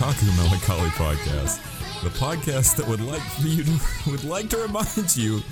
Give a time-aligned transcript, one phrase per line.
[0.00, 1.60] Otaku Melancholy podcast,
[2.02, 5.42] the podcast that would like for you to would like to remind you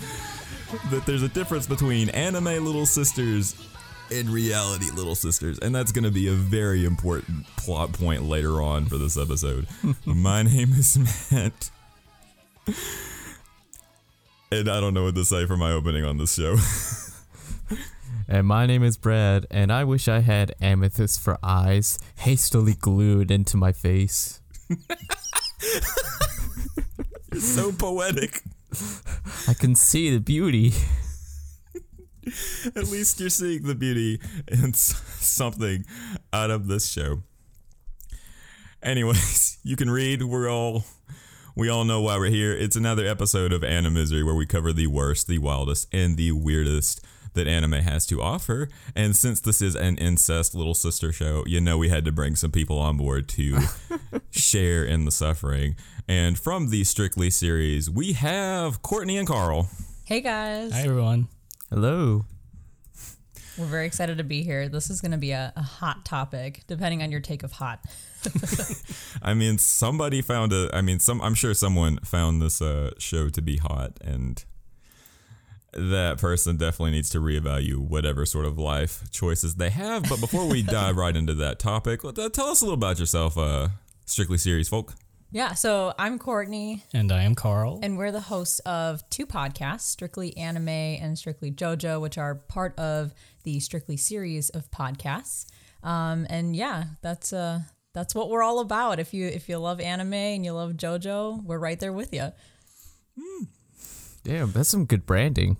[0.91, 3.55] that there's a difference between anime little sisters
[4.11, 8.63] and reality little sisters, and that's going to be a very important plot point later
[8.63, 9.67] on for this episode.
[10.07, 11.71] My name is Matt.
[14.51, 16.57] And I don't know what to say for my opening on this show.
[18.31, 23.31] And my name is Brad, and I wish I had amethyst for eyes hastily glued
[23.31, 24.43] into my face.
[27.39, 28.43] so poetic.
[29.49, 30.75] I can see the beauty.
[32.77, 35.87] At least you're seeing the beauty in something
[36.31, 37.23] out of this show.
[38.83, 40.23] Anyways, you can read.
[40.23, 40.85] We're all
[41.57, 42.53] we all know why we're here.
[42.53, 46.33] It's another episode of Anime Misery where we cover the worst, the wildest, and the
[46.33, 47.01] weirdest
[47.35, 48.69] that anime has to offer.
[48.95, 52.37] And since this is an incest little sister show, you know we had to bring
[52.37, 53.59] some people on board to
[54.31, 55.77] share in the suffering.
[56.09, 59.69] And from the Strictly series, we have Courtney and Carl.
[60.05, 60.73] Hey guys.
[60.73, 61.29] Hi everyone.
[61.71, 62.25] Hello.
[63.59, 64.69] We're very excited to be here.
[64.69, 67.81] This is going to be a, a hot topic, depending on your take of hot.
[69.23, 70.71] I mean, somebody found a.
[70.73, 71.21] I mean, some.
[71.21, 74.45] I'm sure someone found this uh, show to be hot, and
[75.91, 80.05] that person definitely needs to reevaluate whatever sort of life choices they have.
[80.09, 83.37] But before we dive right into that topic, uh, tell us a little about yourself,
[83.39, 83.69] uh,
[84.07, 84.95] strictly serious folk.
[85.31, 87.81] Yeah, so I'm Courtney, And I am Carl.
[87.83, 92.79] and we're the hosts of two podcasts, Strictly Anime and Strictly JoJo, which are part
[92.79, 93.13] of
[93.43, 95.45] the Strictly series of podcasts.
[95.83, 97.61] Um, and yeah, that's uh,
[97.93, 98.99] that's what we're all about.
[99.01, 102.33] If you if you love anime and you love JoJo, we're right there with you.
[104.25, 105.57] Damn, that's some good branding.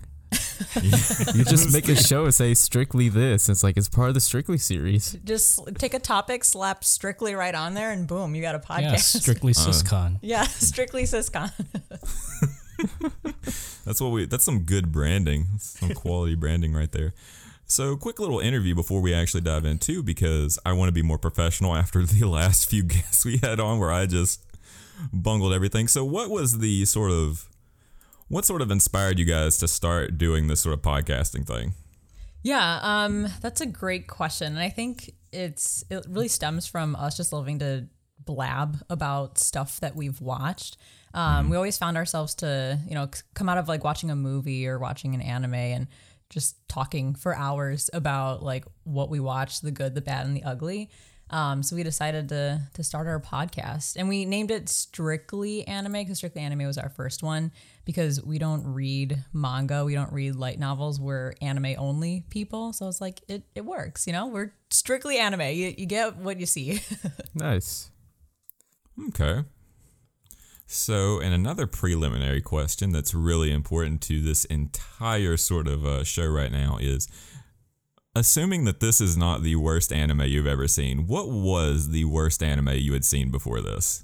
[0.83, 3.49] You just make a show and say strictly this.
[3.49, 5.17] It's like it's part of the Strictly series.
[5.25, 8.79] Just take a topic, slap Strictly right on there, and boom, you got a podcast.
[8.79, 8.81] Uh.
[8.81, 10.19] yeah, strictly siscon.
[10.21, 11.53] yeah, Strictly Siscon.
[13.85, 14.27] That's what we.
[14.27, 17.15] That's some good branding, some quality branding right there.
[17.67, 21.19] So, quick little interview before we actually dive into because I want to be more
[21.19, 24.43] professional after the last few guests we had on where I just
[25.13, 25.89] bungled everything.
[25.89, 27.49] So, what was the sort of
[28.29, 31.75] what sort of inspired you guys to start doing this sort of podcasting thing?
[32.43, 37.17] Yeah, um, that's a great question, and I think it's it really stems from us
[37.17, 37.89] just loving to
[38.25, 40.77] blab about stuff that we've watched.
[41.15, 44.67] Um, We always found ourselves to you know come out of like watching a movie
[44.67, 45.89] or watching an anime and
[46.31, 50.45] just talking for hours about like what we watched, the good, the bad, and the
[50.45, 50.91] ugly.
[51.31, 55.93] Um, so we decided to to start our podcast, and we named it Strictly Anime
[55.93, 57.53] because Strictly Anime was our first one
[57.85, 60.99] because we don't read manga, we don't read light novels.
[60.99, 64.07] We're anime only people, so it's like it it works.
[64.07, 65.43] You know, we're strictly anime.
[65.43, 66.81] You you get what you see.
[67.35, 67.91] Nice.
[69.09, 69.45] Okay.
[70.67, 76.27] So, and another preliminary question that's really important to this entire sort of uh, show
[76.27, 77.09] right now is
[78.19, 82.43] assuming that this is not the worst anime you've ever seen, what was the worst
[82.43, 84.03] anime you had seen before this?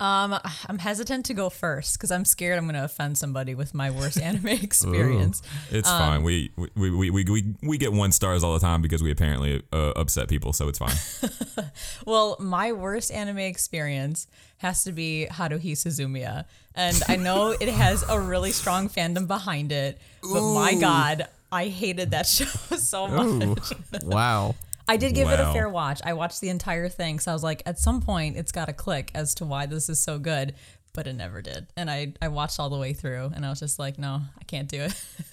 [0.00, 3.74] um, I'm hesitant to go first because I'm scared I'm going to offend somebody with
[3.74, 5.42] my worst anime experience.
[5.70, 6.22] It's fine.
[6.22, 9.62] We, we, we, we, we, we get one stars all the time because we apparently
[9.72, 10.96] uh, upset people, so it's fine.
[12.06, 14.26] Well, my worst anime experience
[14.58, 16.46] has to be Haruhi Suzumiya.
[16.74, 21.68] And I know it has a really strong fandom behind it, but my God, I
[21.68, 22.44] hated that show
[22.76, 23.26] so much.
[23.26, 23.56] Ooh.
[24.02, 24.54] wow.
[24.88, 26.00] I did give it a fair watch.
[26.04, 27.20] I watched the entire thing.
[27.20, 29.88] So I was like, at some point, it's got to click as to why this
[29.88, 30.54] is so good.
[30.92, 31.68] But it never did.
[31.76, 34.44] And I, I watched all the way through and I was just like, no, I
[34.44, 35.04] can't do it.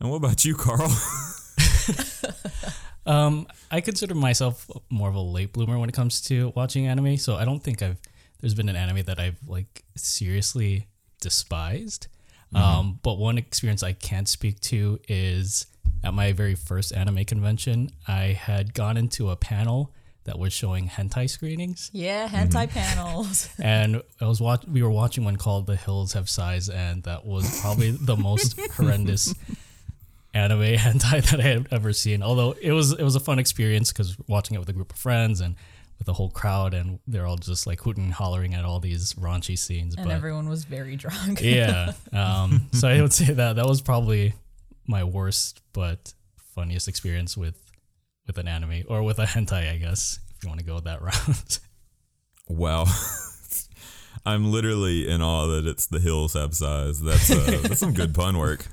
[0.00, 0.90] and what about you, Carl?
[3.04, 7.16] Um, I consider myself more of a late bloomer when it comes to watching anime,
[7.16, 7.98] so I don't think I've
[8.40, 10.88] there's been an anime that I've like seriously
[11.20, 12.08] despised.
[12.54, 15.66] Um, but one experience I can't speak to is
[16.04, 19.92] at my very first anime convention, I had gone into a panel
[20.24, 21.90] that was showing hentai screenings.
[21.92, 23.48] yeah, hentai panels.
[23.58, 27.24] and I was watch we were watching one called The Hills Have Size, and that
[27.24, 29.34] was probably the most horrendous
[30.34, 32.22] anime hentai that I had ever seen.
[32.22, 34.98] Although it was it was a fun experience because watching it with a group of
[34.98, 35.56] friends and
[36.02, 39.12] with the whole crowd, and they're all just like hooting and hollering at all these
[39.12, 39.94] raunchy scenes.
[39.94, 41.40] and but everyone was very drunk.
[41.42, 44.34] yeah, um, so I would say that that was probably
[44.88, 46.12] my worst but
[46.56, 47.56] funniest experience with
[48.26, 51.02] with an anime or with a hentai, I guess, if you want to go that
[51.28, 51.60] route.
[52.48, 52.86] Wow.
[54.26, 57.00] I'm literally in awe that it's the Hills have size.
[57.00, 58.66] That's uh, that's some good pun work.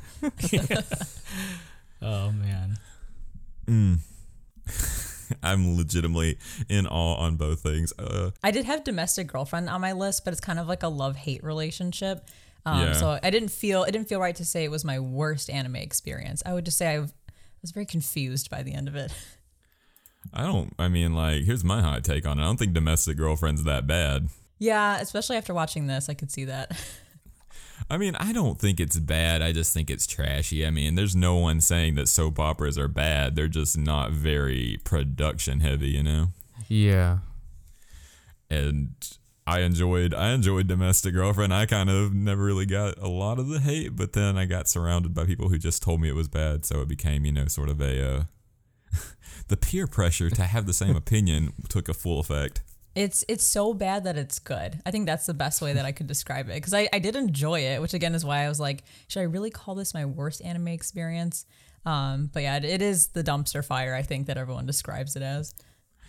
[2.02, 2.80] oh man.
[5.44, 6.38] I'm legitimately
[6.70, 7.94] in awe on both things.
[7.98, 10.88] Uh, I did have domestic girlfriend on my list, but it's kind of like a
[10.88, 12.28] love hate relationship.
[12.66, 12.94] Um, Yeah.
[12.94, 15.78] So I didn't feel it didn't feel right to say it was my worst anime
[15.78, 16.44] experience.
[16.46, 17.00] I would just say I
[17.62, 19.12] was very confused by the end of it.
[20.34, 20.74] I don't.
[20.78, 22.42] I mean, like, here's my hot take on it.
[22.44, 24.30] I don't think domestic girlfriend's that bad.
[24.60, 26.78] Yeah, especially after watching this, I could see that.
[27.90, 29.42] I mean, I don't think it's bad.
[29.42, 30.66] I just think it's trashy.
[30.66, 33.36] I mean, there's no one saying that soap operas are bad.
[33.36, 36.28] They're just not very production heavy, you know.
[36.68, 37.20] Yeah.
[38.50, 38.94] And
[39.50, 41.54] I enjoyed I enjoyed Domestic Girlfriend.
[41.54, 44.68] I kind of never really got a lot of the hate, but then I got
[44.68, 47.48] surrounded by people who just told me it was bad, so it became, you know,
[47.48, 48.24] sort of a uh,
[49.48, 52.62] the peer pressure to have the same opinion took a full effect.
[52.96, 54.82] It's it's so bad that it's good.
[54.86, 57.16] I think that's the best way that I could describe it because I, I did
[57.16, 60.06] enjoy it, which again is why I was like, should I really call this my
[60.06, 61.46] worst anime experience?
[61.86, 63.94] Um, but yeah, it, it is the dumpster fire.
[63.94, 65.54] I think that everyone describes it as.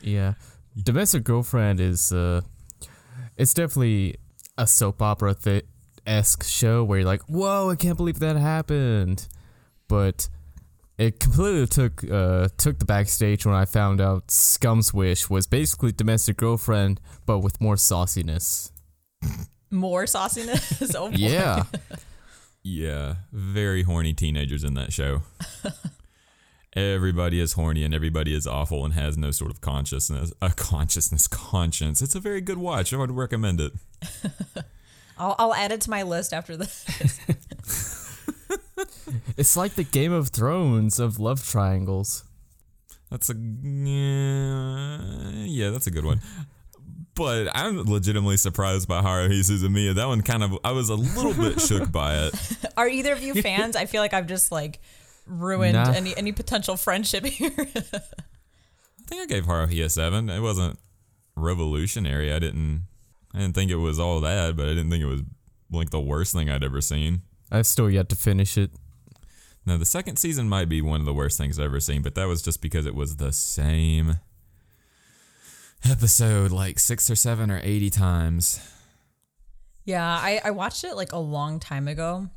[0.01, 0.35] Yeah.
[0.83, 2.41] Domestic Girlfriend is uh
[3.37, 4.17] it's definitely
[4.57, 5.35] a soap opera
[6.07, 9.29] esque show where you're like, Whoa, I can't believe that happened.
[9.89, 10.29] But
[11.01, 15.93] it completely took uh took the backstage when I found out Scum's Wish was basically
[15.93, 18.71] domestic girlfriend but with more sauciness.
[19.71, 20.95] More sauciness.
[20.99, 21.17] oh boy.
[21.17, 21.65] Yeah.
[22.63, 25.23] Yeah, very horny teenagers in that show.
[26.75, 31.27] everybody is horny and everybody is awful and has no sort of consciousness, a consciousness,
[31.27, 32.03] conscience.
[32.03, 32.93] It's a very good watch.
[32.93, 33.73] I would recommend it.
[35.19, 36.85] I'll, I'll add it to my list after this.
[39.37, 42.25] it's like the Game of Thrones of love triangles.
[43.11, 46.21] That's a yeah, yeah, that's a good one.
[47.15, 49.95] But I'm legitimately surprised by Haruhi's Haruhi Suzumiya.
[49.97, 52.35] That one kind of I was a little bit shook by it.
[52.77, 53.77] Are either of you fans?
[53.77, 54.81] I feel like I've just like
[55.27, 55.91] ruined Nah.
[55.93, 57.51] any any potential friendship here.
[57.57, 57.65] I
[59.07, 60.31] think I gave Haruhi a seven.
[60.31, 60.79] It wasn't
[61.35, 62.33] revolutionary.
[62.33, 62.87] I didn't
[63.35, 65.23] I didn't think it was all that, but I didn't think it was
[65.71, 67.23] like the worst thing I'd ever seen.
[67.51, 68.71] I've still yet to finish it.
[69.67, 72.15] Now the second season might be one of the worst things I've ever seen, but
[72.15, 74.19] that was just because it was the same
[75.89, 78.61] episode like six or seven or eighty times.
[79.85, 82.29] yeah, I, I watched it like a long time ago,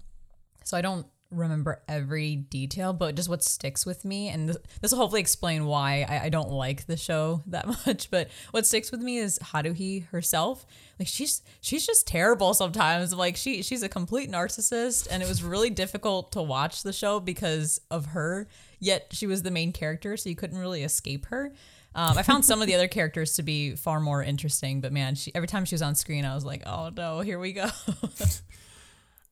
[0.64, 4.92] so I don't remember every detail, but just what sticks with me, and this, this
[4.92, 8.10] will hopefully explain why I, I don't like the show that much.
[8.12, 10.66] But what sticks with me is Haruhi herself.
[11.00, 13.14] Like she's she's just terrible sometimes.
[13.14, 17.20] Like she she's a complete narcissist, and it was really difficult to watch the show
[17.20, 18.48] because of her.
[18.80, 21.54] Yet she was the main character, so you couldn't really escape her.
[21.96, 25.14] Um, I found some of the other characters to be far more interesting, but man,
[25.14, 27.68] she, every time she was on screen, I was like, oh no, here we go.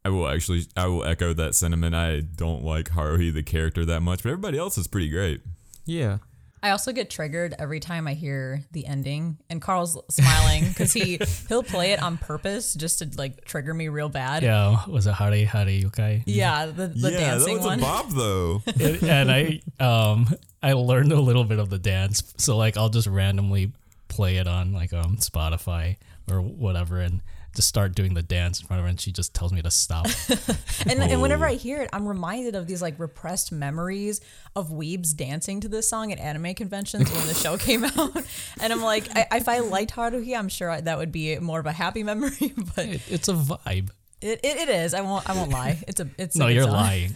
[0.03, 1.95] I will actually I will echo that sentiment.
[1.95, 5.41] I don't like Haruhi the character that much, but everybody else is pretty great.
[5.85, 6.17] Yeah.
[6.63, 11.19] I also get triggered every time I hear the ending, and Carl's smiling because he
[11.49, 14.43] he'll play it on purpose just to like trigger me real bad.
[14.43, 16.23] Yeah, was it Hare Hare Yukai?
[16.27, 17.79] Yeah, the, the yeah, dancing that was one.
[17.79, 18.63] a bop though.
[18.79, 20.29] and, and I um
[20.61, 23.71] I learned a little bit of the dance, so like I'll just randomly
[24.07, 25.97] play it on like um Spotify
[26.29, 27.21] or whatever, and
[27.55, 29.71] just start doing the dance in front of her, and she just tells me to
[29.71, 30.07] stop.
[30.89, 31.45] And, and whenever.
[31.45, 34.19] I hear it, I'm reminded of these like repressed memories
[34.55, 38.15] of weebs dancing to this song at anime conventions when the show came out.
[38.59, 41.59] And I'm like, I, if I liked Haruhi, I'm sure I, that would be more
[41.59, 42.53] of a happy memory.
[42.75, 43.89] But It, it's a vibe.
[44.21, 44.93] it, it, it is.
[44.93, 45.29] I won't.
[45.29, 45.83] I won't lie.
[45.87, 46.09] It's a.
[46.17, 47.13] It's a No, good you're lying.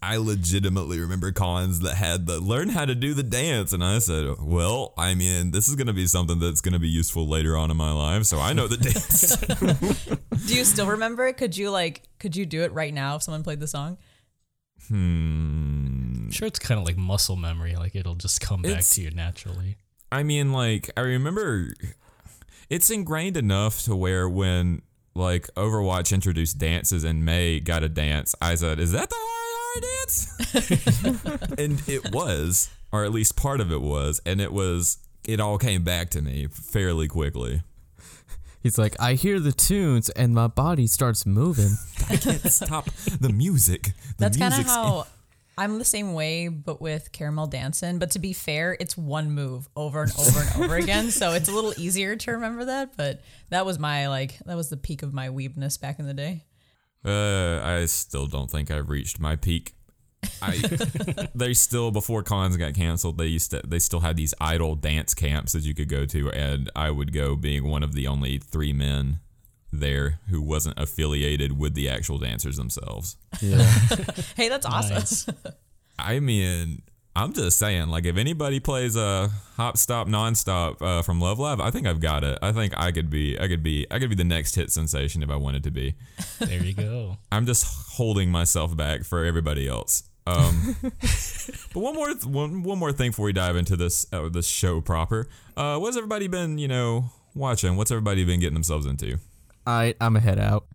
[0.00, 3.98] I legitimately remember Collins that had the learn how to do the dance, and I
[3.98, 7.26] said, "Well, I mean, this is going to be something that's going to be useful
[7.26, 9.36] later on in my life, so I know the dance."
[10.46, 11.36] Do you still remember it?
[11.36, 12.02] Could you like?
[12.20, 13.98] Could you do it right now if someone played the song?
[14.86, 16.24] hmm.
[16.26, 19.02] I'm sure it's kind of like muscle memory, like it'll just come back It's- to
[19.02, 19.76] you naturally.
[20.10, 21.68] I mean, like, I remember
[22.70, 24.82] it's ingrained enough to where when
[25.14, 29.16] like Overwatch introduced dances and Mei got a dance, I said, "Is that the
[29.74, 34.52] Hare Hare dance?" and it was, or at least part of it was, and it
[34.52, 34.98] was.
[35.26, 37.62] It all came back to me fairly quickly.
[38.62, 41.76] He's like, I hear the tunes and my body starts moving.
[42.08, 43.82] I can't stop the music.
[43.82, 45.06] The That's kind of how
[45.58, 47.98] I'm the same way, but with Caramelldansen.
[47.98, 51.48] But to be fair, it's one move over and over and over again, so it's
[51.48, 52.96] a little easier to remember that.
[52.96, 56.14] But that was my like that was the peak of my weebness back in the
[56.14, 56.44] day.
[57.04, 59.74] Uh, I still don't think I've reached my peak
[60.42, 60.56] I
[61.34, 63.18] they still before cons got canceled.
[63.18, 66.30] They used to they still had these idol dance camps that you could go to,
[66.32, 69.20] and I would go being one of the only three men
[69.70, 73.16] there who wasn't affiliated with the actual dancers themselves.
[73.40, 73.70] Yeah.
[74.36, 74.96] Hey, that's awesome.
[74.96, 75.26] Nice.
[75.98, 76.82] I mean,
[77.18, 81.58] I'm just saying, like, if anybody plays a hop stop nonstop uh, from Love Live,
[81.58, 82.38] I think I've got it.
[82.40, 85.24] I think I could be, I could be, I could be the next hit sensation
[85.24, 85.96] if I wanted to be.
[86.38, 87.16] There you go.
[87.32, 87.64] I'm just
[87.96, 90.04] holding myself back for everybody else.
[90.28, 94.46] Um, but one more, one, one more thing before we dive into this, uh, this
[94.46, 95.28] show proper.
[95.56, 97.76] Uh, what's everybody been, you know, watching?
[97.76, 99.18] What's everybody been getting themselves into?
[99.66, 100.66] I I'm a head out.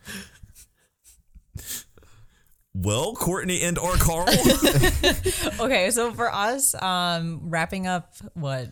[2.76, 4.28] Well, Courtney and or Carl.
[5.60, 8.70] Okay, so for us, um, wrapping up what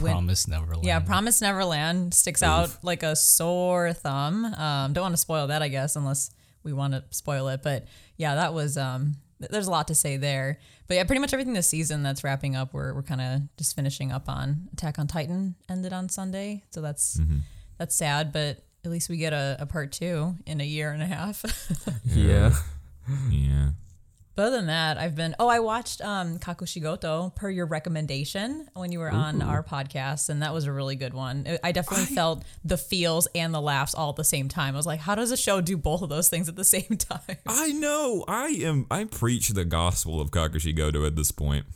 [0.00, 0.84] when Promise Neverland.
[0.84, 4.44] yeah, Promise Neverland sticks out like a sore thumb.
[4.46, 6.30] Um, don't want to spoil that, I guess, unless
[6.62, 7.62] we want to spoil it.
[7.62, 7.86] But
[8.16, 10.58] yeah, that was um, th- there's a lot to say there.
[10.88, 13.76] But yeah, pretty much everything this season that's wrapping up, we're we're kind of just
[13.76, 14.68] finishing up on.
[14.72, 17.20] Attack on Titan ended on Sunday, so that's
[17.78, 18.32] that's sad.
[18.32, 21.44] But at least we get a, a part two in a year and a half.
[22.06, 22.54] Yeah.
[23.30, 23.70] Yeah.
[24.36, 25.36] But other than that, I've been.
[25.38, 30.42] Oh, I watched um, Kakushigoto per your recommendation when you were on our podcast, and
[30.42, 31.44] that was a really good one.
[31.48, 34.74] I- I definitely felt the feels and the laughs all at the same time.
[34.74, 36.96] I was like, how does a show do both of those things at the same
[36.98, 37.36] time?
[37.46, 38.24] I know.
[38.26, 38.86] I am.
[38.90, 41.66] I preach the gospel of Kakushigoto at this point.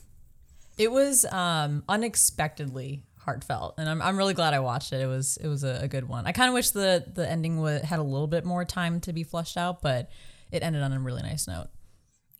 [0.77, 4.99] It was um, unexpectedly heartfelt, and I'm, I'm really glad I watched it.
[5.01, 6.25] It was it was a, a good one.
[6.27, 9.13] I kind of wish the the ending wa had a little bit more time to
[9.13, 10.09] be fleshed out, but
[10.51, 11.67] it ended on a really nice note.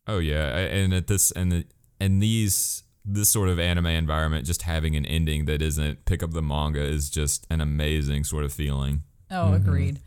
[0.07, 1.65] Oh yeah, and at this and the,
[1.99, 6.31] and these this sort of anime environment, just having an ending that isn't pick up
[6.31, 9.03] the manga is just an amazing sort of feeling.
[9.31, 9.55] Oh, mm-hmm.
[9.55, 9.99] agreed.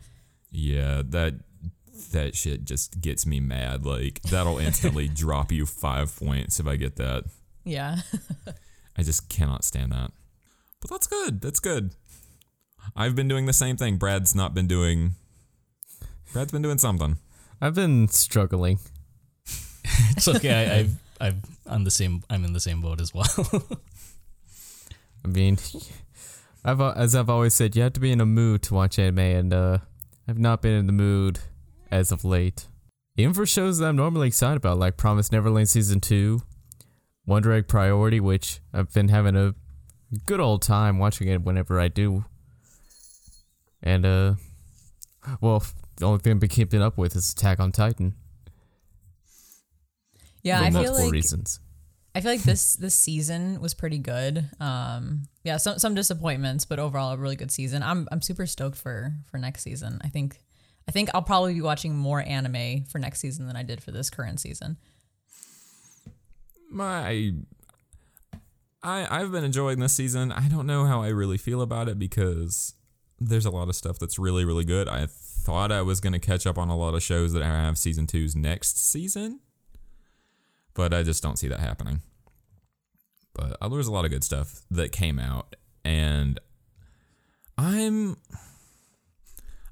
[0.51, 1.35] Yeah, that
[2.11, 3.85] that shit just gets me mad.
[3.85, 7.25] Like that'll instantly drop you five points if I get that.
[7.63, 7.97] Yeah.
[8.97, 10.11] I just cannot stand that.
[10.81, 11.41] But that's good.
[11.41, 11.95] That's good.
[12.95, 13.97] I've been doing the same thing.
[13.97, 15.15] Brad's not been doing.
[16.33, 17.17] Brad's been doing something.
[17.63, 18.79] I've been struggling.
[20.15, 20.53] It's okay.
[20.53, 22.23] I, I've I've I'm the same.
[22.29, 23.25] I'm in the same boat as well.
[25.25, 25.57] I mean,
[26.65, 29.19] I've as I've always said, you have to be in a mood to watch anime,
[29.19, 29.77] and uh,
[30.27, 31.39] I've not been in the mood
[31.89, 32.67] as of late.
[33.15, 36.41] Even for shows that I'm normally excited about, like Promise Neverland season two,
[37.25, 39.55] Wonder Egg Priority, which I've been having a
[40.25, 42.25] good old time watching it whenever I do.
[43.81, 44.33] And uh,
[45.39, 45.63] well,
[46.03, 48.13] the only thing I've been keeping up with is Attack on Titan
[50.41, 51.61] Yeah, for I feel like reasons.
[52.13, 54.49] I feel like this this season was pretty good.
[54.59, 57.81] Um, yeah, some some disappointments, but overall a really good season.
[57.83, 60.01] I'm I'm super stoked for for next season.
[60.03, 60.41] I think
[60.89, 63.91] I think I'll probably be watching more anime for next season than I did for
[63.91, 64.75] this current season.
[66.69, 67.31] my
[68.83, 70.33] I I've been enjoying this season.
[70.33, 72.73] I don't know how I really feel about it because
[73.21, 74.89] there's a lot of stuff that's really really good.
[74.89, 75.07] I
[75.43, 78.07] thought I was going to catch up on a lot of shows that have season
[78.07, 79.39] 2's next season.
[80.73, 82.01] But I just don't see that happening.
[83.33, 86.39] But uh, was a lot of good stuff that came out and
[87.57, 88.17] I'm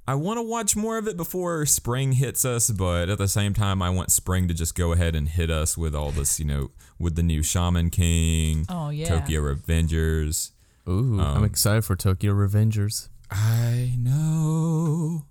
[0.08, 3.54] I want to watch more of it before spring hits us, but at the same
[3.54, 6.46] time, I want spring to just go ahead and hit us with all this, you
[6.46, 9.08] know, with the new Shaman King, Oh yeah.
[9.08, 10.52] Tokyo Revengers.
[10.90, 13.10] Ooh, I'm excited for Tokyo Revengers.
[13.30, 15.26] I know.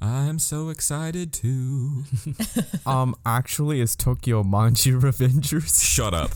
[0.00, 2.04] I'm so excited too.
[2.86, 5.84] Um, actually, it's Tokyo Manji Revengers.
[5.84, 6.30] shut up.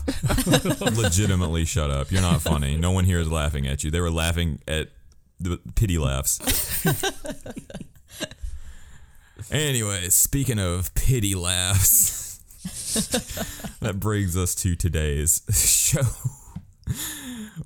[0.97, 2.13] Legitimately shut up.
[2.13, 2.77] You're not funny.
[2.77, 3.91] No one here is laughing at you.
[3.91, 4.89] They were laughing at
[5.41, 6.41] the pity laughs.
[9.51, 12.39] anyway, speaking of pity laughs,
[13.81, 16.03] that brings us to today's show,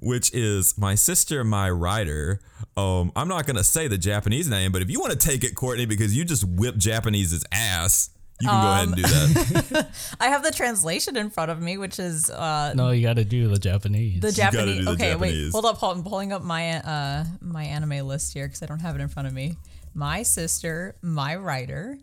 [0.01, 2.41] which is My Sister, My Writer.
[2.77, 5.45] Um, I'm not going to say the Japanese name, but if you want to take
[5.45, 9.89] it, Courtney, because you just whipped Japanese's ass, you can go ahead and do that.
[10.21, 13.25] I have the translation in front of me, which is uh, no, you got to
[13.25, 14.21] do the Japanese.
[14.21, 14.79] the gotta Japanese.
[14.79, 18.35] do the okay, wait, hold up, hold, I'm pulling up my uh my anime list
[18.35, 19.57] here because I don't have it in front of me.
[19.95, 21.99] My sister, my writer,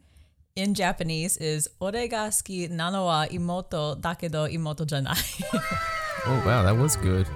[0.56, 5.44] in Japanese is Ore ga suki nano wa imoto dakedo imoto janai.
[6.26, 7.28] Oh wow, that was good.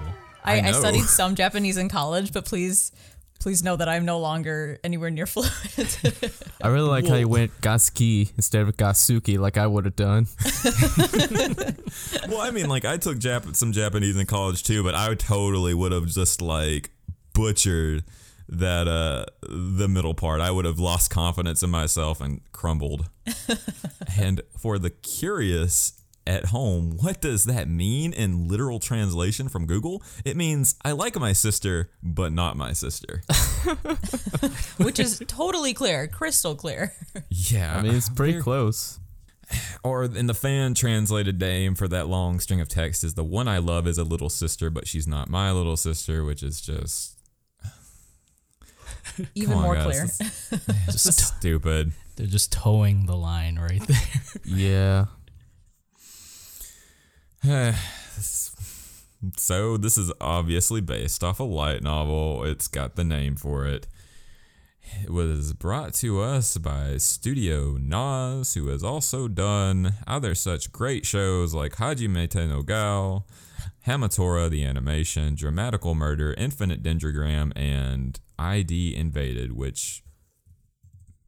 [0.45, 2.93] I, I I, studied some Japanese in college, but please,
[3.39, 5.99] please know that I'm no longer anywhere near fluent.
[6.61, 10.27] I really like how you went Gasuki instead of Gasuki, like I would have done.
[12.29, 15.73] Well, I mean, like I took Jap- some Japanese in college too, but I totally
[15.73, 16.91] would have just like
[17.33, 18.03] butchered
[18.49, 20.41] that uh, the middle part.
[20.41, 23.09] I would have lost confidence in myself and crumbled.
[24.19, 25.96] and for the curious
[26.27, 30.03] at home, what does that mean in literal translation from Google?
[30.25, 33.21] It means I like my sister, but not my sister.
[34.77, 36.93] which is totally clear, crystal clear.
[37.29, 37.77] Yeah.
[37.77, 38.99] I mean, it's pretty close.
[39.83, 43.47] or in the fan translated name for that long string of text is the one
[43.47, 47.17] I love is a little sister, but she's not my little sister, which is just
[49.35, 50.17] Even on, more guys.
[50.17, 50.59] clear.
[50.87, 51.93] Just stupid.
[52.17, 53.97] They're just toeing the line right there.
[54.43, 55.05] Yeah.
[59.37, 62.43] So this is obviously based off a light novel.
[62.43, 63.87] It's got the name for it.
[65.03, 71.05] It was brought to us by Studio NAZ, who has also done other such great
[71.05, 73.25] shows like Hajime no Gao,
[73.85, 80.03] Hamatora the animation, Dramatical Murder, Infinite Dendrogram, and ID Invaded, which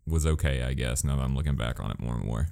[0.07, 2.49] was okay, I guess, now that I'm looking back on it more and more.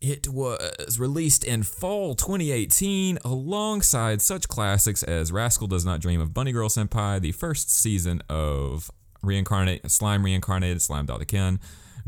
[0.00, 6.32] It was released in fall 2018 alongside such classics as Rascal Does Not Dream of
[6.32, 8.90] Bunny Girl Senpai, the first season of
[9.22, 11.60] Reincarnate Slime Reincarnated Slime Dot Ken,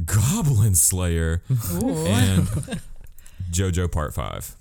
[0.07, 2.47] Goblin Slayer, and
[3.51, 4.57] JoJo Part 5.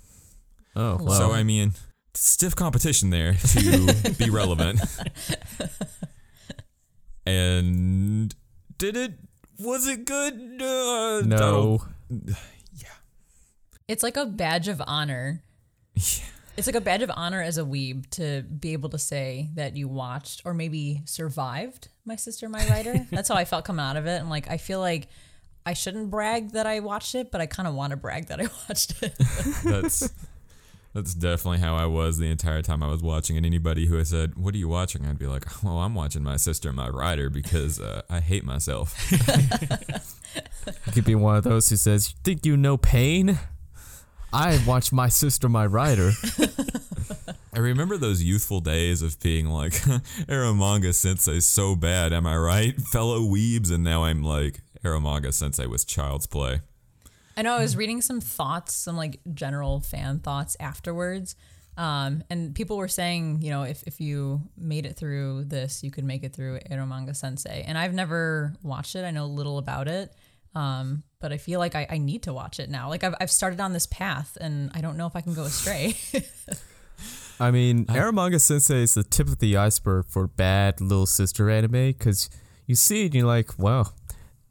[0.76, 1.18] Oh, well.
[1.18, 1.72] So, I mean,
[2.12, 4.78] stiff competition there to be relevant.
[7.24, 8.34] and
[8.76, 9.14] did it,
[9.58, 10.34] was it good?
[10.60, 11.86] Uh, no.
[13.86, 15.42] Don't- It's like a badge of honor.
[16.56, 19.74] It's like a badge of honor as a weeb to be able to say that
[19.76, 23.06] you watched or maybe survived My Sister, My Writer.
[23.10, 24.20] That's how I felt coming out of it.
[24.20, 25.08] And like, I feel like
[25.64, 28.38] I shouldn't brag that I watched it, but I kind of want to brag that
[28.40, 29.14] I watched it.
[29.64, 30.12] that's
[30.92, 33.36] that's definitely how I was the entire time I was watching.
[33.38, 36.22] And anybody who has said, "What are you watching?" I'd be like, "Well, I'm watching
[36.22, 38.94] my sister my Writer because uh, I hate myself."
[40.86, 43.38] You could be one of those who says, "You think you know pain?
[44.32, 46.12] I watched my sister, my rider.
[47.54, 49.72] I remember those youthful days of being like,
[50.26, 55.66] "Eromanga Sensei so bad, am I right, fellow weebs?" And now I'm like, "Eromanga Sensei
[55.66, 56.60] was child's play."
[57.36, 61.36] I know I was reading some thoughts, some like general fan thoughts afterwards.
[61.76, 65.90] Um, and people were saying, you know, if, if you made it through this, you
[65.90, 67.64] could make it through Eromanga Sensei.
[67.66, 69.04] And I've never watched it.
[69.04, 70.12] I know little about it.
[70.54, 72.90] Um, but I feel like I, I need to watch it now.
[72.90, 75.44] Like I've, I've started on this path and I don't know if I can go
[75.44, 75.96] astray.
[77.40, 81.92] I mean, Eromanga Sensei is the tip of the iceberg for bad little sister anime
[81.92, 82.28] because
[82.66, 83.86] you see it and you're like, wow,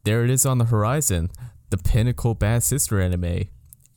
[0.04, 1.30] there it is on the horizon,
[1.70, 3.46] the pinnacle bad sister anime.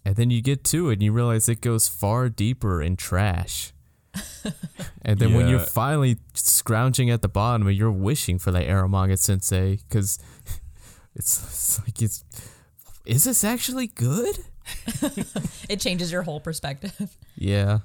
[0.04, 3.72] And then you get to it and you realize it goes far deeper in trash.
[5.02, 9.18] and then when you're finally scrounging at the bottom, and you're wishing for that Eromanga
[9.18, 10.18] Sensei because
[11.16, 12.24] it's, it's like, it's,
[13.04, 14.38] is this actually good?
[15.68, 17.16] it changes your whole perspective.
[17.36, 17.80] Yeah.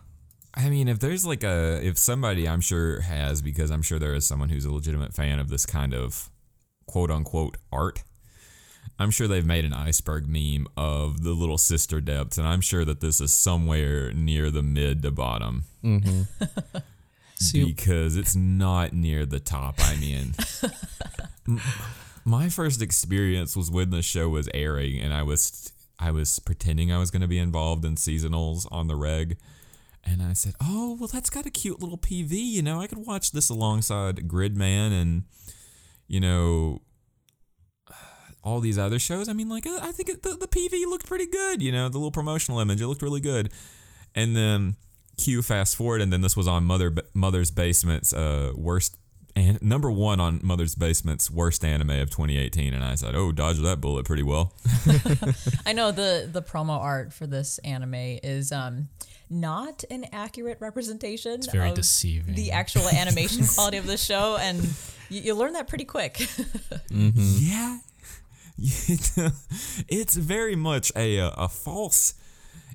[0.53, 4.15] I mean, if there's like a, if somebody I'm sure has, because I'm sure there
[4.15, 6.29] is someone who's a legitimate fan of this kind of
[6.88, 8.03] quote unquote art,
[8.97, 12.84] I'm sure they've made an iceberg meme of the little sister depths, and I'm sure
[12.84, 16.23] that this is somewhere near the mid to bottom mm-hmm.
[17.36, 19.75] See, because it's not near the top.
[19.79, 20.34] I mean,
[21.47, 21.62] m-
[22.29, 26.91] my first experience was when the show was airing, and I was I was pretending
[26.91, 29.37] I was going to be involved in seasonals on the reg,
[30.03, 32.31] and I said, "Oh, well, that's got a cute little PV.
[32.31, 35.23] You know, I could watch this alongside Gridman and
[36.07, 36.81] you know."
[38.41, 41.27] All these other shows, I mean, like uh, I think the, the PV looked pretty
[41.27, 41.61] good.
[41.61, 43.51] You know, the little promotional image, it looked really good.
[44.15, 44.77] And then
[45.17, 48.95] cue fast forward, and then this was on Mother Mother's Basement's uh, worst
[49.35, 53.63] and number one on Mother's Basement's worst anime of 2018, and I said, "Oh, dodged
[53.63, 54.53] that bullet pretty well."
[55.65, 58.89] I know the the promo art for this anime is um
[59.29, 61.33] not an accurate representation.
[61.33, 62.35] It's very of deceiving.
[62.35, 64.61] The actual animation quality of the show, and
[65.09, 66.27] you, you learn that pretty quick.
[66.91, 67.79] Yeah,
[68.57, 72.15] it's very much a uh, a false.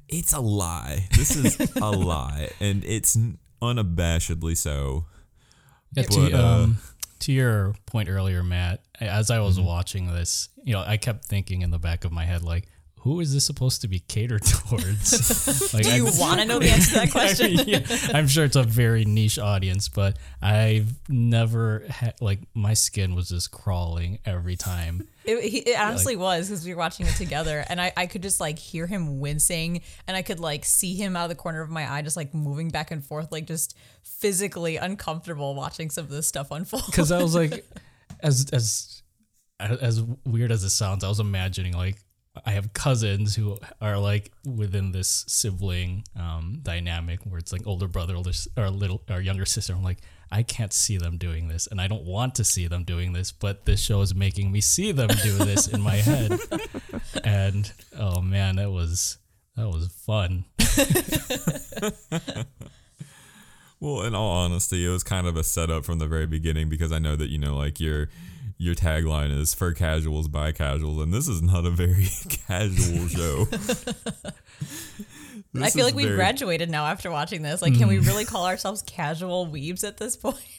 [0.09, 1.09] It's a lie.
[1.17, 3.19] This is a lie, and it's
[3.61, 5.07] unabashedly so.
[5.97, 6.79] Yeah, to, uh, um,
[7.21, 9.47] to your point earlier, Matt, as I Mm-hmm.
[9.47, 12.67] was watching this, you know, I kept thinking in the back of my head, like,
[13.05, 15.73] who is this supposed to be catered towards?
[15.75, 17.55] like, Do you I- want to know the answer to that I question?
[17.55, 17.81] mean, yeah,
[18.15, 23.29] I'm sure it's a very niche audience, but I've never had like my skin was
[23.29, 25.07] just crawling every time.
[25.27, 28.23] It, he, it honestly was because we were watching it together, and I, I could
[28.23, 31.61] just like hear him wincing, and I could like see him out of the corner
[31.63, 36.05] of my eye, just like moving back and forth, like just physically uncomfortable watching some
[36.05, 36.85] of this stuff unfold.
[36.87, 37.65] Because I was like,
[38.21, 39.03] as as
[39.61, 41.97] as weird as it sounds, I was imagining like
[42.45, 47.87] I have cousins who are like within this sibling um, dynamic where it's like older
[47.87, 49.73] brother, older s- or little or younger sister.
[49.73, 50.01] I'm like,
[50.33, 53.31] I can't see them doing this, and I don't want to see them doing this,
[53.31, 56.39] but this show is making me see them do this in my head.
[57.23, 59.19] And oh man, that was
[59.57, 60.45] that was fun.
[63.81, 66.91] Well, in all honesty, it was kind of a setup from the very beginning because
[66.91, 68.09] I know that you know, like your
[68.59, 72.09] your tagline is "for casuals by casuals," and this is not a very
[72.47, 73.47] casual show.
[75.63, 77.63] I feel like we've very- graduated now after watching this.
[77.63, 78.07] Like, can we mm.
[78.07, 80.41] really call ourselves casual weebs at this point?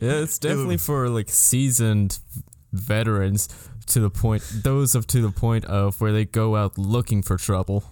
[0.00, 2.18] Yeah, it's definitely for like seasoned
[2.72, 3.48] veterans
[3.86, 7.36] to the point those of to the point of where they go out looking for
[7.36, 7.84] trouble.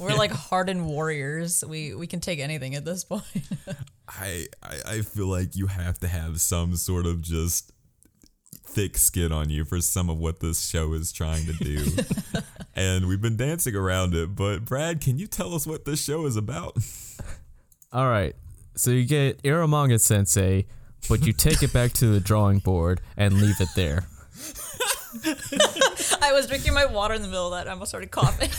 [0.00, 1.64] We're like hardened warriors.
[1.66, 3.24] We we can take anything at this point.
[4.08, 7.72] I, I I feel like you have to have some sort of just
[8.78, 11.84] thick skin on you for some of what this show is trying to do.
[12.76, 16.26] and we've been dancing around it, but Brad, can you tell us what this show
[16.26, 16.76] is about?
[17.92, 18.36] All right.
[18.76, 20.66] So you get Eromanga Sensei,
[21.08, 24.06] but you take it back to the drawing board and leave it there.
[26.22, 27.66] I was drinking my water in the middle of that.
[27.66, 28.50] I almost started coughing.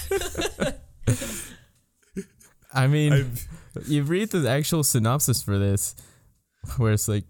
[2.73, 3.41] I mean, I've-
[3.87, 5.95] you read the actual synopsis for this,
[6.75, 7.23] where it's like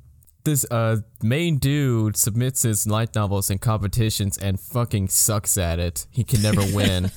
[0.43, 6.06] this uh main dude submits his light novels in competitions and fucking sucks at it.
[6.12, 7.12] He can never win.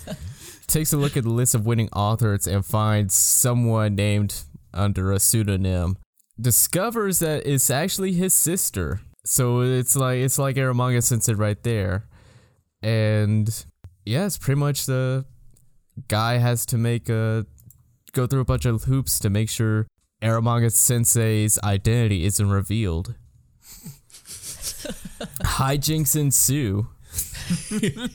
[0.67, 5.21] Takes a look at the list of winning authors and finds someone named under a
[5.21, 5.99] pseudonym.
[6.41, 9.01] Discovers that it's actually his sister.
[9.25, 12.07] So it's like it's like Eromanga Sensei right there.
[12.83, 13.65] And
[14.05, 15.25] yeah, it's pretty much the
[16.09, 17.47] guy has to make a
[18.13, 19.87] go through a bunch of hoops to make sure
[20.23, 23.15] Eromanga Sensei's identity isn't revealed.
[25.43, 26.89] Hijinks ensue.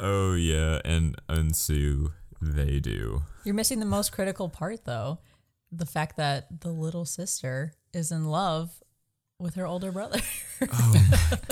[0.00, 3.22] Oh yeah, and ensue they do.
[3.44, 5.18] You're missing the most critical part, though.
[5.72, 8.70] The fact that the little sister is in love
[9.40, 10.20] with her older brother.
[10.72, 11.06] Oh,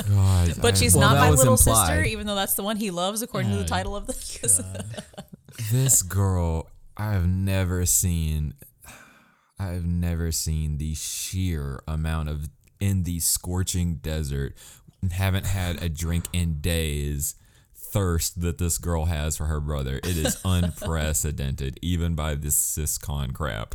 [0.09, 1.87] God, but she's Well, not my little implied.
[1.89, 4.61] sister, even though that's the one he loves, according to the Oh, title of this.
[5.71, 8.55] this girl I've never seen
[9.59, 14.55] I've never seen the sheer amount of in the scorching desert
[15.01, 17.37] and haven't had a drink in days
[17.75, 19.97] thirst that this girl has for her brother.
[19.99, 23.75] It is unprecedented even by this siscon crap.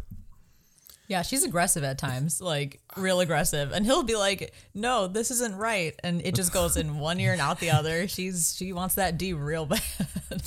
[1.08, 3.74] Yeah, she's aggressive at times, like real aggressive.
[3.74, 7.34] And he'll be like, "No, this isn't right," and it just goes in one ear
[7.34, 8.08] and out the other.
[8.08, 9.82] She's she wants that D real bad.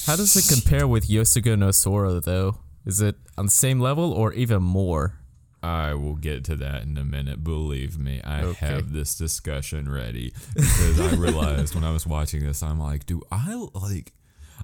[0.07, 2.57] How does it compare with Yosuga no Sora though?
[2.87, 5.19] Is it on the same level or even more?
[5.63, 7.43] I will get to that in a minute.
[7.43, 8.67] Believe me, I Okay.
[8.67, 13.23] have this discussion ready because I realized when I was watching this, I'm like, do
[13.33, 14.13] I like?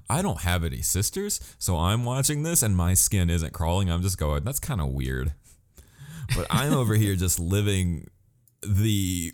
[0.09, 3.89] I don't have any sisters, so I'm watching this and my skin isn't crawling.
[3.89, 5.33] I'm just going, that's kind of weird.
[6.35, 8.07] But I'm over here just living
[8.61, 9.33] the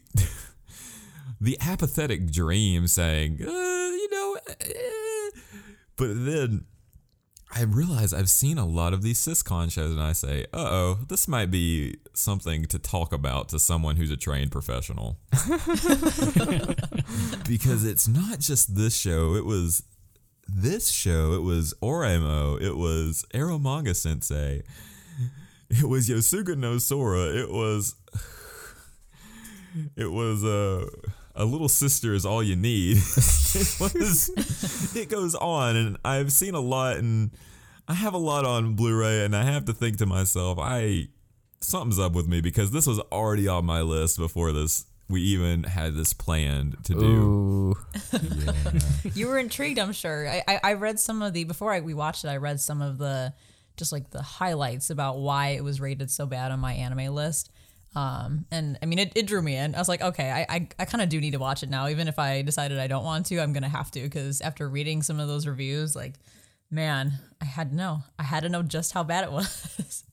[1.41, 5.29] the apathetic dream, saying, uh, you know, eh.
[5.97, 6.65] but then
[7.53, 10.99] I realize I've seen a lot of these siscon shows, and I say, "Uh oh,
[11.07, 15.17] this might be something to talk about to someone who's a trained professional."
[17.47, 19.83] because it's not just this show; it was
[20.47, 21.33] this show.
[21.33, 22.61] It was Oremo.
[22.61, 24.63] It was Eromanga Sensei.
[25.69, 27.27] It was Yosuga no Sora.
[27.35, 27.95] It was.
[29.95, 30.87] It was uh,
[31.37, 32.97] a little sister is all you need.
[33.15, 34.95] it was.
[34.95, 37.31] It goes on, and I've seen a lot, and
[37.87, 41.07] I have a lot on Blu-ray, and I have to think to myself, I
[41.61, 44.85] something's up with me because this was already on my list before this.
[45.09, 47.05] We even had this planned to do.
[47.05, 47.77] Ooh.
[49.13, 50.27] you were intrigued, I'm sure.
[50.27, 52.27] I, I, I read some of the before I, we watched it.
[52.27, 53.33] I read some of the
[53.77, 57.51] just like the highlights about why it was rated so bad on my anime list.
[57.95, 59.73] Um, and I mean, it, it drew me in.
[59.73, 61.87] I was like, okay, I, I, I kind of do need to watch it now.
[61.87, 65.01] Even if I decided I don't want to, I'm gonna have to because after reading
[65.01, 66.15] some of those reviews, like,
[66.69, 68.03] man, I had to know.
[68.19, 70.03] I had to know just how bad it was.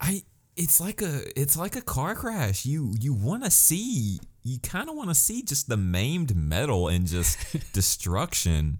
[0.00, 0.22] I
[0.56, 2.64] it's like a it's like a car crash.
[2.64, 6.88] You you want to see you kind of want to see just the maimed metal
[6.88, 7.38] and just
[7.72, 8.78] destruction.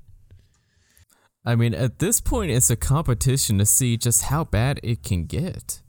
[1.44, 5.24] I mean, at this point, it's a competition to see just how bad it can
[5.24, 5.80] get.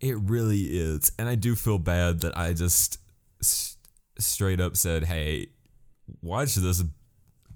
[0.00, 2.98] It really is, and I do feel bad that I just
[3.42, 3.76] s-
[4.18, 5.48] straight up said, "Hey,
[6.22, 6.82] watch this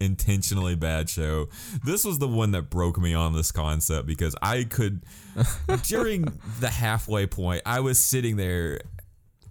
[0.01, 1.49] intentionally bad show."
[1.85, 5.03] This was the one that broke me on this concept because I could
[5.85, 6.27] during
[6.61, 8.81] the halfway point, I was sitting there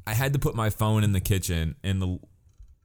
[0.05, 2.19] I had to put my phone in the kitchen and the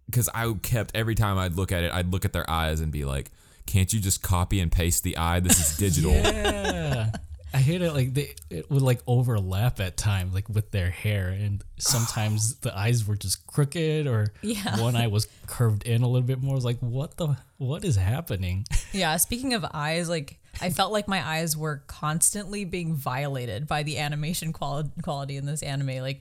[0.09, 2.93] because I kept every time I'd look at it, I'd look at their eyes and
[2.93, 3.33] be like,
[3.67, 5.41] "Can't you just copy and paste the eye?
[5.41, 7.11] This is digital." Yeah.
[7.57, 11.29] I hate it like they it would like overlap at times like with their hair
[11.29, 14.79] and sometimes the eyes were just crooked or Yeah.
[14.81, 16.53] one eye was curved in a little bit more.
[16.53, 18.65] I was like, what the what is happening?
[18.93, 23.83] Yeah, speaking of eyes, like I felt like my eyes were constantly being violated by
[23.83, 26.03] the animation quali- quality in this anime.
[26.03, 26.21] Like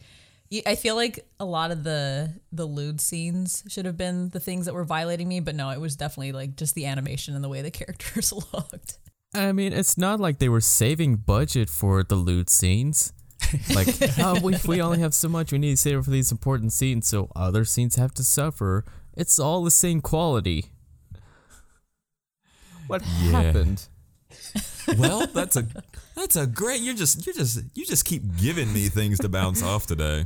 [0.65, 4.65] I feel like a lot of the the lewd scenes should have been the things
[4.67, 7.49] that were violating me, but no, it was definitely like just the animation and the
[7.49, 8.99] way the characters looked.
[9.37, 13.13] I mean, it's not like they were saving budget for the lewd scenes.
[13.73, 13.87] Like,
[14.19, 17.07] oh, we, we only have so much, we need to save for these important scenes,
[17.07, 18.85] so other scenes have to suffer.
[19.15, 20.65] It's all the same quality.
[22.87, 23.41] What Yeah.
[23.41, 23.87] happened?
[24.97, 25.65] well, that's a
[26.15, 26.81] that's a great.
[26.81, 30.25] You're just you're just you just keep giving me things to bounce off today.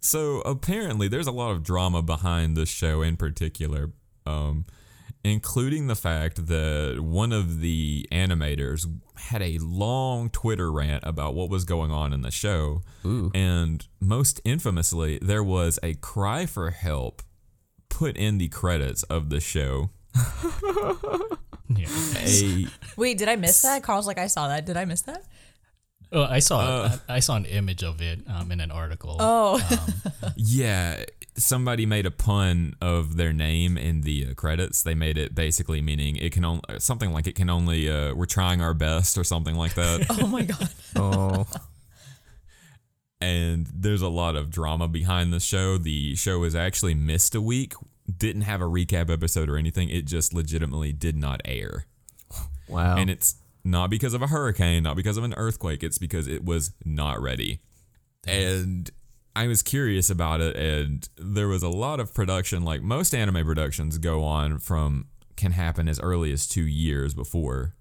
[0.00, 3.90] So apparently, there's a lot of drama behind this show in particular,
[4.24, 4.64] um,
[5.28, 8.86] including the fact that one of the animators
[9.16, 13.30] had a long Twitter rant about what was going on in the show, Ooh.
[13.34, 17.22] and most infamously, there was a cry for help
[17.88, 19.90] put in the credits of the show.
[21.68, 21.88] Yeah.
[22.18, 23.82] A Wait, did I miss that?
[23.82, 24.66] Carl's like, I saw that.
[24.66, 25.24] Did I miss that?
[26.12, 26.96] Oh, I saw Uh.
[27.08, 29.16] I saw an image of it um, in an article.
[29.18, 29.60] Oh,
[30.36, 31.02] Yeah,
[31.36, 34.82] somebody made a pun of their name in the uh, credits.
[34.82, 38.26] They made it basically meaning it can only something like it can only uh, we're
[38.26, 40.06] trying our best or something like that.
[40.22, 40.68] oh my god.
[40.98, 41.46] Oh,
[43.20, 45.76] and there's a lot of drama behind the show.
[45.76, 47.74] The show was actually missed a week,
[48.16, 49.90] didn't have a recap episode or anything.
[49.90, 51.86] It just legitimately did not air.
[52.66, 52.96] wow.
[52.96, 55.82] And it's not because of a hurricane, not because of an earthquake.
[55.82, 57.60] It's because it was not ready.
[58.26, 58.90] And
[59.36, 62.64] I was curious about it, and there was a lot of production.
[62.64, 67.74] Like most anime productions go on from can happen as early as two years before.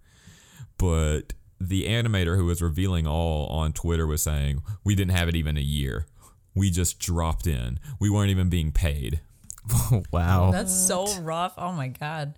[0.78, 5.36] But the animator who was revealing all on Twitter was saying, We didn't have it
[5.36, 6.08] even a year.
[6.54, 7.80] We just dropped in.
[8.02, 9.22] We weren't even being paid.
[10.12, 10.50] wow.
[10.50, 11.54] Oh, that's so rough.
[11.58, 12.36] Oh my god.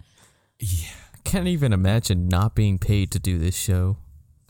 [0.60, 3.98] Yeah, I can't even imagine not being paid to do this show.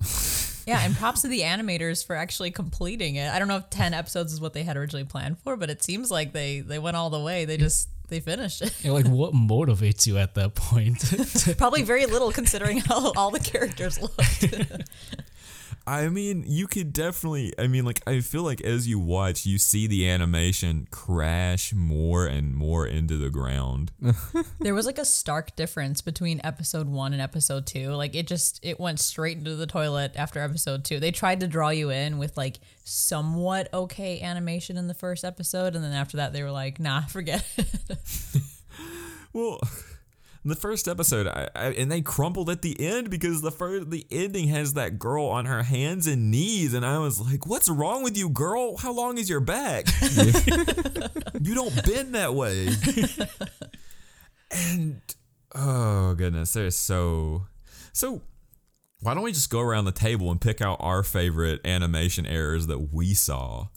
[0.68, 3.32] Yeah, and props to the animators for actually completing it.
[3.32, 5.82] I don't know if 10 episodes is what they had originally planned for, but it
[5.82, 7.46] seems like they they went all the way.
[7.46, 8.74] They just they finished it.
[8.84, 11.04] You're like, what motivates you at that point?
[11.58, 14.46] Probably very little considering how all the characters looked.
[15.88, 17.54] I mean, you could definitely.
[17.58, 22.26] I mean, like, I feel like as you watch, you see the animation crash more
[22.26, 23.94] and more into the ground.
[24.60, 27.92] there was like a stark difference between episode 1 and episode 2.
[27.92, 31.00] Like it just it went straight into the toilet after episode 2.
[31.00, 35.74] They tried to draw you in with like somewhat okay animation in the first episode
[35.74, 37.98] and then after that they were like, "Nah, forget it."
[39.34, 39.60] Well,
[40.48, 44.06] the first episode, I, I, and they crumpled at the end because the first, the
[44.12, 48.04] ending has that girl on her hands and knees, and I was like, "What's wrong
[48.04, 48.78] with you, girl?
[48.78, 49.88] How long is your back?
[51.42, 52.70] you don't bend that way."
[54.52, 55.02] and
[55.56, 57.46] oh goodness, there's so
[57.94, 58.22] so.
[59.00, 62.66] Why don't we just go around the table and pick out our favorite animation errors
[62.66, 63.68] that we saw?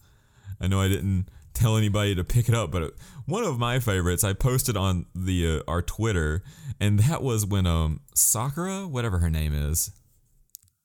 [0.59, 1.29] I know I didn't
[1.61, 2.95] tell anybody to pick it up, but
[3.27, 6.43] one of my favorites I posted on the uh, our Twitter,
[6.81, 9.91] and that was when um Sakura, whatever her name is.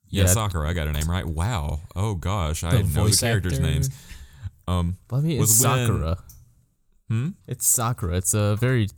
[0.09, 0.27] Yeah, Yeah.
[0.29, 1.25] Sakura, I got her name right.
[1.25, 1.79] Wow.
[1.95, 3.63] Oh gosh, I know the characters' actor.
[3.65, 3.89] names.
[4.67, 6.17] Um, Well, I mean, it's was when- Sakura.
[7.09, 7.29] Hmm?
[7.47, 8.17] It's Sakura.
[8.17, 8.89] It's a very,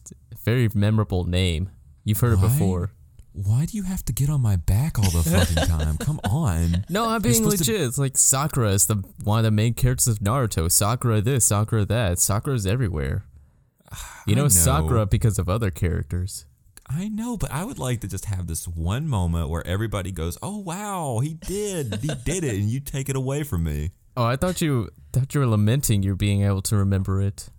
[0.46, 1.70] very memorable name.
[2.06, 2.92] You've heard it before.
[3.38, 5.98] Why do you have to get on my back all the fucking time?
[6.00, 6.86] Come on.
[6.90, 7.88] No, I'm being supposed to- legit.
[7.88, 10.72] It's like Sakura is the one of the main characters of Naruto.
[10.72, 12.18] Sakura this, Sakura that.
[12.20, 13.26] Sakura's everywhere.
[14.26, 14.48] You know, know.
[14.50, 16.46] Sakura because of other characters.
[16.90, 20.38] I know, but I would like to just have this one moment where everybody goes,
[20.42, 23.92] "Oh wow, he did, he did it," and you take it away from me.
[24.16, 27.50] Oh, I thought you thought you were lamenting you being able to remember it.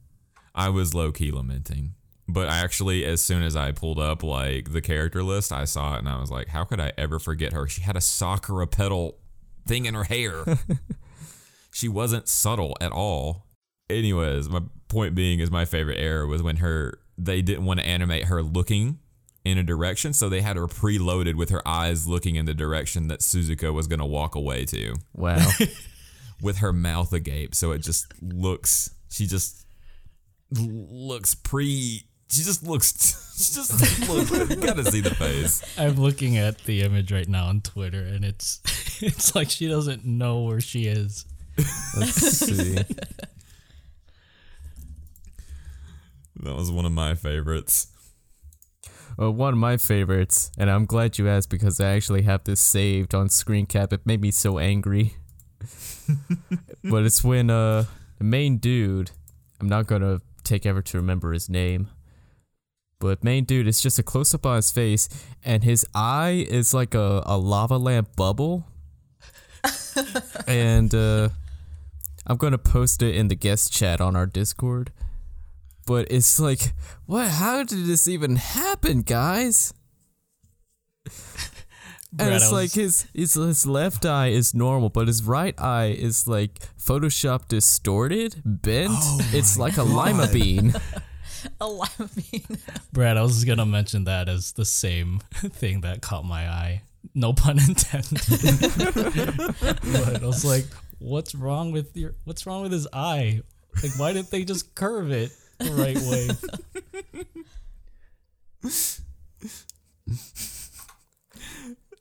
[0.54, 1.94] I was low key lamenting.
[2.28, 5.94] But I actually, as soon as I pulled up like the character list, I saw
[5.94, 7.66] it and I was like, how could I ever forget her?
[7.66, 9.18] She had a Sakura pedal
[9.66, 10.44] thing in her hair.
[11.72, 13.46] she wasn't subtle at all.
[13.88, 17.86] Anyways, my point being is my favorite error was when her they didn't want to
[17.86, 18.98] animate her looking
[19.44, 23.08] in a direction, so they had her preloaded with her eyes looking in the direction
[23.08, 25.38] that Suzuka was gonna walk away to Wow.
[26.42, 27.54] with her mouth agape.
[27.54, 29.66] So it just looks, she just
[30.52, 32.04] looks pre.
[32.28, 33.24] She just looks.
[33.38, 34.50] She just looks.
[34.50, 35.62] You gotta see the face.
[35.78, 38.60] I'm looking at the image right now on Twitter, and it's
[39.00, 41.24] it's like she doesn't know where she is.
[41.96, 42.74] Let's see.
[46.42, 47.88] That was one of my favorites.
[49.20, 52.60] Uh, one of my favorites, and I'm glad you asked because I actually have this
[52.60, 53.92] saved on screen cap.
[53.92, 55.14] It made me so angry.
[56.84, 57.84] but it's when uh
[58.18, 59.10] the main dude,
[59.60, 61.88] I'm not gonna take ever to remember his name,
[62.98, 65.08] but main dude is just a close up on his face,
[65.44, 68.66] and his eye is like a, a lava lamp bubble.
[70.46, 71.28] and uh,
[72.26, 74.92] I'm gonna post it in the guest chat on our Discord.
[75.86, 76.74] But it's like,
[77.06, 77.28] what?
[77.28, 79.72] How did this even happen, guys?
[82.18, 86.26] And it's like his, his his left eye is normal, but his right eye is
[86.26, 88.94] like Photoshop distorted, bent.
[89.34, 90.72] it's like a lima bean.
[91.60, 92.58] A lima bean.
[92.92, 96.82] Brad, I was gonna mention that as the same thing that caught my eye.
[97.14, 98.20] No pun intended.
[99.62, 100.66] but I was like,
[100.98, 103.42] what's wrong with your what's wrong with his eye?
[103.82, 106.28] Like why didn't they just curve it the right way?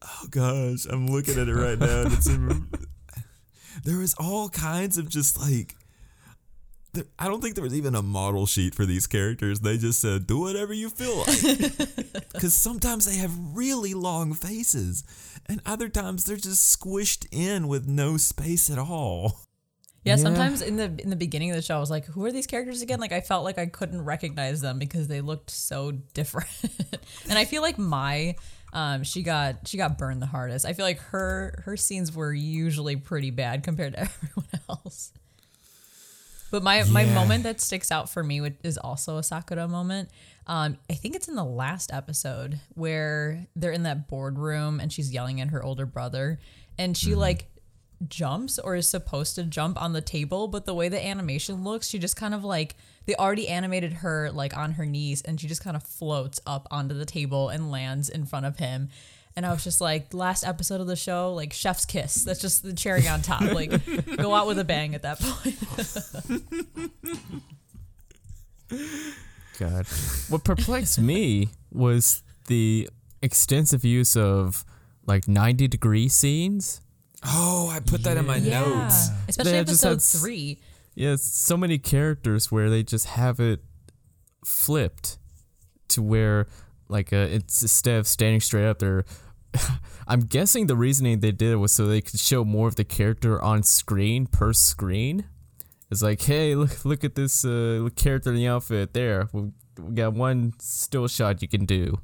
[0.03, 2.01] Oh gosh, I'm looking at it right now.
[2.01, 2.67] And it's in,
[3.83, 5.75] there was all kinds of just like.
[6.97, 9.59] There, I don't think there was even a model sheet for these characters.
[9.61, 11.41] They just said, "Do whatever you feel like,"
[12.33, 15.03] because sometimes they have really long faces,
[15.47, 19.39] and other times they're just squished in with no space at all.
[20.03, 20.23] Yeah, Yeah.
[20.23, 22.47] sometimes in the in the beginning of the show, I was like, "Who are these
[22.47, 26.49] characters again?" Like, I felt like I couldn't recognize them because they looked so different.
[27.29, 28.35] and I feel like my,
[28.73, 30.65] um, she got she got burned the hardest.
[30.65, 35.11] I feel like her her scenes were usually pretty bad compared to everyone else.
[36.51, 37.13] But my my Yeah.
[37.13, 40.09] moment that sticks out for me is also a Sakura moment.
[40.47, 45.11] Um, I think it's in the last episode where they're in that boardroom and she's
[45.11, 46.39] yelling at her older brother,
[46.77, 47.49] and she like
[48.07, 51.87] jumps or is supposed to jump on the table, but the way the animation looks,
[51.87, 52.75] she just kind of like
[53.07, 56.67] they already animated her like on her knees and she just kind of floats up
[56.69, 58.89] onto the table and lands in front of him.
[59.37, 62.23] And I was just like, last episode of the show, like chef's kiss.
[62.23, 63.41] That's just the cherry on top.
[63.41, 63.69] Like,
[64.17, 65.59] go out with a bang at that point.
[69.59, 69.85] God.
[70.29, 72.89] What perplexed me was the
[73.21, 74.65] extensive use of
[75.05, 76.81] like 90 degree scenes.
[77.23, 79.09] Oh, I put that in my notes.
[79.27, 80.59] especially They just episode had s- three.
[80.95, 83.61] Yeah, so many characters where they just have it
[84.43, 85.19] flipped
[85.89, 86.47] to where
[86.89, 89.05] like uh, it's instead of standing straight up they're
[90.07, 92.83] I'm guessing the reasoning they did it was so they could show more of the
[92.83, 95.25] character on screen per screen.
[95.89, 99.29] It's like, hey, look, look at this uh, character in the outfit there.
[99.31, 101.99] We, we got one still shot you can do.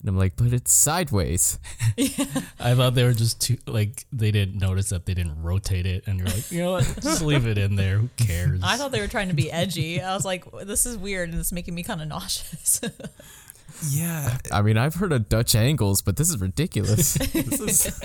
[0.00, 1.58] And I'm like, but it's sideways.
[1.96, 2.26] Yeah.
[2.60, 6.06] I thought they were just too like they didn't notice that they didn't rotate it,
[6.06, 7.98] and you're like, you know what, just leave it in there.
[7.98, 8.60] Who cares?
[8.62, 10.00] I thought they were trying to be edgy.
[10.00, 12.80] I was like, this is weird and it's making me kind of nauseous.
[13.90, 17.14] Yeah, I mean, I've heard of Dutch angles, but this is ridiculous.
[17.32, 18.00] this is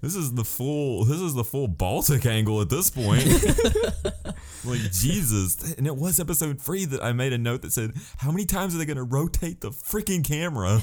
[0.00, 3.24] this is the full this is the full Baltic angle at this point.
[4.64, 8.30] like Jesus, and it was episode three that I made a note that said, "How
[8.30, 10.82] many times are they going to rotate the freaking camera?"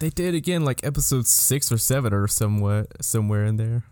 [0.00, 3.84] they did again, like episode six or seven or somewhere, somewhere in there.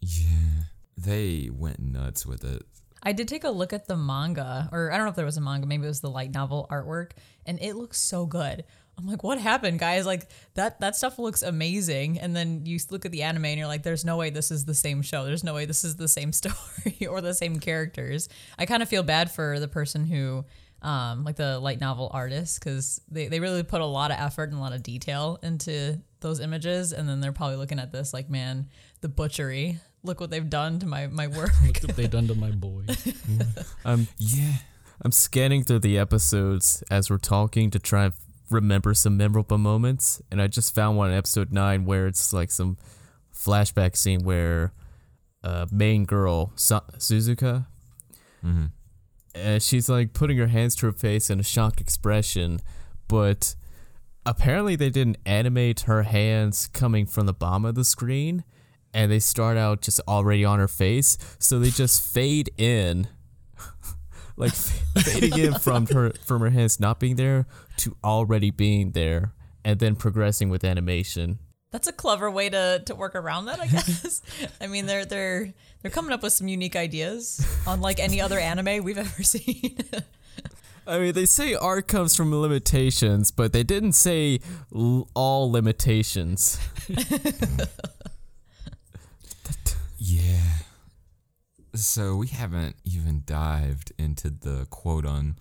[0.00, 0.64] Yeah,
[0.96, 2.62] they went nuts with it.
[3.08, 5.38] I did take a look at the manga, or I don't know if there was
[5.38, 7.12] a manga, maybe it was the light novel artwork,
[7.46, 8.64] and it looks so good.
[8.98, 10.04] I'm like, what happened, guys?
[10.04, 12.18] Like that that stuff looks amazing.
[12.18, 14.66] And then you look at the anime and you're like, there's no way this is
[14.66, 15.24] the same show.
[15.24, 18.28] There's no way this is the same story or the same characters.
[18.58, 20.44] I kind of feel bad for the person who
[20.82, 24.50] um, like the light novel artist, because they, they really put a lot of effort
[24.50, 26.92] and a lot of detail into those images.
[26.92, 28.68] And then they're probably looking at this like, man,
[29.00, 29.80] the butchery.
[30.08, 31.50] Look what they've done to my, my work.
[31.66, 32.84] Look what they've done to my boy?
[33.84, 34.54] I'm um, Yeah,
[35.02, 38.14] I'm scanning through the episodes as we're talking to try and
[38.48, 42.50] remember some memorable moments, and I just found one in episode nine where it's like
[42.50, 42.78] some
[43.34, 44.72] flashback scene where
[45.44, 47.66] uh, main girl Sa- Suzuka,
[49.34, 52.60] and she's like putting her hands to her face in a shocked expression,
[53.08, 53.54] but
[54.24, 58.42] apparently they didn't animate her hands coming from the bottom of the screen.
[58.98, 63.06] And they start out just already on her face, so they just fade in
[64.36, 64.52] like
[64.98, 67.46] fading in from her from her hands not being there
[67.78, 69.32] to already being there
[69.64, 71.38] and then progressing with animation
[71.70, 74.22] That's a clever way to, to work around that, I guess.
[74.60, 78.82] I mean, they're they're they're coming up with some unique ideas, unlike any other anime
[78.82, 79.76] we've ever seen.
[80.88, 84.40] i mean they say art comes from limitations but they didn't say
[84.74, 86.58] l- all limitations
[89.98, 90.40] yeah.
[91.74, 95.36] So we haven't even dived into the quote on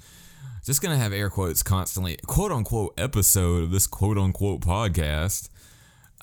[0.66, 5.48] just gonna have air quotes constantly, quote unquote episode of this quote unquote podcast,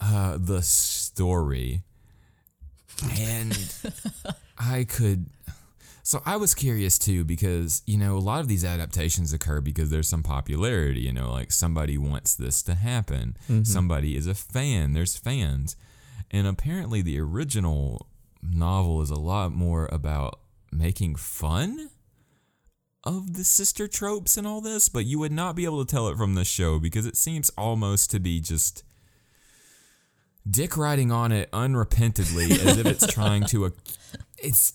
[0.02, 1.82] uh, the story,
[3.18, 3.74] and
[4.58, 5.26] I could.
[6.02, 9.88] So I was curious too because you know a lot of these adaptations occur because
[9.88, 11.00] there's some popularity.
[11.00, 13.38] You know, like somebody wants this to happen.
[13.64, 14.92] Somebody is a fan.
[14.92, 15.74] There's fans,
[16.30, 18.06] and apparently the original
[18.44, 20.40] novel is a lot more about
[20.70, 21.90] making fun
[23.04, 26.08] of the sister tropes and all this, but you would not be able to tell
[26.08, 28.82] it from the show because it seems almost to be just
[30.48, 33.72] dick riding on it unrepentantly as if it's trying to.
[34.38, 34.72] It's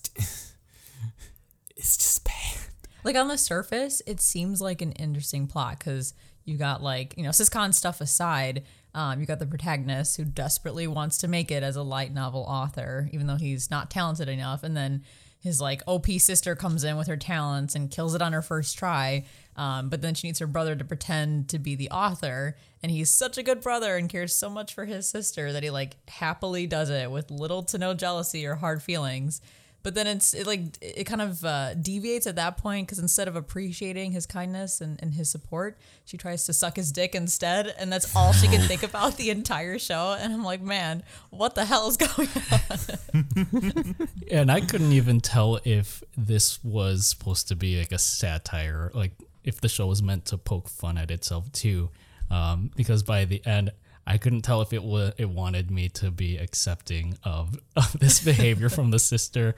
[1.76, 2.56] it's just bad.
[3.02, 6.14] Like on the surface, it seems like an interesting plot because
[6.44, 8.64] you got like you know siscon stuff aside,
[8.94, 12.44] um, you got the protagonist who desperately wants to make it as a light novel
[12.48, 15.02] author, even though he's not talented enough, and then
[15.40, 18.76] his like OP sister comes in with her talents and kills it on her first
[18.76, 19.24] try.
[19.56, 23.10] Um, but then she needs her brother to pretend to be the author, and he's
[23.10, 26.66] such a good brother and cares so much for his sister that he like happily
[26.66, 29.40] does it with little to no jealousy or hard feelings.
[29.82, 33.28] But then it's it like it kind of uh, deviates at that point because instead
[33.28, 37.74] of appreciating his kindness and, and his support, she tries to suck his dick instead,
[37.78, 40.16] and that's all she can think about the entire show.
[40.18, 44.08] And I'm like, man, what the hell is going on?
[44.30, 49.12] and I couldn't even tell if this was supposed to be like a satire, like
[49.44, 51.88] if the show was meant to poke fun at itself too,
[52.30, 53.72] um, because by the end.
[54.06, 58.20] I couldn't tell if it was it wanted me to be accepting of, of this
[58.22, 59.54] behavior from the sister,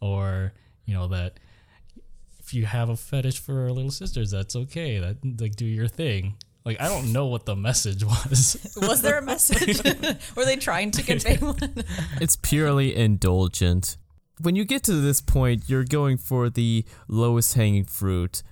[0.00, 0.52] or
[0.86, 1.38] you know that
[2.38, 4.98] if you have a fetish for little sisters, that's okay.
[4.98, 6.36] That like do your thing.
[6.64, 8.56] Like I don't know what the message was.
[8.76, 9.82] Was there a message?
[10.36, 11.84] Were they trying to convey one?
[12.20, 13.96] It's purely indulgent.
[14.40, 18.42] When you get to this point, you're going for the lowest hanging fruit,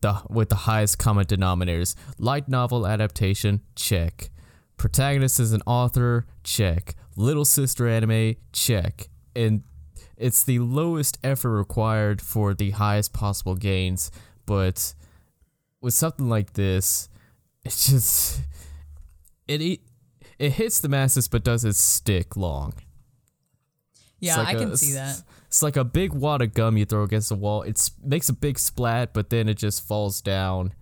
[0.00, 1.94] the with the highest common denominators.
[2.18, 4.30] Light novel adaptation, check.
[4.78, 6.94] Protagonist is an author, check.
[7.16, 9.08] Little sister anime, check.
[9.36, 9.64] And
[10.16, 14.10] it's the lowest effort required for the highest possible gains,
[14.46, 14.94] but
[15.80, 17.08] with something like this,
[17.64, 18.40] it's just
[19.46, 19.80] it it,
[20.38, 22.72] it hits the masses but doesn't stick long.
[24.20, 25.22] Yeah, like I a- can see that.
[25.46, 27.62] It's like a big wad of gum you throw against the wall.
[27.62, 30.72] It makes a big splat, but then it just falls down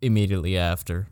[0.00, 1.08] immediately after.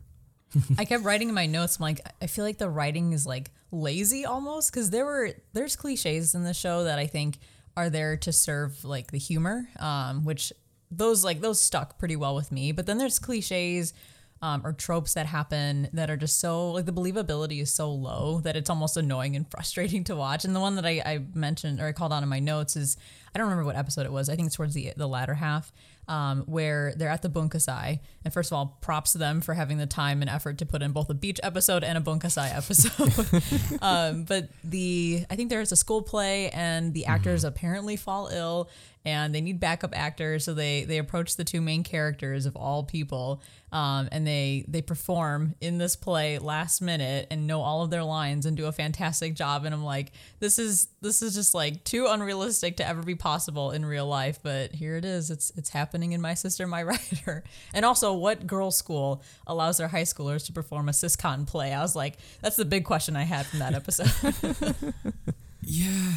[0.77, 1.77] I kept writing in my notes.
[1.77, 5.75] I'm like, I feel like the writing is like lazy almost because there were there's
[5.75, 7.37] cliches in the show that I think
[7.75, 10.53] are there to serve like the humor, um, which
[10.91, 12.71] those like those stuck pretty well with me.
[12.71, 13.93] But then there's cliches
[14.41, 18.41] um, or tropes that happen that are just so like the believability is so low
[18.41, 20.45] that it's almost annoying and frustrating to watch.
[20.45, 22.97] And the one that I, I mentioned or I called out in my notes is
[23.33, 24.29] I don't remember what episode it was.
[24.29, 25.71] I think it's towards the the latter half
[26.07, 27.99] um, where they're at the bunkasai.
[28.23, 30.81] And first of all, props to them for having the time and effort to put
[30.81, 33.81] in both a beach episode and a bunkasai episode.
[33.81, 38.69] um, but the I think there's a school play and the actors apparently fall ill
[39.05, 40.45] and they need backup actors.
[40.45, 43.41] So they they approach the two main characters of all people,
[43.71, 48.03] um, and they they perform in this play last minute and know all of their
[48.03, 49.65] lines and do a fantastic job.
[49.65, 53.71] And I'm like, this is this is just like too unrealistic to ever be possible
[53.71, 54.39] in real life.
[54.41, 55.29] But here it is.
[55.29, 57.43] It's it's happening in my sister, my writer.
[57.73, 61.73] And also, what girls' school allows their high schoolers to perform a siscon play?
[61.73, 64.93] I was like, that's the big question I had from that episode.
[65.65, 66.13] Yeah.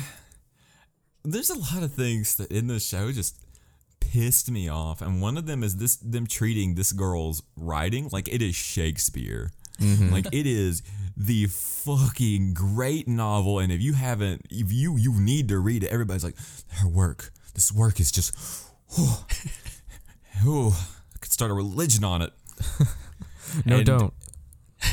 [1.27, 3.37] There's a lot of things that in the show just
[4.01, 5.03] pissed me off.
[5.03, 9.51] And one of them is this them treating this girl's writing like it is Shakespeare.
[9.81, 10.11] Mm-hmm.
[10.11, 10.83] Like it is
[11.17, 13.59] the fucking great novel.
[13.59, 16.37] And if you haven't if you you need to read it, everybody's like,
[16.79, 17.33] her work.
[17.55, 18.35] This work is just
[18.97, 19.27] oh,
[20.45, 22.33] oh I could start a religion on it.
[23.65, 24.15] No, And- don't.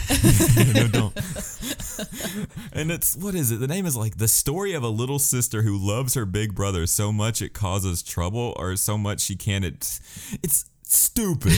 [0.74, 1.16] no, don't.
[2.74, 3.60] and it's what is it?
[3.60, 6.86] The name is like the story of a little sister who loves her big brother
[6.88, 9.66] so much it causes trouble, or so much she can't.
[9.66, 10.00] It's,
[10.44, 11.54] it's stupid.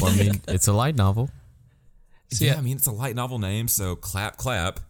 [0.00, 1.30] Well, I mean, it's a light novel.
[2.38, 4.80] yeah, I mean it's a light novel name, so clap, clap.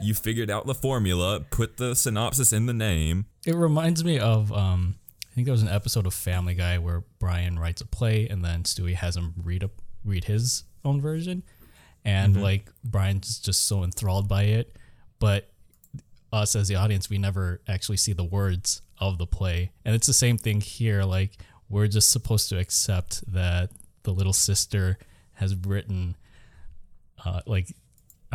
[0.00, 1.40] You figured out the formula.
[1.40, 3.26] Put the synopsis in the name.
[3.46, 4.96] It reminds me of um,
[5.32, 8.44] I think there was an episode of Family Guy where Brian writes a play and
[8.44, 9.70] then Stewie has him read a
[10.04, 11.42] read his own version,
[12.04, 14.76] and like Brian's just so enthralled by it,
[15.18, 15.48] but
[16.32, 20.06] us as the audience we never actually see the words of the play, and it's
[20.06, 21.04] the same thing here.
[21.04, 21.38] Like
[21.68, 23.70] we're just supposed to accept that
[24.02, 24.98] the little sister
[25.34, 26.16] has written
[27.24, 27.74] uh, like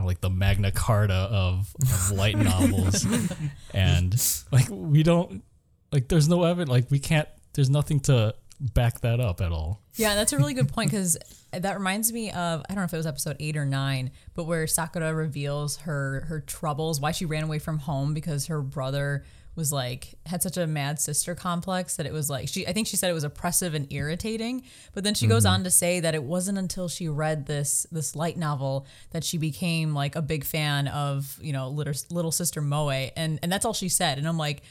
[0.03, 3.05] like the Magna Carta of, of light novels,
[3.73, 4.15] and
[4.51, 5.43] like we don't
[5.91, 9.81] like there's no evidence like we can't there's nothing to back that up at all.
[9.95, 11.17] Yeah, that's a really good point because
[11.51, 14.45] that reminds me of I don't know if it was episode eight or nine, but
[14.45, 19.23] where Sakura reveals her her troubles, why she ran away from home because her brother
[19.55, 22.85] was like had such a mad sister complex that it was like she I think
[22.85, 24.63] she said it was oppressive and irritating.
[24.93, 25.55] But then she goes mm-hmm.
[25.55, 29.37] on to say that it wasn't until she read this this light novel that she
[29.37, 33.65] became like a big fan of you know little, little sister Moe, and and that's
[33.65, 34.19] all she said.
[34.19, 34.61] And I'm like,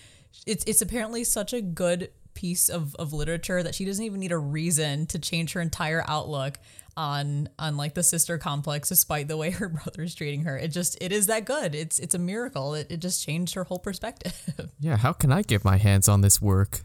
[0.47, 4.31] it's it's apparently such a good piece of, of literature that she doesn't even need
[4.31, 6.59] a reason to change her entire outlook
[6.97, 10.57] on on like the sister complex despite the way her brother is treating her.
[10.57, 11.75] It just it is that good.
[11.75, 12.75] It's it's a miracle.
[12.75, 14.35] It, it just changed her whole perspective.
[14.79, 16.81] Yeah, how can I get my hands on this work?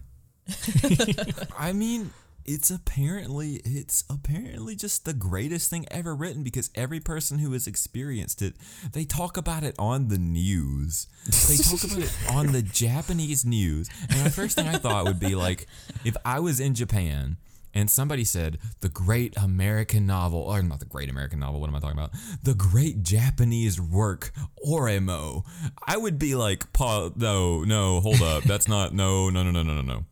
[1.59, 2.11] I mean,
[2.45, 7.67] it's apparently it's apparently just the greatest thing ever written because every person who has
[7.67, 8.55] experienced it,
[8.93, 11.07] they talk about it on the news.
[11.47, 13.89] They talk about it on the Japanese news.
[14.09, 15.67] And the first thing I thought would be like
[16.03, 17.37] if I was in Japan
[17.73, 21.75] and somebody said the great American novel, or not the great American novel, what am
[21.75, 22.11] I talking about?
[22.43, 24.33] The great Japanese work,
[24.67, 25.43] Oremo.
[25.87, 28.43] I would be like, pa, no, no, hold up.
[28.43, 30.05] That's not, no, no, no, no, no, no, no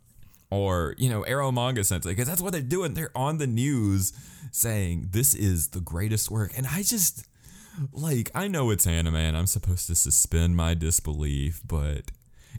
[0.51, 4.13] or you know Eromanga Sensei because that's what they're doing they're on the news
[4.51, 6.51] saying this is the greatest work.
[6.57, 7.27] And i just
[7.93, 12.11] like i know it's anime and i'm supposed to suspend my disbelief but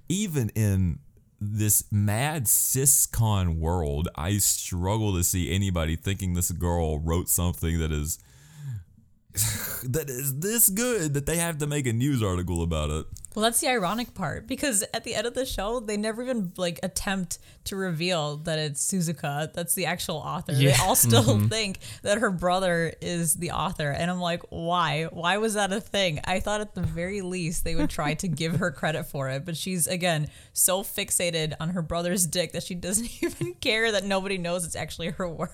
[0.08, 0.98] even in
[1.40, 7.92] this mad siscon world i struggle to see anybody thinking this girl wrote something that
[7.92, 8.18] is
[9.84, 13.42] that is this good that they have to make a news article about it well
[13.42, 16.80] that's the ironic part because at the end of the show they never even like
[16.82, 20.52] attempt to reveal that it's suzuka that's the actual author.
[20.52, 25.04] They all still think that her brother is the author and i'm like why?
[25.10, 26.20] Why was that a thing?
[26.24, 29.44] I thought at the very least they would try to give her credit for it
[29.44, 34.04] but she's again so fixated on her brother's dick that she doesn't even care that
[34.04, 35.50] nobody knows it's actually her work.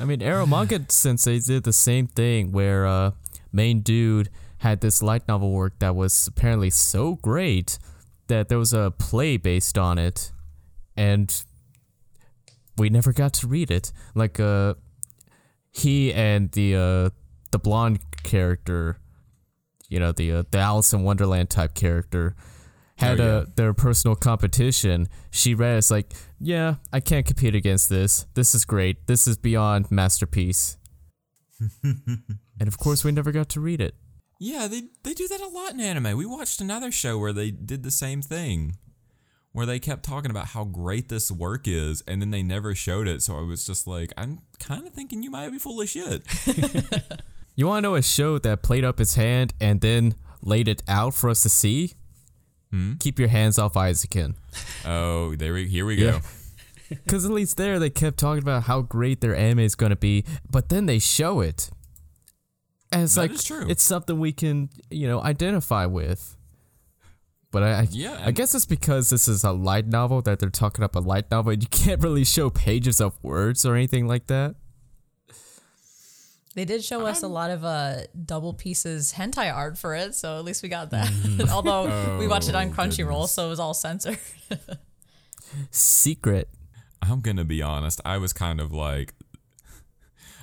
[0.00, 3.10] I mean, Eromanga Sensei did the same thing where uh,
[3.52, 4.30] main dude
[4.60, 7.78] had this light novel work that was apparently so great
[8.28, 10.32] that there was a play based on it,
[10.96, 11.42] and
[12.78, 13.92] we never got to read it.
[14.14, 14.74] Like, uh,
[15.72, 17.10] he and the uh,
[17.50, 18.98] the blonde character,
[19.88, 22.34] you know, the uh, the Alice in Wonderland type character,
[22.96, 23.32] had Oh, yeah.
[23.32, 25.08] uh, their personal competition.
[25.30, 28.26] She read it's like, yeah, I can't compete against this.
[28.34, 29.06] This is great.
[29.06, 30.76] This is beyond masterpiece.
[31.82, 33.94] and of course, we never got to read it.
[34.42, 36.16] Yeah, they they do that a lot in anime.
[36.16, 38.76] We watched another show where they did the same thing.
[39.52, 43.06] Where they kept talking about how great this work is and then they never showed
[43.06, 43.20] it.
[43.20, 46.22] So I was just like, I'm kind of thinking you might be full of shit.
[47.56, 50.82] You want to know a show that played up its hand and then laid it
[50.88, 51.92] out for us to see?
[52.70, 52.94] Hmm?
[52.94, 54.34] Keep your hands off Eizouken.
[54.86, 56.04] oh, there we here we go.
[56.06, 56.20] Yeah.
[56.88, 59.96] Because at least there they kept talking about how great their anime is going to
[59.96, 61.70] be, but then they show it.
[62.92, 63.66] And it's That like, is true.
[63.68, 66.36] it's something we can, you know, identify with.
[67.52, 70.50] But I, I, Yeah, I guess it's because this is a light novel that they're
[70.50, 74.06] talking up a light novel, and you can't really show pages of words or anything
[74.06, 74.54] like that.
[76.56, 80.36] They did show us a lot of uh, double pieces hentai art for it, so
[80.36, 81.08] at least we got that.
[81.52, 84.18] Although we watched it on Oh, Crunchyroll, so it was all censored.
[85.70, 86.48] Secret.
[87.02, 88.00] I'm gonna be honest.
[88.04, 89.14] I was kind of like,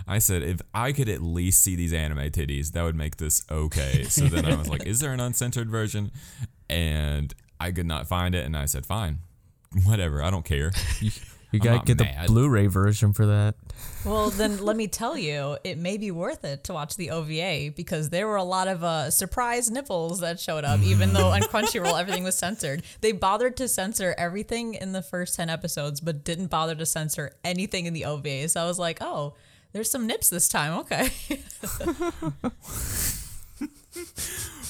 [0.08, 3.43] I said if I could at least see these anime titties, that would make this
[3.51, 4.03] okay.
[4.03, 6.12] So then I was like, is there an uncensored version?
[6.70, 9.20] And I could not find it, and I said, fine,
[9.84, 10.24] whatever.
[10.24, 10.72] I don't care.
[11.49, 12.28] You I'm gotta get mad.
[12.28, 13.55] the Blu-ray version for that.
[14.03, 17.72] well, then let me tell you, it may be worth it to watch the OVA
[17.74, 21.39] because there were a lot of uh, surprise nipples that showed up, even though on
[21.43, 22.84] Crunchyroll everything was censored.
[22.99, 27.32] They bothered to censor everything in the first 10 episodes, but didn't bother to censor
[27.45, 28.49] anything in the OVA.
[28.49, 29.36] So I was like, oh,
[29.78, 30.80] there's some nips this time.
[30.80, 31.09] Okay.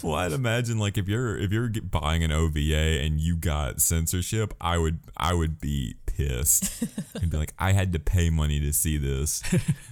[0.04, 4.54] Well, I'd imagine like if you're if you're buying an OVA and you got censorship,
[4.62, 6.84] I would I would be pissed
[7.20, 9.42] and be like, I had to pay money to see this.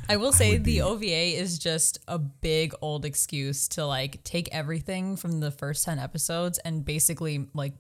[0.08, 4.24] I will say would the be- OVA is just a big old excuse to like
[4.24, 7.74] take everything from the first 10 episodes and basically like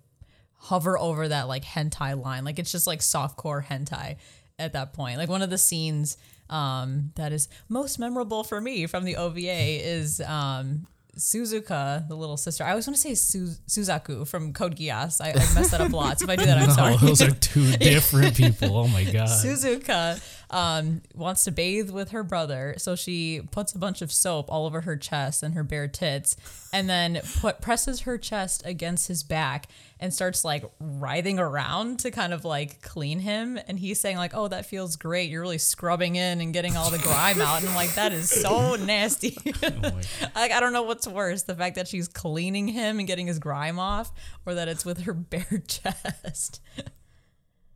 [0.57, 2.43] hover over that like hentai line.
[2.43, 4.15] Like it's just like softcore hentai
[4.57, 5.19] at that point.
[5.19, 6.17] Like one of the scenes
[6.50, 9.39] um that is most memorable for me from the OVA
[9.86, 10.88] is um
[11.18, 12.66] Suzuka, the little sister.
[12.66, 15.22] I always want to say Su- Suzaku from Code Geass.
[15.22, 16.20] I, I mess that up a lot.
[16.20, 16.96] So if I do that, I'm sorry.
[16.96, 18.76] Oh, those are two different people.
[18.78, 19.30] Oh my god.
[19.30, 20.22] Suzuka
[20.56, 24.66] um, wants to bathe with her brother, so she puts a bunch of soap all
[24.66, 26.38] over her chest and her bare tits,
[26.72, 29.68] and then put presses her chest against his back
[29.99, 33.60] and starts like writhing around to kind of like clean him.
[33.68, 35.30] And he's saying like, "Oh, that feels great.
[35.30, 38.30] You're really scrubbing in and getting all the grime out." And I'm like, "That is
[38.30, 43.08] so nasty." like I don't know what's worse, the fact that she's cleaning him and
[43.10, 44.14] getting his grime off,
[44.45, 46.62] or that it's with her bare chest.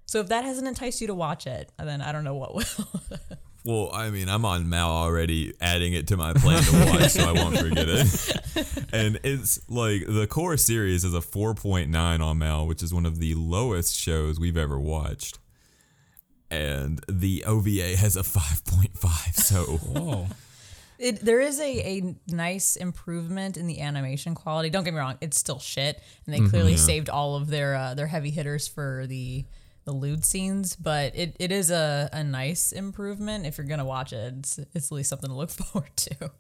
[0.10, 2.64] So if that hasn't enticed you to watch it, then I don't know what will.
[3.66, 7.30] Well, I mean, I'm on Mal already, adding it to my plan to watch, so
[7.30, 8.86] I won't forget it.
[8.94, 13.20] and it's like the core series is a 4.9 on Mal, which is one of
[13.20, 15.38] the lowest shows we've ever watched.
[16.50, 19.36] And the OVA has a 5.5.
[19.36, 20.28] So Oh,
[20.98, 24.72] It, there is a, a nice improvement in the animation quality.
[24.72, 27.94] Don't get me wrong, it's still shit, and they clearly saved all of their uh,
[27.94, 29.46] their heavy hitters for the
[29.90, 30.76] the lewd scenes.
[30.76, 33.46] But it, it is a, a nice improvement.
[33.46, 36.32] If you're gonna watch it, it's, it's at least something to look forward to.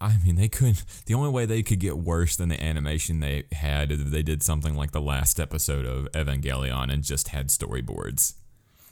[0.00, 0.84] I mean, they couldn't.
[1.06, 4.22] The only way they could get worse than the animation they had is if they
[4.22, 8.34] did something like the last episode of Evangelion and just had storyboards.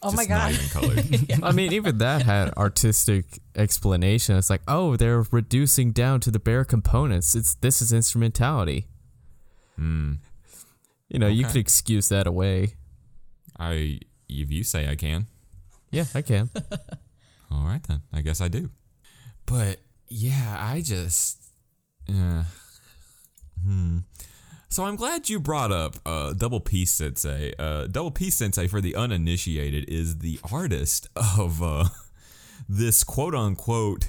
[0.02, 0.52] Oh just my god!
[0.52, 1.30] Not even colored.
[1.42, 4.36] I mean, even that had artistic explanation.
[4.36, 7.34] It's like, oh, they're reducing down to the bare components.
[7.34, 8.86] It's this is instrumentality.
[9.76, 10.14] Hmm.
[11.12, 11.52] You know, you Okay.
[11.52, 12.74] could excuse that away.
[13.58, 15.26] I, if you say I can,
[15.90, 16.48] Yeah, I can.
[17.50, 18.00] all right then.
[18.12, 18.70] I guess I do.
[19.46, 21.38] But yeah, I just,
[22.08, 22.44] uh,
[23.64, 23.98] hmm.
[24.70, 27.52] So I'm glad you brought up uh, Double P Sensei.
[27.58, 31.84] Uh, Double P Sensei, for the uninitiated, is the artist of uh,
[32.68, 34.08] this quote unquote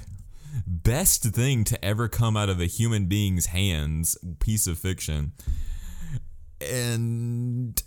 [0.66, 5.32] best thing to ever come out of a human being's hands piece of fiction.
[6.70, 7.80] And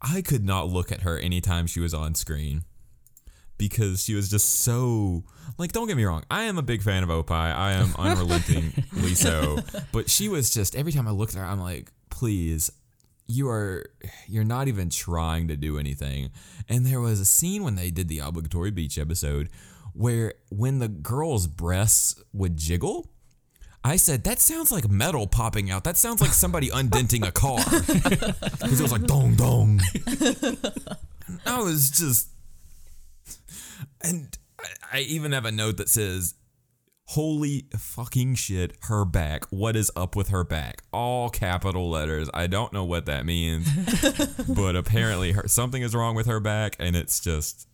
[0.00, 2.64] I could not look at her anytime she was on screen
[3.56, 5.22] because she was just so
[5.58, 7.32] like don't get me wrong i am a big fan of opie.
[7.32, 9.60] I am unrelentingly so
[9.92, 12.72] but she was just every time i looked at her i'm like please
[13.26, 13.86] you are
[14.26, 16.30] you're not even trying to do anything.
[16.68, 19.50] And there was a scene when they did the obligatory beach episode
[19.92, 23.10] where when the girl's breasts would jiggle
[23.86, 25.84] I said that sounds like metal popping out.
[25.84, 29.80] That sounds like somebody undenting a car because it was like dong dong.
[31.46, 32.28] I was just
[34.02, 36.34] and I, I even have a note that says,
[37.08, 39.44] Holy fucking shit, her back.
[39.50, 40.82] What is up with her back?
[40.90, 42.30] All capital letters.
[42.32, 43.68] I don't know what that means,
[44.48, 47.68] but apparently her, something is wrong with her back, and it's just.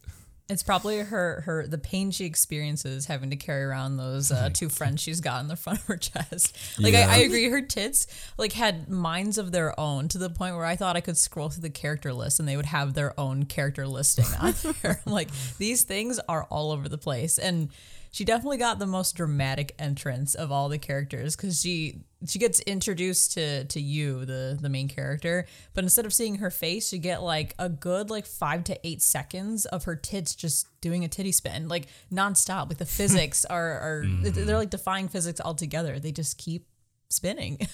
[0.50, 4.68] It's probably her her the pain she experiences having to carry around those uh, two
[4.68, 6.56] friends she's got in the front of her chest.
[6.78, 7.08] Like Yeah.
[7.08, 8.06] I, I agree, her tits
[8.38, 11.48] like had minds of their own to the point where I thought I could scroll
[11.48, 15.00] through the character list and they would have their own character listing on there.
[15.06, 15.28] I'm like
[15.58, 17.68] these things are all over the place, and
[18.10, 22.60] she definitely got the most dramatic entrance of all the characters because she she gets
[22.60, 26.98] introduced to to you the the main character but instead of seeing her face you
[26.98, 31.08] get like a good like five to eight seconds of her tits just doing a
[31.08, 36.12] titty spin like nonstop like the physics are are they're like defying physics altogether they
[36.12, 36.66] just keep
[37.08, 37.58] spinning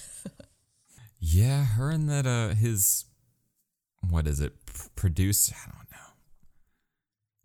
[1.18, 3.07] Yeah, her and that, uh, his.
[4.09, 4.53] What is it?
[4.66, 5.51] P- Produce.
[5.53, 6.14] I don't know.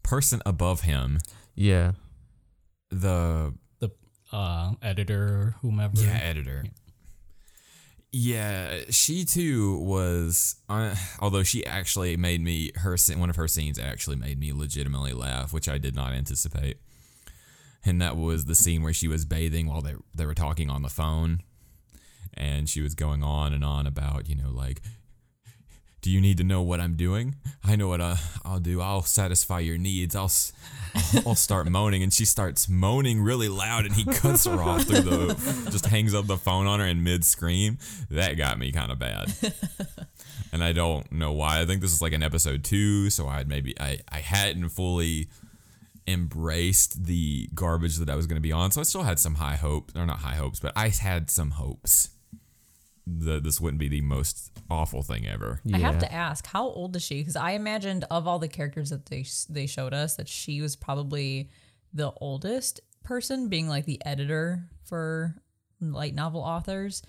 [0.04, 1.20] Person above him.
[1.56, 1.94] Yeah.
[2.92, 3.92] The the
[4.32, 6.00] uh, editor or whomever.
[6.00, 6.64] Yeah, editor.
[8.12, 10.58] Yeah, she too was.
[10.68, 15.14] Uh, although she actually made me her one of her scenes actually made me legitimately
[15.14, 16.78] laugh, which I did not anticipate.
[17.86, 20.82] And that was the scene where she was bathing while they they were talking on
[20.82, 21.40] the phone,
[22.34, 24.82] and she was going on and on about you know like.
[26.02, 27.36] Do you need to know what I'm doing?
[27.64, 28.82] I know what uh, I'll do.
[28.82, 30.16] I'll satisfy your needs.
[30.16, 30.32] I'll,
[31.28, 35.02] I'll start moaning, and she starts moaning really loud, and he cuts her off through
[35.02, 37.78] the, just hangs up the phone on her in mid scream.
[38.10, 39.32] That got me kind of bad,
[40.52, 41.62] and I don't know why.
[41.62, 45.30] I think this is like an episode two, so I'd maybe I I hadn't fully
[46.08, 49.36] embraced the garbage that I was going to be on, so I still had some
[49.36, 52.10] high hopes, or not high hopes, but I had some hopes
[53.08, 55.60] that this wouldn't be the most awful thing ever.
[55.64, 55.78] Yeah.
[55.78, 57.20] I have to ask, how old is she?
[57.20, 60.76] Because I imagined of all the characters that they they showed us, that she was
[60.76, 61.50] probably
[61.94, 65.36] the oldest person, being like the editor for
[65.80, 67.02] light novel authors.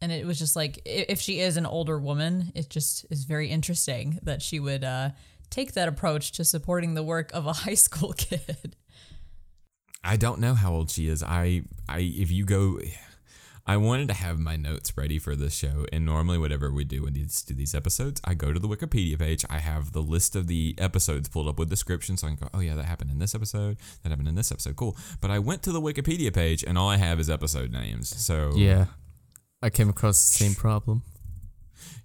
[0.00, 3.50] And it was just like, if she is an older woman, it just is very
[3.50, 5.10] interesting that she would uh,
[5.50, 8.76] take that approach to supporting the work of a high school kid.
[10.02, 11.22] I don't know how old she is.
[11.22, 12.78] I I if you go
[13.70, 17.04] I wanted to have my notes ready for this show, and normally, whatever we do
[17.04, 19.44] when these do these episodes, I go to the Wikipedia page.
[19.48, 22.48] I have the list of the episodes pulled up with descriptions, so I can go,
[22.52, 23.76] "Oh yeah, that happened in this episode.
[24.02, 24.74] That happened in this episode.
[24.74, 28.08] Cool." But I went to the Wikipedia page, and all I have is episode names.
[28.08, 28.86] So Yeah.
[29.62, 31.02] I came across the same problem.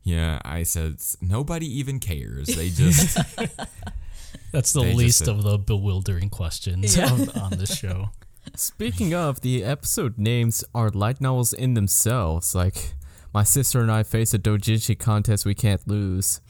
[0.04, 2.48] yeah, I said nobody even cares.
[2.48, 3.18] They just
[4.52, 7.12] That's the They just least said- of the bewildering questions Yeah.
[7.12, 8.10] on, on this show.
[8.56, 12.54] Speaking of, the episode names are light novels in themselves.
[12.56, 12.94] Like,
[13.34, 16.42] my sister and I face a dojinshi contest we can't lose.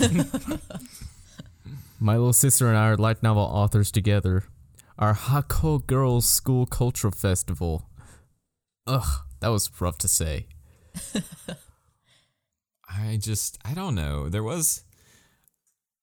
[2.00, 4.44] my little sister and I are light novel authors together.
[4.98, 7.88] Our Hako Girls School Cultural Festival.
[8.86, 10.46] Ugh, that was rough to say.
[12.88, 14.28] I just I don't know.
[14.28, 14.84] There was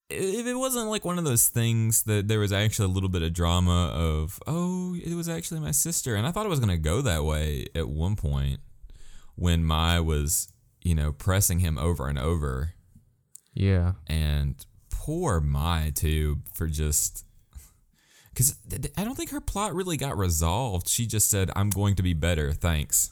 [0.10, 3.22] if it wasn't like one of those things that there was actually a little bit
[3.24, 6.78] of drama of oh it was actually my sister and I thought it was gonna
[6.78, 8.60] go that way at one point
[9.36, 10.49] when Mai was
[10.84, 12.74] you know pressing him over and over
[13.54, 13.93] Yeah.
[14.08, 17.26] and poor Mai too for just
[18.34, 18.56] because
[18.98, 20.88] I don't think her plot really got resolved.
[20.88, 23.12] She just said I'm going to be better, thanks.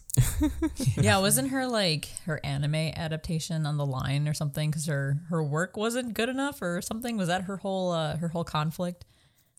[0.97, 5.43] yeah, wasn't her like her anime adaptation on the line or something because her her
[5.43, 7.17] work wasn't good enough or something?
[7.17, 9.05] Was that her whole uh, her whole conflict?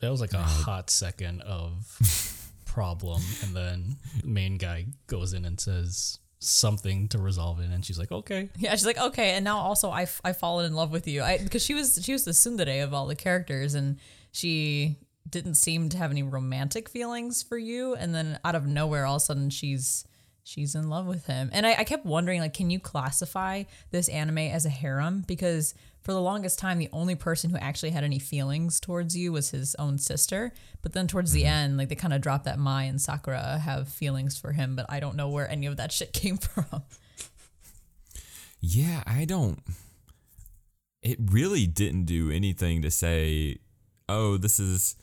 [0.01, 5.45] That was like a hot second of problem, and then the main guy goes in
[5.45, 9.45] and says something to resolve it, and she's like, "Okay." Yeah, she's like, okay, and
[9.45, 11.23] now also I I fallen in love with you.
[11.23, 13.99] I because she was she was the tsundere of all the characters, and
[14.33, 14.99] she
[15.29, 19.16] didn't seem to have any romantic feelings for you, and then out of nowhere, all
[19.16, 20.05] of a sudden she's
[20.45, 21.51] she's in love with him.
[21.53, 25.25] And I, I kept wondering, like, can you classify this anime as a harem?
[25.27, 29.33] Because for the longest time, the only person who actually had any feelings towards you
[29.33, 30.53] was his own sister.
[30.83, 31.53] But then towards the mm-hmm.
[31.53, 34.87] end, like they kind of dropped that Mai and Sakura have feelings for him, but
[34.89, 36.83] I don't know where any of that shit came from.
[38.61, 39.61] Yeah, I don't.
[41.03, 43.59] It really didn't do anything to say,
[44.09, 44.97] oh, this is.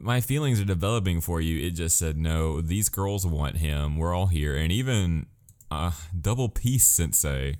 [0.00, 1.66] My feelings are developing for you.
[1.66, 3.96] It just said, no, these girls want him.
[3.96, 4.56] We're all here.
[4.56, 5.26] And even
[5.70, 7.56] uh, Double Peace Sensei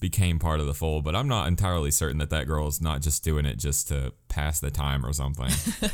[0.00, 3.02] became part of the fold, but I'm not entirely certain that that girl is not
[3.02, 5.50] just doing it just to pass the time or something.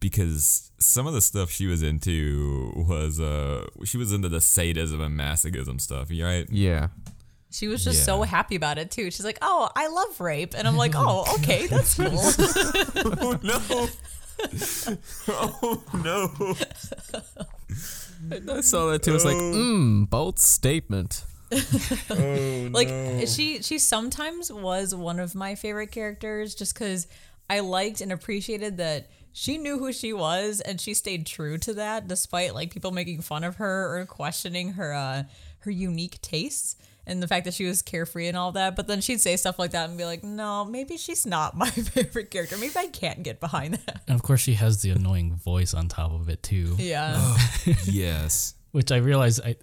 [0.00, 5.00] because some of the stuff she was into was uh she was into the sadism
[5.00, 6.48] and masochism stuff, you right?
[6.50, 6.88] Yeah.
[7.52, 9.10] She was just so happy about it too.
[9.10, 12.08] She's like, "Oh, I love rape," and I'm like, "Oh, okay, that's cool."
[13.14, 13.88] Oh no.
[15.28, 16.56] oh no.
[18.56, 19.12] I saw that too.
[19.12, 21.24] I was like, mmm, bold statement.
[22.10, 22.88] oh, like
[23.28, 27.06] she she sometimes was one of my favorite characters just because
[27.50, 31.74] I liked and appreciated that she knew who she was and she stayed true to
[31.74, 35.24] that despite like people making fun of her or questioning her uh
[35.60, 36.76] her unique tastes
[37.06, 39.58] and the fact that she was carefree and all that but then she'd say stuff
[39.58, 43.22] like that and be like no maybe she's not my favorite character maybe i can't
[43.22, 46.42] get behind that And of course, she has the annoying voice on top of it
[46.42, 47.36] too, yeah oh,
[47.84, 48.54] yes.
[48.72, 49.56] which I realize I.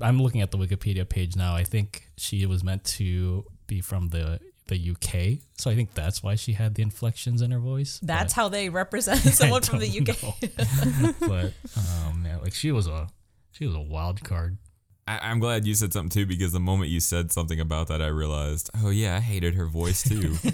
[0.00, 1.54] I'm looking at the Wikipedia page now.
[1.54, 6.20] I think she was meant to be from the the UK, so I think that's
[6.22, 8.00] why she had the inflections in her voice.
[8.02, 13.08] that's how they represent someone from the uk but oh man, like she was a
[13.52, 14.58] she was a wild card.
[15.06, 18.00] I, I'm glad you said something too because the moment you said something about that,
[18.00, 20.36] I realized, oh yeah, I hated her voice too.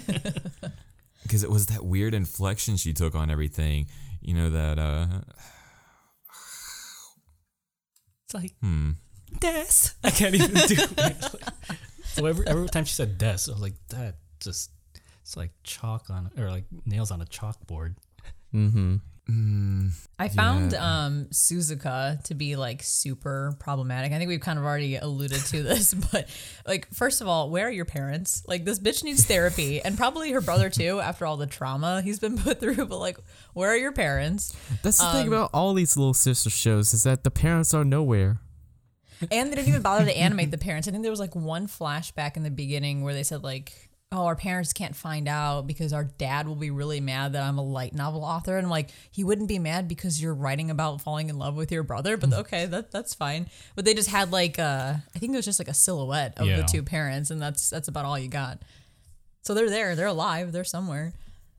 [1.23, 3.87] Because it was that weird inflection she took on everything.
[4.21, 4.77] You know that.
[4.79, 5.07] uh
[8.25, 8.91] It's like Hmm.
[9.39, 9.91] Des.
[10.03, 11.35] I can't even do it.
[12.05, 14.71] so every every time she said Des, I was like, that just
[15.21, 17.95] it's like chalk on or like nails on a chalkboard.
[18.53, 18.97] Mm-hmm.
[20.19, 21.05] I found Yeah.
[21.05, 24.11] um Suzuka to be like super problematic.
[24.11, 26.29] I think we've kind of already alluded to this, but
[26.67, 28.43] like first of all, where are your parents?
[28.47, 32.19] Like this bitch needs therapy and probably her brother too after all the trauma he's
[32.19, 33.17] been put through, but like
[33.53, 34.55] where are your parents?
[34.83, 38.39] That's the thing about all these little sister shows is that the parents are nowhere.
[39.31, 40.87] And they didn't even bother to animate the parents.
[40.87, 44.25] I think there was like one flashback in the beginning where they said like Oh,
[44.25, 47.63] our parents can't find out because our dad will be really mad that I'm a
[47.63, 48.57] light novel author.
[48.57, 51.71] And I'm like, he wouldn't be mad because you're writing about falling in love with
[51.71, 52.17] your brother.
[52.17, 53.47] But okay, that that's fine.
[53.73, 56.45] But they just had like uh I think it was just like a silhouette of
[56.45, 56.57] Yeah.
[56.57, 58.61] the two parents, and that's that's about all you got.
[59.43, 61.13] So they're there, they're alive, they're somewhere.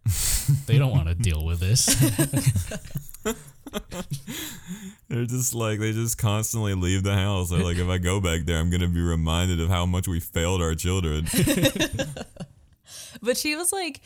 [0.67, 1.87] They don't want to deal with this.
[5.09, 7.51] They're just like they just constantly leave the house.
[7.51, 10.21] They're like, if I go back there, I'm gonna be reminded of how much we
[10.21, 11.27] failed our children.
[13.23, 14.01] but she was like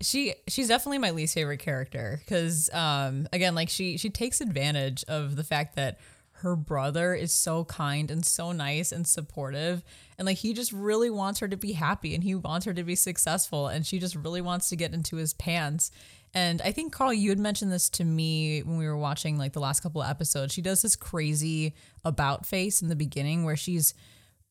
[0.00, 5.04] she she's definitely my least favorite character because um again like she she takes advantage
[5.08, 5.98] of the fact that
[6.32, 9.82] her brother is so kind and so nice and supportive.
[10.18, 12.82] And like he just really wants her to be happy and he wants her to
[12.82, 13.68] be successful.
[13.68, 15.90] And she just really wants to get into his pants.
[16.34, 19.52] And I think Carl, you had mentioned this to me when we were watching like
[19.52, 20.52] the last couple of episodes.
[20.52, 23.94] She does this crazy about face in the beginning where she's,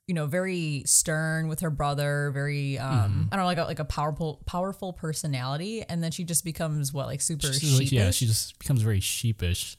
[0.08, 3.80] you know, very stern with her brother, very um, I don't know, like a, like
[3.80, 7.80] a powerful powerful personality, and then she just becomes what like super She's sheepish.
[7.80, 9.76] like- yeah, she just becomes very sheepish.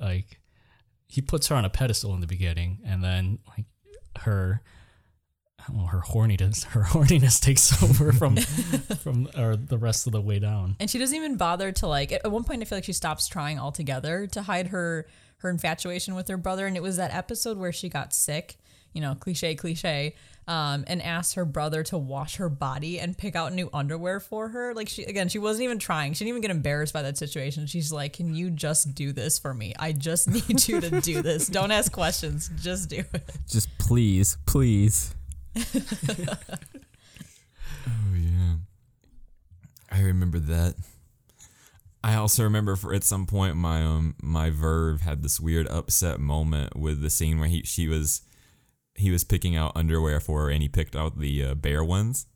[0.00, 0.40] Like
[1.06, 3.66] he puts her on a pedestal in the beginning, and then like
[4.22, 4.62] her,
[5.72, 8.36] well, her horniness, her horniness takes over from
[9.02, 10.76] from or the rest of the way down.
[10.80, 13.28] and she doesn't even bother to like at one point i feel like she stops
[13.28, 15.06] trying altogether to hide her
[15.38, 16.66] her infatuation with her brother.
[16.66, 18.58] And it was that episode where she got sick
[18.94, 20.14] you know cliche cliche
[20.46, 24.48] um, and asked her brother to wash her body and pick out new underwear for
[24.48, 24.74] her.
[24.74, 26.14] Like she again she wasn't even trying.
[26.14, 27.66] She didn't even get embarrassed by that situation.
[27.66, 29.74] She's like can you just do this for me?
[29.78, 31.48] I just need you to do this.
[31.48, 32.50] Don't ask questions.
[32.60, 33.30] Just do it.
[33.46, 35.14] Just please, please.
[37.86, 38.54] Oh yeah.
[39.90, 40.74] I remember that.
[42.02, 46.20] I also remember for at some point my um my Verve had this weird upset
[46.20, 48.22] moment with the scene where he she was
[48.94, 52.26] he was picking out underwear for her and he picked out the uh, bare ones.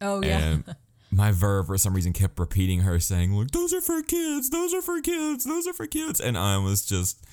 [0.00, 0.38] Oh yeah.
[0.38, 0.64] And
[1.10, 4.50] my Verve for some reason kept repeating her saying like those are for kids.
[4.50, 5.44] Those are for kids.
[5.44, 6.20] Those are for kids.
[6.20, 7.24] And I was just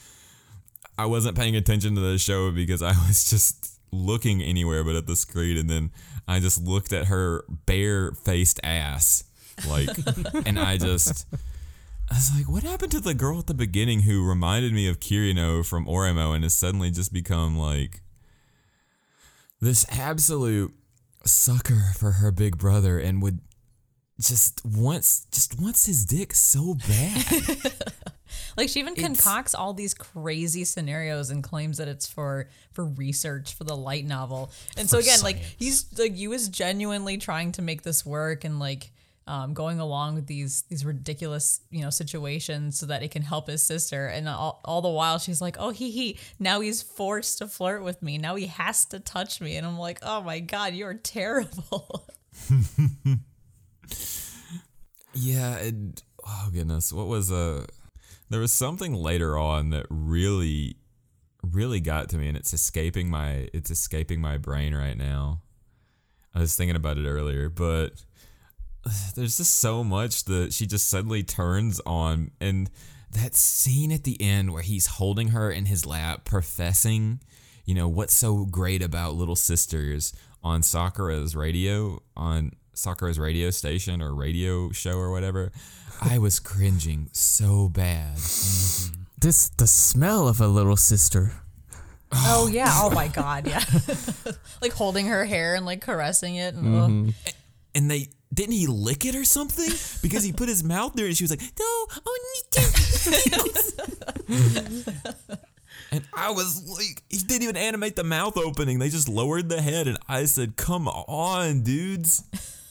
[0.98, 5.08] I wasn't paying attention to the show because I was just looking anywhere but at
[5.08, 5.92] the screen and then
[6.28, 9.24] I just looked at her bare faced ass
[9.70, 9.90] like
[10.46, 11.28] and I just
[12.12, 15.00] I was like what happened to the girl at the beginning who reminded me of
[15.00, 18.02] Kirino from Oremo and has suddenly just become like
[19.62, 20.74] this absolute
[21.26, 23.40] sucker for her big brother and would
[24.20, 27.74] just wants just wants his dick so bad.
[28.58, 33.54] Like she even concocts all these crazy scenarios and claims that it's for for research
[33.54, 34.52] for the light novel.
[34.78, 38.60] And so again, like he's like you is genuinely trying to make this work and
[38.60, 38.92] like
[39.26, 43.48] um, going along with these these ridiculous you know situations so that it can help
[43.48, 44.08] his sister.
[44.08, 47.84] And all, all the while she's like, oh he he now he's forced to flirt
[47.84, 48.18] with me.
[48.18, 49.56] Now he has to touch me.
[49.56, 52.06] And I'm like, oh my god, you're terrible.
[55.14, 57.66] yeah, and oh goodness, what was uh
[58.34, 60.76] there was something later on that really
[61.44, 65.44] really got to me and it's escaping my it's escaping my brain right now.
[66.34, 68.04] I was thinking about it earlier, but
[69.16, 72.72] there's just so much that she just suddenly turns on and
[73.12, 77.20] that scene at the end where he's holding her in his lap professing
[77.66, 80.12] you know what's so great about little sisters
[80.44, 85.52] on sakura's radio on sakura's radio station or radio show or whatever
[86.02, 88.18] i was cringing so bad
[89.24, 91.32] This the smell of a little sister.
[92.12, 92.70] oh yeah.
[92.74, 93.48] Oh my god.
[93.48, 93.64] Yeah.
[94.62, 96.56] like holding her hair and like caressing it.
[96.56, 97.08] And, mm-hmm.
[97.08, 97.34] ugh.
[97.74, 99.70] and they didn't he lick it or something
[100.02, 102.20] because he put his mouth there and she was like no oh
[105.92, 109.62] and i was like he didn't even animate the mouth opening they just lowered the
[109.62, 112.24] head and i said come on dudes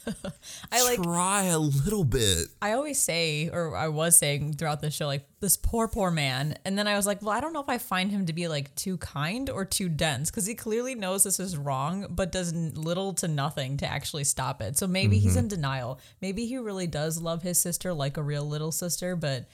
[0.71, 4.91] I like try a little bit I always say, or I was saying throughout the
[4.91, 6.57] show, like this poor, poor man.
[6.65, 8.47] And then I was like, well, I don't know if I find him to be
[8.47, 12.53] like too kind or too dense because he clearly knows this is wrong, but does
[12.53, 14.77] little to nothing to actually stop it.
[14.77, 15.39] So maybe he's mm-hmm.
[15.39, 15.99] in denial.
[16.21, 19.45] Maybe he really does love his sister like a real little sister, but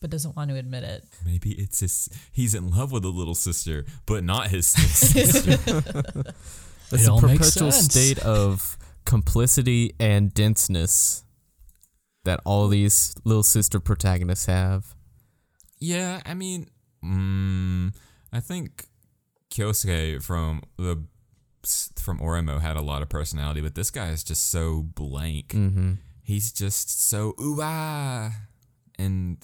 [0.00, 1.04] but doesn't want to admit it.
[1.24, 5.52] maybe it's his he's in love with a little sister but not his sister
[6.92, 7.92] It's It a all makes perpetual sense.
[7.92, 8.76] state of
[9.06, 11.24] complicity and denseness
[12.24, 14.94] that all these little sister protagonists have.
[15.78, 16.68] Yeah, I mean,
[17.02, 17.94] mm,
[18.32, 18.88] I think
[19.50, 21.04] Kyosuke from the
[21.98, 25.48] from Oremo had a lot of personality, but this guy is just so blank.
[25.48, 25.94] Mm-hmm.
[26.22, 28.32] He's just so ooh ah,
[28.98, 29.38] and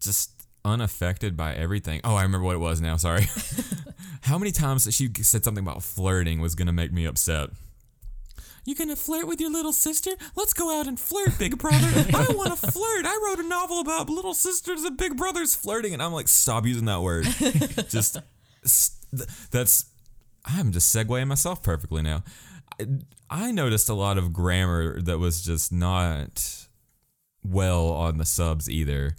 [0.00, 2.00] just unaffected by everything.
[2.04, 2.96] Oh, I remember what it was now.
[2.96, 3.26] Sorry.
[4.22, 7.50] How many times she said something about flirting was gonna make me upset?
[8.66, 10.10] You gonna flirt with your little sister?
[10.34, 11.86] Let's go out and flirt, big brother.
[12.12, 13.06] I want to flirt.
[13.06, 16.66] I wrote a novel about little sisters and big brothers flirting, and I'm like, stop
[16.66, 17.24] using that word.
[17.88, 18.18] just
[19.52, 19.84] that's.
[20.44, 22.24] I'm just segueing myself perfectly now.
[22.80, 22.86] I,
[23.30, 26.66] I noticed a lot of grammar that was just not
[27.44, 29.16] well on the subs either.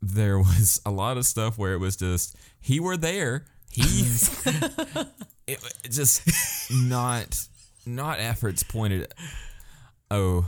[0.00, 3.44] There was a lot of stuff where it was just he were there.
[3.70, 3.82] He
[5.46, 6.22] it just
[6.70, 7.46] not
[7.86, 9.12] not efforts pointed
[10.10, 10.46] oh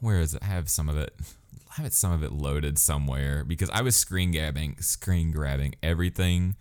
[0.00, 0.42] where is it?
[0.42, 1.14] I have some of it.
[1.70, 5.74] I have it some of it loaded somewhere because I was screen grabbing, screen grabbing
[5.82, 6.56] everything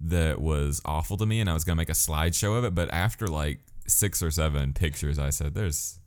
[0.00, 2.74] that was awful to me, and I was gonna make a slideshow of it.
[2.74, 6.00] But after like six or seven pictures, I said, "There's,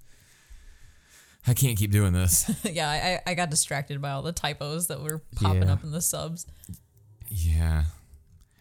[1.47, 5.01] I can't keep doing this." yeah, I, I got distracted by all the typos that
[5.01, 5.73] were popping Yeah.
[5.73, 6.45] up in the subs.
[7.29, 7.85] yeah,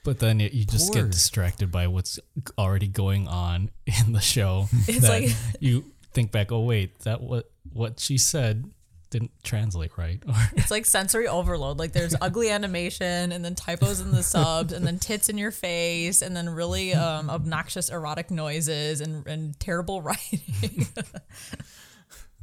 [0.04, 2.20] But then you, you just get distracted by what's
[2.58, 4.68] already going on in the show.
[4.86, 8.70] It's that like- you think back, oh wait, that what what she said
[9.10, 10.22] didn't translate right.
[10.56, 11.78] It's like sensory overload.
[11.78, 15.50] Like there's ugly animation and then typos in the subs and then tits in your
[15.52, 20.86] face and then really um, obnoxious erotic noises and, and terrible writing.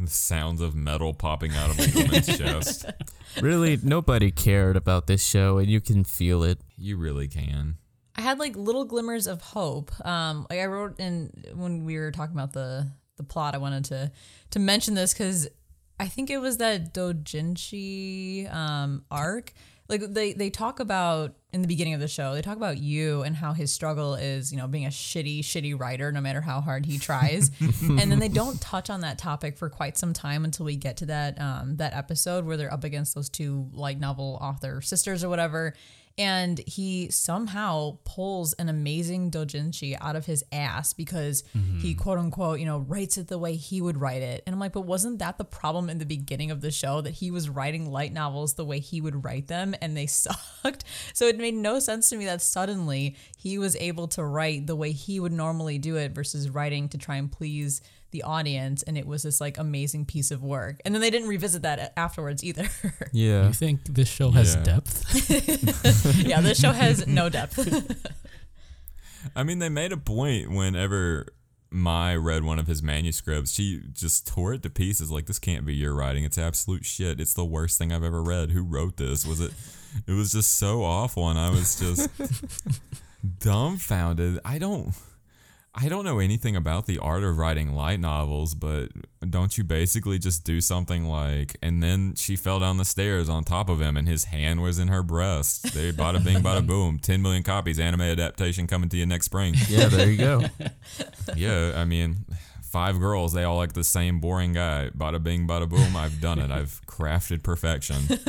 [0.05, 2.85] The sounds of metal popping out of a woman's chest.
[3.41, 6.59] Really, nobody cared about this show, and you can feel it.
[6.77, 7.77] You really can.
[8.15, 9.91] I had like little glimmers of hope.
[10.05, 12.87] Um, like I wrote in when we were talking about the
[13.17, 13.55] the plot.
[13.55, 14.11] I wanted to
[14.51, 15.47] to mention this because
[15.99, 19.53] I think it was that Dojinshi um, arc.
[19.91, 23.23] Like they they talk about in the beginning of the show, they talk about you
[23.23, 26.61] and how his struggle is, you know, being a shitty shitty writer, no matter how
[26.61, 27.51] hard he tries.
[27.81, 30.95] and then they don't touch on that topic for quite some time until we get
[30.97, 35.25] to that um, that episode where they're up against those two light novel author sisters
[35.25, 35.73] or whatever
[36.21, 41.99] and he somehow pulls an amazing dojinshi out of his ass because he mm-hmm.
[41.99, 44.43] quote unquote you know writes it the way he would write it.
[44.45, 47.15] And i'm like but wasn't that the problem in the beginning of the show that
[47.15, 50.83] he was writing light novels the way he would write them and they sucked?
[51.13, 54.75] So it made no sense to me that suddenly he was able to write the
[54.75, 57.81] way he would normally do it versus writing to try and please
[58.11, 61.27] the audience and it was this like amazing piece of work and then they didn't
[61.29, 62.67] revisit that uh, afterwards either
[63.11, 63.47] Yeah.
[63.47, 64.63] you think this show has Yeah.
[64.63, 66.17] depth?
[66.25, 67.57] yeah this show has no depth
[69.35, 71.27] I mean, they made a point whenever
[71.69, 73.51] Mei read one of his manuscripts.
[73.53, 75.11] She just tore it to pieces.
[75.11, 76.23] Like, this can't be your writing.
[76.23, 77.19] It's absolute shit.
[77.21, 78.49] It's the worst thing I've ever read.
[78.49, 79.23] Who wrote this?
[79.27, 79.51] Was it?
[80.07, 82.09] It was just so awful, and I was just
[83.39, 84.39] dumbfounded.
[84.43, 84.91] I don't.
[85.73, 88.89] I don't know anything about the art of writing light novels, but
[89.29, 93.45] don't you basically just do something like, and then she fell down the stairs on
[93.45, 95.73] top of him and his hand was in her breast.
[95.73, 96.99] They bada bing, bada boom.
[96.99, 99.55] 10 million copies, anime adaptation coming to you next spring.
[99.69, 100.41] Yeah, there you go.
[101.37, 102.25] yeah, I mean,
[102.61, 104.89] five girls, they all like the same boring guy.
[104.89, 105.95] Bada bing, bada boom.
[105.95, 106.51] I've done it.
[106.51, 108.19] I've crafted perfection.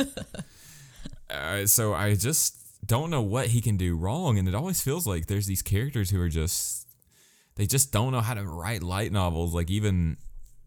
[1.29, 4.37] uh, so I just don't know what he can do wrong.
[4.37, 6.82] And it always feels like there's these characters who are just,
[7.55, 9.53] they just don't know how to write light novels.
[9.53, 10.17] Like even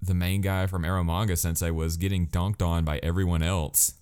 [0.01, 3.95] the main guy from Eromanga Sensei was getting dunked on by everyone else.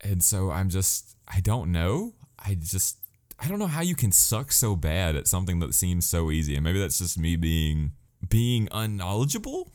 [0.00, 2.14] And so I'm just, I don't know.
[2.38, 2.98] I just,
[3.38, 6.54] I don't know how you can suck so bad at something that seems so easy.
[6.54, 7.92] And maybe that's just me being,
[8.28, 9.70] being unknowledgeable.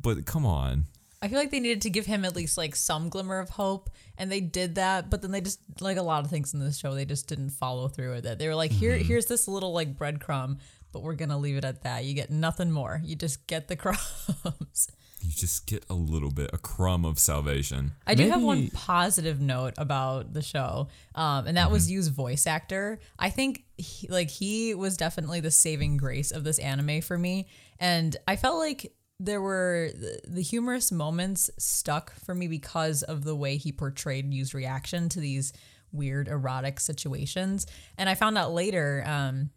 [0.00, 0.86] But come on.
[1.20, 3.90] I feel like they needed to give him at least like some glimmer of hope,
[4.16, 5.10] and they did that.
[5.10, 7.50] But then they just like a lot of things in this show, they just didn't
[7.50, 8.38] follow through with it.
[8.38, 10.58] They were like, "Here, here's this little like breadcrumb,
[10.92, 12.04] but we're gonna leave it at that.
[12.04, 13.00] You get nothing more.
[13.04, 14.88] You just get the crumbs."
[15.20, 17.92] You just get a little bit, a crumb of salvation.
[18.06, 22.46] I do have one positive note about the show, um, and that was Yu's voice
[22.46, 23.00] actor.
[23.18, 27.48] I think he, like he was definitely the saving grace of this anime for me,
[27.80, 33.24] and I felt like there were the, the humorous moments stuck for me because of
[33.24, 35.52] the way he portrayed Yu's reaction to these
[35.92, 37.66] weird erotic situations.
[37.96, 39.50] And I found out later um,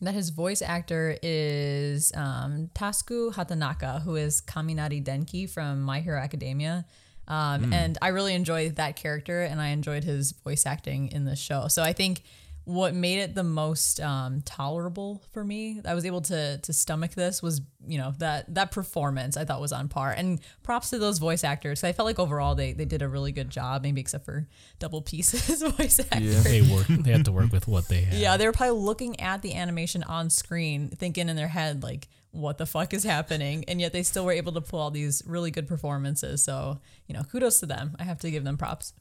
[0.00, 6.20] that his voice actor is um, Tasuku Hatanaka, who is Kaminari Denki from My Hero
[6.20, 6.84] Academia.
[7.28, 11.36] Um, And I really enjoyed that character, and I enjoyed his voice acting in the
[11.36, 11.68] show.
[11.68, 12.22] So I think
[12.68, 17.12] what made it the most um, tolerable for me, I was able to to stomach
[17.12, 20.12] this was you know that that performance I thought was on par.
[20.12, 21.82] And props to those voice actors.
[21.82, 24.46] I felt like overall they they did a really good job, maybe except for
[24.78, 26.20] Double Pieces voice actor.
[26.20, 26.40] Yeah.
[26.42, 26.88] they work.
[26.88, 28.18] They had to work with what they had.
[28.18, 32.08] Yeah, they were probably looking at the animation on screen, thinking in their head, like,
[32.32, 33.64] what the fuck is happening?
[33.66, 36.42] And yet they still were able to pull all these really good performances.
[36.44, 37.96] So, you know, kudos to them.
[37.98, 38.92] I have to give them props.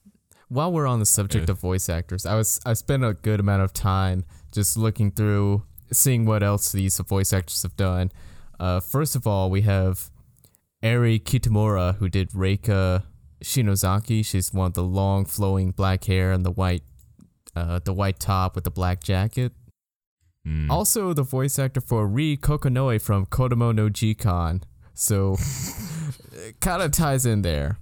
[0.49, 3.63] While we're on the subject of voice actors, I was I spent a good amount
[3.63, 8.11] of time just looking through, seeing what else these voice actors have done.
[8.59, 10.09] Uh, first of all, we have
[10.81, 13.03] Eri Kitamura, who did Reika
[13.43, 14.25] Shinozaki.
[14.25, 16.83] She's one with the long, flowing black hair and the white,
[17.55, 19.51] uh, the white top with the black jacket.
[20.47, 20.69] Mm.
[20.69, 24.63] Also, the voice actor for Rin Kokonoe from Kodomo no Jikan.
[24.93, 25.33] So,
[26.31, 27.77] it kind of ties in there.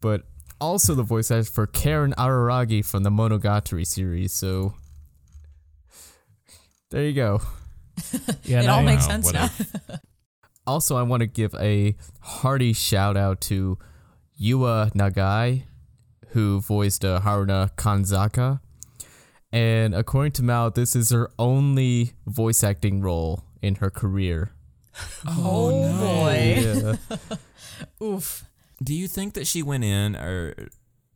[0.00, 0.26] But
[0.62, 4.32] also the voice actor for Karen Araragi from the Monogatari series.
[4.32, 4.74] So,
[6.90, 7.40] there you go.
[8.44, 8.58] yeah.
[8.58, 9.96] it and all I- makes Wow, sense what now.
[10.64, 13.78] Also, I want to give a hearty shout out to
[14.40, 15.64] Yua Nagai,
[16.28, 18.60] who voiced uh, Haruna Kanzaka.
[19.50, 24.52] And according to MAL, this is her only voice acting role in her career.
[25.26, 26.96] Oh, boy.
[27.10, 27.36] Yeah.
[28.06, 28.44] Oof.
[28.82, 30.54] Do you think that she went in, or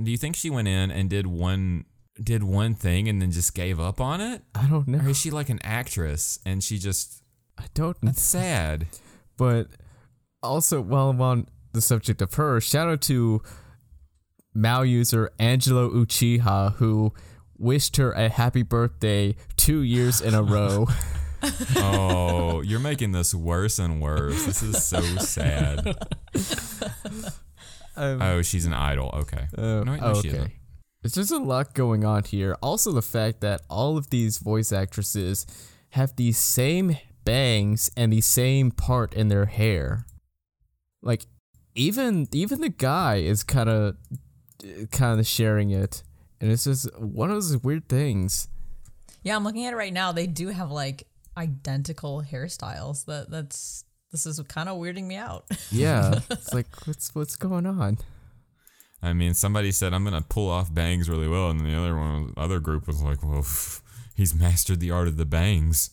[0.03, 1.85] do you think she went in and did one
[2.23, 4.99] did one thing and then just gave up on it, I don't know.
[4.99, 7.23] or is she like an actress and she just
[7.59, 8.09] I don't know.
[8.09, 8.87] that's sad.
[9.37, 9.69] But
[10.43, 13.43] also, while I'm on the subject of her, shout out to
[14.55, 17.13] MAL user Angelo Uchiha, who
[17.59, 20.87] wished her a happy birthday two years in a row.
[21.77, 24.47] Oh, you're making this worse and worse.
[24.47, 25.97] This is so sad.
[27.97, 29.11] Um, Oh, she's an idol.
[29.15, 29.47] Okay.
[29.57, 30.41] Uh, No, wait, no, she isn't.
[30.41, 30.53] okay.
[31.03, 32.57] There's just a lot going on here.
[32.63, 35.47] Also, the fact that all of these voice actresses
[35.91, 40.05] have the same bangs and the same part in their hair.
[41.03, 41.27] Like,
[41.75, 43.97] even even the guy is kind of
[44.91, 46.03] kind of sharing it,
[46.41, 48.49] and it's just one of those weird things.
[49.23, 50.11] Yeah, I'm looking at it right now.
[50.13, 53.05] They do have like identical hairstyles.
[53.05, 53.85] That that's
[54.17, 55.45] this is kind of weirding me out.
[55.71, 57.99] Yeah, it's like what's what's going on?
[59.03, 62.33] I mean, somebody said I'm gonna pull off bangs really well, and the other one,
[62.37, 63.45] other group was like, "Well,
[64.17, 65.91] he's mastered the art of the bangs."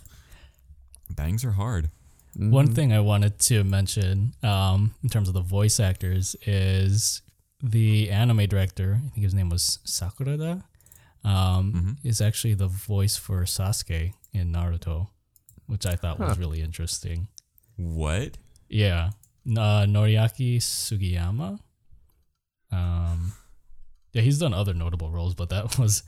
[1.10, 1.90] bangs are hard.
[2.36, 7.22] One thing I wanted to mention um, in terms of the voice actors is
[7.62, 10.62] the anime director, I think his name was Sakurada,
[11.24, 15.08] um, is actually the voice for Sasuke in Naruto,
[15.70, 17.28] which I thought was really interesting.
[17.76, 18.38] What?
[18.68, 19.10] Yeah.
[19.46, 21.60] Uh, Noriaki Sugiyama.
[22.72, 23.32] Um,
[24.12, 26.02] yeah, he's done other notable roles, but that was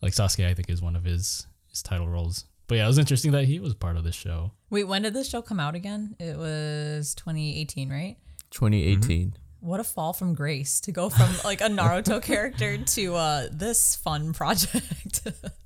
[0.00, 2.44] like Sasuke, I think, is one of his, his title roles.
[2.68, 4.52] But yeah, it was interesting that he was part of this show.
[4.70, 6.14] Wait, when did this show come out again?
[6.18, 8.16] It was 2018, right?
[8.50, 9.34] 2018.
[9.60, 13.96] What a fall from grace to go from like a Naruto character to uh, this
[13.96, 15.22] fun project.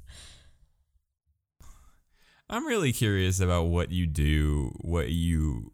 [2.51, 5.71] I'm really curious about what you do, what you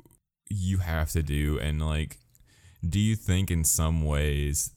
[0.49, 2.19] you have to do, and like,
[2.87, 4.73] do you think in some ways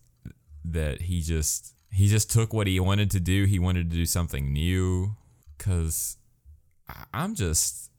[0.64, 3.44] that he just he just took what he wanted to do?
[3.44, 5.18] He wanted to do something new,
[5.58, 6.16] because
[7.14, 7.92] I'm just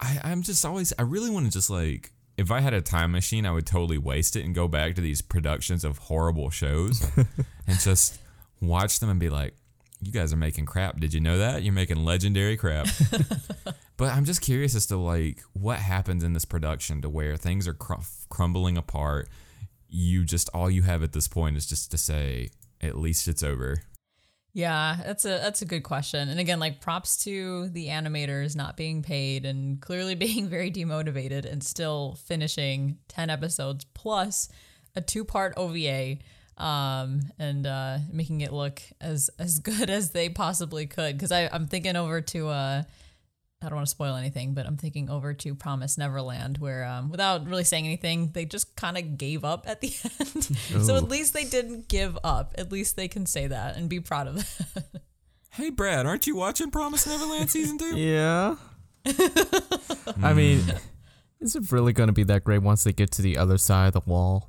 [0.00, 3.12] I I'm just always I really want to just like if I had a time
[3.12, 7.06] machine, I would totally waste it and go back to these productions of horrible shows
[7.66, 8.18] and just
[8.62, 9.54] watch them and be like,
[10.02, 10.98] you guys are making crap.
[10.98, 11.62] Did you know that?
[11.62, 12.88] You're making legendary crap.
[13.96, 17.68] but I'm just curious as to like what happens in this production to where things
[17.68, 19.28] are cr- crumbling apart.
[19.88, 22.50] You just all you have at this point is just to say,
[22.80, 23.82] at least it's over.
[24.54, 26.28] yeah, that's a that's a good question.
[26.28, 31.50] And again, like props to the animators not being paid and clearly being very demotivated
[31.50, 34.48] and still finishing 10 episodes plus
[34.96, 36.18] a two-part OVA
[36.58, 41.48] um and uh making it look as as good as they possibly could because i
[41.52, 42.82] i'm thinking over to uh
[43.64, 47.10] I don't want to spoil anything, but I'm thinking over to Promise Neverland, where um,
[47.10, 50.84] without really saying anything, they just kind of gave up at the end.
[50.84, 52.54] so at least they didn't give up.
[52.58, 54.84] At least they can say that and be proud of that.
[55.54, 57.94] Hey Brad, aren't you watching Promise Neverland season two?
[57.98, 58.56] Yeah.
[60.22, 60.64] I mean,
[61.42, 63.88] is it really going to be that great once they get to the other side
[63.88, 64.48] of the wall?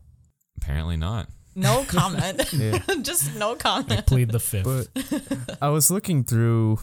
[0.56, 1.28] Apparently not.
[1.56, 2.42] No comment.
[3.02, 4.06] Just no comment.
[4.06, 4.90] Plead the fifth.
[4.94, 6.80] But I was looking through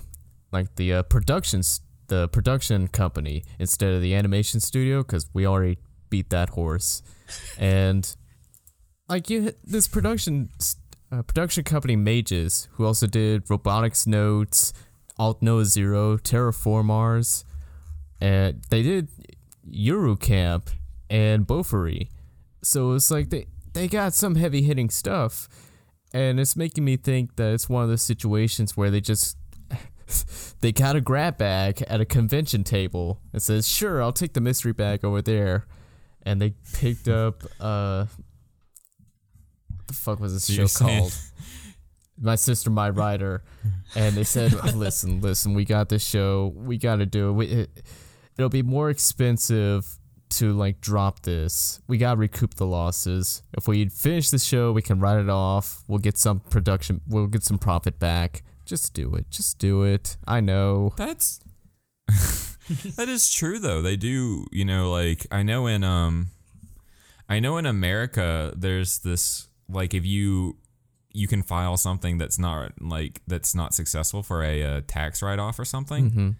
[0.53, 5.79] like the uh, productions, the production company instead of the animation studio because we already
[6.09, 7.03] beat that horse,
[7.59, 8.17] and
[9.09, 10.51] like you, this production
[11.13, 14.73] uh, production company Mages, who also did Robotics Notes,
[15.19, 17.45] Alt Noah Zero, Terra Formars,
[18.21, 19.09] and they did
[19.69, 20.71] Yuru Camp
[21.09, 22.09] and Bofuri.
[22.63, 25.49] So it's like they they got some heavy hitting stuff,
[26.13, 29.37] and it's making me think that it's one of those situations where they just
[30.61, 34.41] they got a grab bag at a convention table and says, "Sure, I'll take the
[34.41, 35.67] mystery bag over there,"
[36.23, 38.07] and they picked up uh,
[39.69, 41.17] what the fuck was this So show called?
[42.23, 43.43] My sister, my writer,
[43.95, 46.53] and they said, "Listen, listen, we got this show.
[46.55, 47.33] We got to do it.
[47.33, 47.71] We, it.
[48.37, 49.99] It'll be more expensive
[50.31, 51.81] to like drop this.
[51.87, 53.43] We got to recoup the losses.
[53.57, 55.83] If we finish the show, we can write it off.
[55.89, 57.01] We'll get some production.
[57.09, 58.43] We'll get some profit back.
[58.65, 59.31] Just do it.
[59.31, 60.17] Just do it.
[60.27, 60.93] I know.
[60.97, 61.41] That's
[62.97, 63.83] that is true though.
[63.83, 66.29] They do, you know, like I know in um
[67.29, 70.57] I know in America there's this like if you
[71.13, 75.39] you can file something that's not like that's not successful for a, uh tax write
[75.41, 76.37] off or something.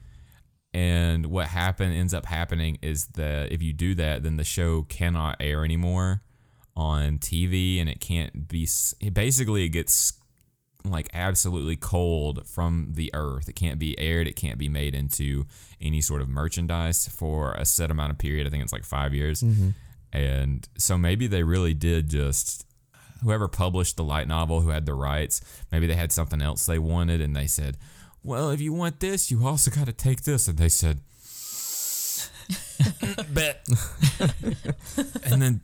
[0.73, 4.83] And what happen ends up happening is that if you do that, then the show
[4.83, 6.23] cannot air anymore
[6.77, 8.69] on TV, and it can't be.
[9.13, 10.13] basically, it gets
[10.85, 13.49] like absolutely cold from the earth.
[13.49, 14.27] It can't be aired.
[14.27, 15.47] It can't be made into
[15.81, 18.47] any sort of merchandise for a set amount of period.
[18.47, 19.43] I think it's like five years.
[19.43, 19.71] Mm-hmm.
[20.13, 22.65] And so maybe they really did just
[23.23, 25.41] whoever published the light novel, who had the rights,
[25.71, 27.77] maybe they had something else they wanted, and they said,
[28.23, 31.01] "Well, if you want this, you also got to take this." And they said,
[33.35, 33.67] "Bet."
[35.25, 35.61] and then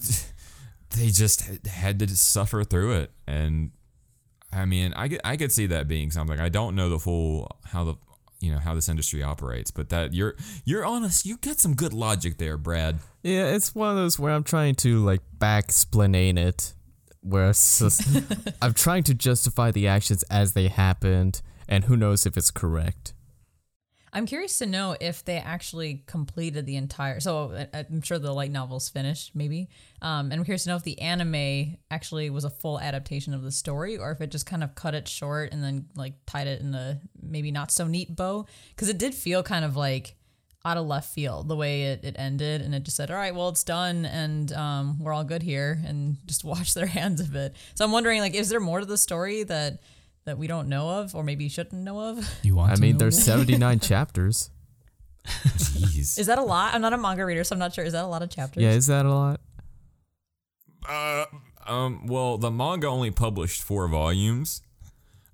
[0.97, 3.71] they just had to suffer through it, and
[4.53, 6.41] I mean, I could, I could see that being something.
[6.41, 7.95] I don't know the full how the
[8.41, 11.27] you know how this industry operates, but that you're you're honest.
[11.27, 12.99] You got some good logic there, Brad.
[13.23, 16.75] Yeah, it's one of those where I'm trying to like back explain it,
[17.21, 18.03] where just,
[18.63, 23.13] I'm trying to justify the actions as they happened, and who knows if it's correct.
[24.13, 27.21] I'm curious to know if they actually completed the entire.
[27.21, 29.69] So I- I'm sure the light novel's finished, maybe.
[30.01, 33.43] Um, and I'm curious to know if the anime actually was a full adaptation of
[33.43, 36.47] the story, or if it just kind of cut it short and then like tied
[36.47, 38.47] it in a maybe not so neat bow.
[38.71, 40.15] Because it did feel kind of like
[40.65, 43.35] out of left field the way it, it ended, and it just said, "All right,
[43.35, 47.37] well, it's done, and um, we're all good here," and just wash their hands of
[47.37, 47.55] it.
[47.75, 49.81] So I'm wondering, like, is there more to the story that
[50.27, 52.29] that we don't know of, or maybe shouldn't know of?
[52.43, 52.73] You want?
[52.73, 54.51] I to mean, there's 79 chapters.
[55.27, 56.19] Jeez.
[56.19, 56.75] Is that a lot?
[56.75, 57.85] I'm not a manga reader, so I'm not sure.
[57.85, 58.63] Is that a lot of chapters?
[58.63, 59.41] Yeah, is that a lot?
[60.89, 61.25] Uh,
[61.67, 64.63] um, well, the manga only published four volumes,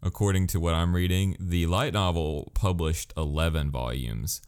[0.02, 1.36] according to what I'm reading.
[1.38, 4.40] The light novel published 11 volumes.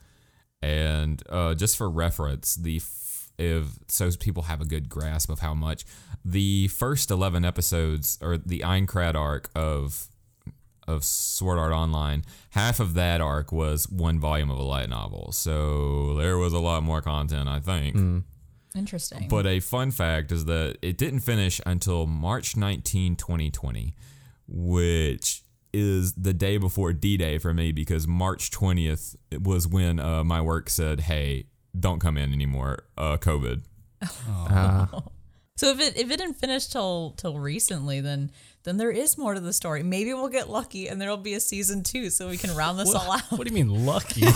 [0.63, 5.41] And uh, just for reference, the f- if so people have a good grasp of
[5.41, 5.85] how much
[6.25, 10.09] the first 11 episodes or the Aincrad arc of
[10.87, 15.33] of Sword Art Online, half of that arc was one volume of a light novel.
[15.33, 18.25] So there was a lot more content, I think.
[18.77, 19.29] Interesting.
[19.29, 23.95] But a fun fact is that it didn't finish until March 19, 2020,
[24.49, 25.43] which
[25.73, 30.41] is the day before D Day for me because March 20th was when uh, my
[30.41, 31.47] work said, hey,
[31.79, 33.63] don't come in anymore, uh, COVID.
[34.29, 34.87] Uh,
[35.57, 38.31] so if it if it didn't finish till till recently, then
[38.65, 39.83] then there is more to the story.
[39.83, 42.95] Maybe we'll get lucky and there'll be a season two, so we can round this
[42.95, 43.21] all out.
[43.31, 44.23] What do you mean lucky?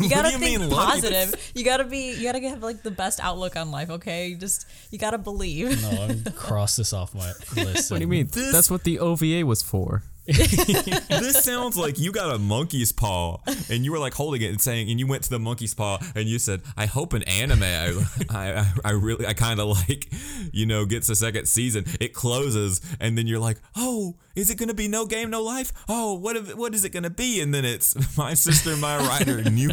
[0.00, 1.00] You gotta do you think mean lucky?
[1.02, 1.52] positive.
[1.54, 2.12] You gotta be.
[2.14, 3.90] You gotta have like the best outlook on life.
[3.90, 5.80] Okay, you just you gotta believe.
[5.82, 7.90] no, I'm cross this off my list.
[7.90, 8.26] what do you mean?
[8.26, 10.02] This- That's what the OVA was for.
[10.26, 13.38] This sounds like you got a monkey's paw
[13.68, 15.98] and you were like holding it and saying, and you went to the monkey's paw
[16.14, 17.94] and you said, I hope an anime I,
[18.30, 20.08] I, I really, I kind of like,
[20.52, 21.84] you know, gets a second season.
[22.00, 25.42] It closes and then you're like, oh, is it going to be no game, no
[25.42, 25.72] life?
[25.88, 27.40] Oh, what, if, what is it going to be?
[27.40, 29.70] And then it's my sister, my writer, new,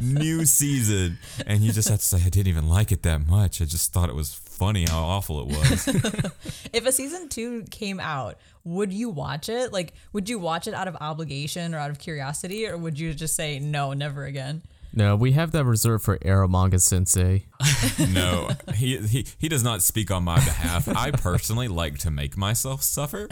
[0.00, 1.18] new season.
[1.46, 3.62] And you just have to say, I didn't even like it that much.
[3.62, 5.88] I just thought it was funny how awful it was.
[6.72, 9.72] If a season two came out, would you watch it?
[9.72, 13.12] Like, would you watch it out of obligation or out of curiosity, or would you
[13.14, 14.62] just say no, never again?
[14.92, 17.46] No, we have that reserved for Eromanga Sensei.
[18.12, 20.88] No, he, he he does not speak on my behalf.
[20.88, 23.28] I personally like to make myself suffer,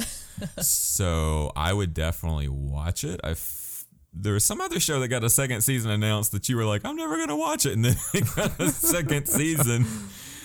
[0.61, 3.21] so I would definitely watch it.
[3.25, 6.57] I f- there was some other show that got a second season announced that you
[6.57, 9.87] were like, I'm never gonna watch it, and then it got a second season,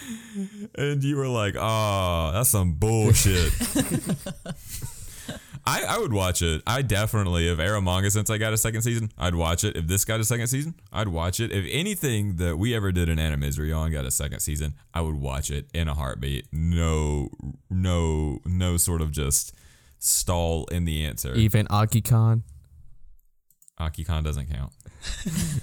[0.75, 3.51] and you were like, Oh, that's some bullshit.
[5.65, 6.61] I, I would watch it.
[6.67, 9.77] I definitely, if Eromanga Sensei got a second season, I'd watch it.
[9.77, 11.53] If this got a second season, I'd watch it.
[11.53, 15.15] If anything that we ever did in Animizry on got a second season, I would
[15.15, 16.47] watch it in a heartbeat.
[16.51, 17.30] No,
[17.69, 19.53] no, no sort of just
[19.99, 21.34] stall in the answer.
[21.34, 22.41] Even Akikan,
[23.80, 24.73] Akikan doesn't count.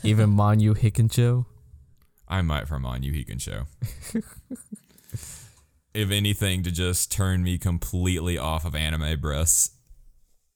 [0.03, 1.45] even Manyuu Hikenchou.
[2.31, 3.65] I might from on you, he can show.
[5.93, 9.73] if anything, to just turn me completely off of anime breasts,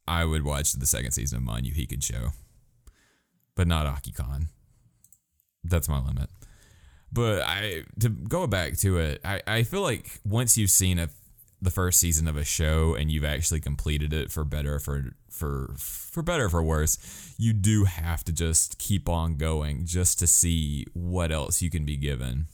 [0.06, 2.28] I would watch the second season of He Can Show.
[3.56, 4.46] But not Akikan.
[5.64, 6.30] That's my limit.
[7.12, 11.08] But I to go back to it, I, I feel like once you've seen a
[11.64, 15.74] the first season of a show and you've actually completed it for better for for
[15.78, 20.26] for better or for worse, you do have to just keep on going just to
[20.26, 22.46] see what else you can be given.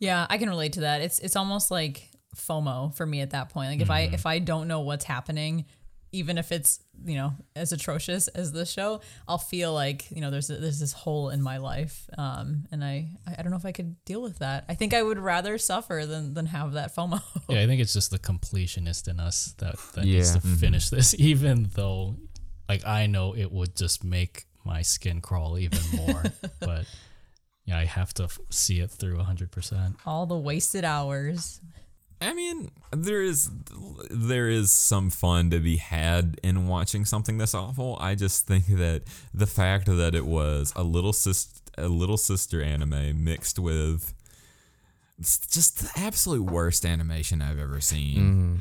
[0.00, 1.00] Yeah, I can relate to that.
[1.00, 3.70] It's it's almost like FOMO for me at that point.
[3.70, 4.14] Like if I mm-hmm.
[4.14, 5.64] if I don't know what's happening,
[6.12, 10.30] even if it's you know as atrocious as this show, I'll feel like you know
[10.30, 13.72] there's there's this hole in my life, um, and I I don't know if I
[13.72, 14.64] could deal with that.
[14.68, 17.20] I think I would rather suffer than than have that FOMO.
[17.48, 20.40] Yeah, I think it's just the completionist in us that, that needs Yeah.
[20.40, 22.16] to finish this, even though,
[22.68, 26.22] like, I know it would just make my skin crawl even more.
[26.60, 26.84] but
[27.64, 29.94] yeah, I have to f- see it through 100%.
[30.06, 31.60] All the wasted hours.
[32.20, 33.50] I mean, there is
[34.10, 37.96] there is some fun to be had in watching something this awful.
[38.00, 42.60] I just think that the fact that it was a little sis a little sister
[42.60, 44.14] anime mixed with
[45.20, 48.16] just the absolute worst animation I've ever seen.
[48.18, 48.56] Mm-hmm.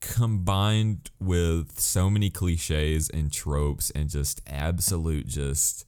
[0.00, 5.86] Combined with so many cliches and tropes and just absolute just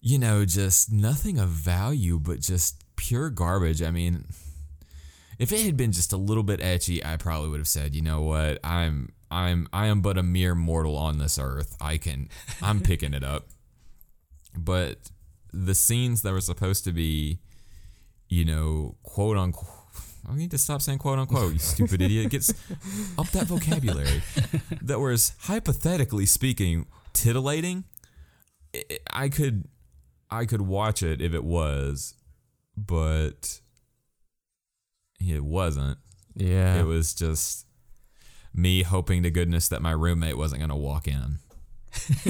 [0.00, 3.82] you know, just nothing of value but just pure garbage.
[3.82, 4.26] I mean,
[5.38, 8.02] if it had been just a little bit ecchi, I probably would have said, you
[8.02, 11.76] know what, I'm I'm I am but a mere mortal on this earth.
[11.80, 12.28] I can
[12.62, 13.48] I'm picking it up.
[14.56, 15.10] But
[15.52, 17.38] the scenes that were supposed to be,
[18.28, 19.74] you know, quote unquote
[20.28, 22.30] I need to stop saying quote unquote, you stupid idiot.
[22.30, 22.50] Gets
[23.16, 24.22] up that vocabulary.
[24.82, 27.84] That was hypothetically speaking, titillating.
[28.74, 29.64] I- I could
[30.30, 32.14] I could watch it if it was,
[32.76, 33.60] but
[35.20, 35.98] it wasn't.
[36.34, 36.80] Yeah.
[36.80, 37.66] It was just
[38.54, 41.38] me hoping to goodness that my roommate wasn't going to walk in.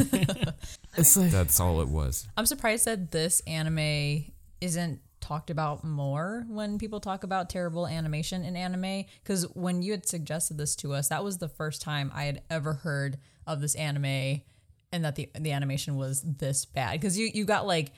[0.96, 2.26] it's like That's all it was.
[2.36, 4.24] I'm surprised that this anime
[4.60, 9.04] isn't talked about more when people talk about terrible animation in anime.
[9.22, 12.42] Because when you had suggested this to us, that was the first time I had
[12.50, 14.42] ever heard of this anime
[14.92, 16.92] and that the the animation was this bad.
[16.92, 17.92] Because you you got like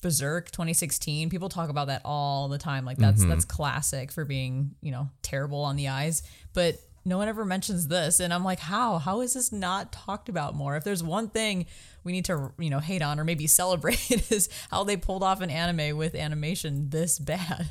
[0.00, 1.30] Berserk 2016.
[1.30, 2.84] People talk about that all the time.
[2.84, 3.30] Like that's mm-hmm.
[3.30, 6.22] that's classic for being you know terrible on the eyes,
[6.52, 6.78] but.
[7.04, 8.98] No one ever mentions this, and I'm like, how?
[8.98, 10.76] How is this not talked about more?
[10.76, 11.64] If there's one thing
[12.04, 15.40] we need to, you know, hate on or maybe celebrate, is how they pulled off
[15.40, 17.70] an anime with animation this bad.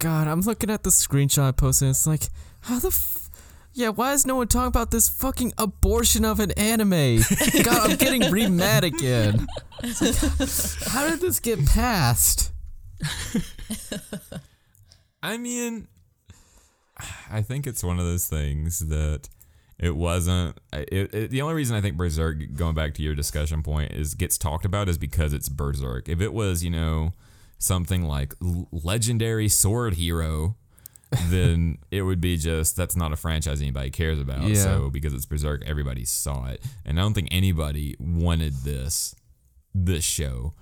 [0.00, 1.86] God, I'm looking at the screenshot I posted.
[1.86, 2.24] And it's like,
[2.62, 3.29] how the f-
[3.72, 7.20] yeah, why is no one talking about this fucking abortion of an anime?
[7.62, 9.46] God, I'm getting re mad again.
[9.82, 10.16] Like,
[10.86, 12.52] how did this get passed?
[15.22, 15.88] I mean,
[17.30, 19.28] I think it's one of those things that
[19.78, 20.58] it wasn't.
[20.72, 24.14] It, it, the only reason I think Berserk, going back to your discussion point, is
[24.14, 26.08] gets talked about is because it's Berserk.
[26.08, 27.12] If it was, you know,
[27.58, 30.56] something like L- Legendary Sword Hero,
[31.28, 34.42] then it would be just that's not a franchise anybody cares about.
[34.42, 34.54] Yeah.
[34.54, 39.14] So because it's Berserk, everybody saw it, and I don't think anybody wanted this
[39.74, 40.54] this show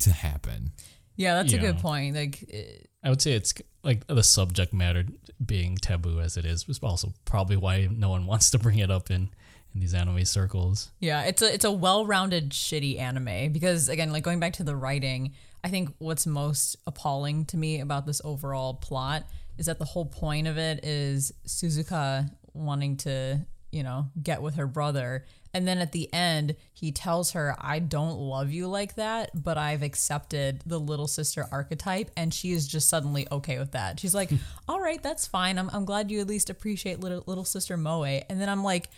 [0.00, 0.72] to happen.
[1.16, 2.16] Yeah, that's a good point.
[2.16, 2.64] Like, eh,
[3.02, 5.04] I would say it's like the subject matter
[5.44, 8.90] being taboo as it is was also probably why no one wants to bring it
[8.90, 9.30] up in
[9.74, 10.90] in these anime circles.
[11.00, 14.76] Yeah, it's a it's a well-rounded shitty anime because again, like going back to the
[14.76, 19.24] writing, I think what's most appalling to me about this overall plot
[19.58, 24.56] is that the whole point of it is Suzuka wanting to, you know, get with
[24.56, 25.24] her brother.
[25.52, 29.56] And then at the end, he tells her, I don't love you like that, but
[29.56, 32.10] I've accepted the little sister archetype.
[32.16, 34.00] And she is just suddenly okay with that.
[34.00, 34.30] She's like,
[34.68, 35.58] All right, that's fine.
[35.58, 38.04] I'm, I'm glad you at least appreciate little, little sister Moe.
[38.04, 38.88] And then I'm like,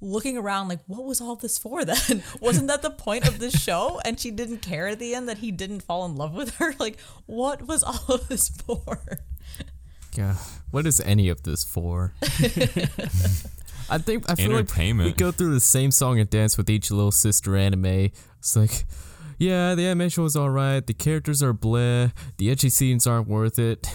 [0.00, 3.58] looking around like what was all this for then wasn't that the point of this
[3.58, 6.56] show and she didn't care at the end that he didn't fall in love with
[6.56, 9.00] her like what was all of this for
[10.16, 10.36] God,
[10.70, 12.14] what is any of this for?
[13.88, 16.90] I think I feel like we go through the same song and dance with each
[16.90, 18.10] little sister anime.
[18.38, 18.86] It's like,
[19.36, 20.86] yeah, the animation was alright.
[20.86, 22.12] The characters are bleh.
[22.38, 23.86] The edgy scenes aren't worth it.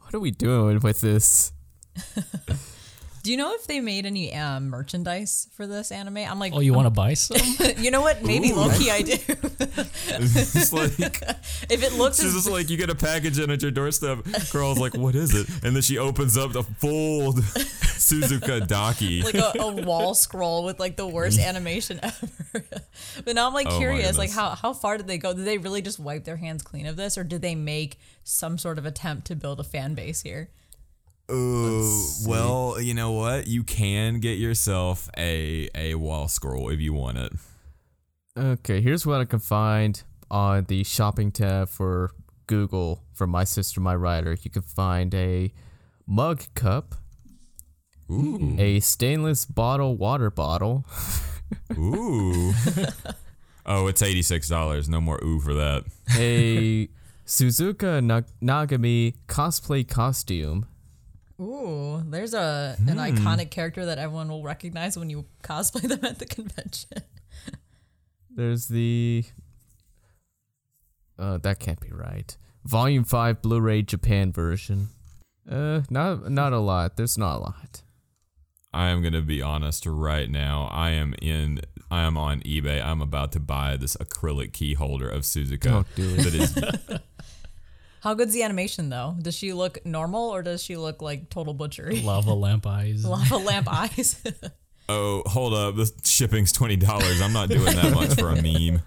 [0.00, 1.52] What are we doing with this?
[3.24, 6.60] do you know if they made any um, merchandise for this anime i'm like Oh,
[6.60, 7.36] you want to buy some?
[7.78, 9.16] you know what maybe low-key i do
[10.16, 10.92] it's like
[11.70, 14.18] if it looks She's as just like you get a package in at your doorstep.
[14.52, 19.22] Carl's like, "What is it?" And then she opens up the full Suzuka Daki.
[19.22, 22.64] like a, a wall scroll with like the worst animation ever.
[23.24, 25.32] but now I'm like Oh curious, like how how far did they go?
[25.32, 28.58] Did they really just wipe their hands clean of this, or did they make some
[28.58, 30.50] sort of attempt to build a fan base here?
[31.28, 33.46] Oh, well, you know what?
[33.46, 37.32] You can get yourself a a wall scroll if you want it.
[38.36, 42.10] Okay, here's what I can find on the shopping tab for
[42.46, 44.36] Google for My Sister, My Writer.
[44.42, 45.52] You can find a
[46.06, 46.94] mug cup,
[48.10, 50.84] Ooh, a stainless bottle water bottle,
[51.78, 52.52] ooh.
[53.66, 54.88] oh, it's eighty six dollars.
[54.90, 55.84] No more ooh for that.
[56.18, 56.88] a
[57.26, 60.66] Suzuka Na- Nagami cosplay costume,
[61.40, 66.18] Ooh, there's a an iconic character that everyone will recognize when you cosplay them at
[66.18, 67.02] the convention.
[68.30, 69.24] There's the.
[71.18, 72.36] Uh, that can't be right.
[72.64, 74.88] Volume five Blu-ray Japan version.
[75.48, 76.96] Uh, not not a lot.
[76.96, 77.82] There's not a lot.
[78.72, 80.68] I I am gonna be honest right now.
[80.72, 81.60] I am in.
[81.90, 82.84] I am on eBay.
[82.84, 85.60] I'm about to buy this acrylic key holder of Suzuka.
[85.60, 86.24] Don't do it.
[86.24, 87.00] That is
[88.04, 89.16] How good's the animation though?
[89.20, 92.02] Does she look normal or does she look like total butchery?
[92.02, 93.02] Lava lamp eyes.
[93.06, 94.22] Lava lamp eyes.
[94.86, 95.76] Oh, hold up.
[95.76, 97.22] The shipping's twenty dollars.
[97.22, 98.82] I'm not doing that much for a meme.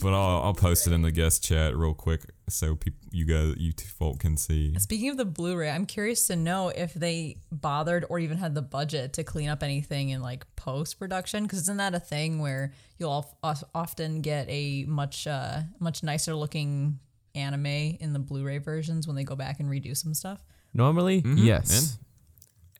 [0.00, 3.56] But I'll, I'll post it in the guest chat real quick so people, you guys,
[3.58, 4.74] you two folk can see.
[4.78, 8.62] Speaking of the Blu-ray, I'm curious to know if they bothered or even had the
[8.62, 11.42] budget to clean up anything in like post-production.
[11.42, 16.02] Because isn't that a thing where you'll of- of- often get a much uh, much
[16.02, 17.00] nicer looking
[17.36, 20.44] anime in the Blu-ray versions when they go back and redo some stuff?
[20.74, 21.38] Normally, mm-hmm.
[21.38, 21.98] yes.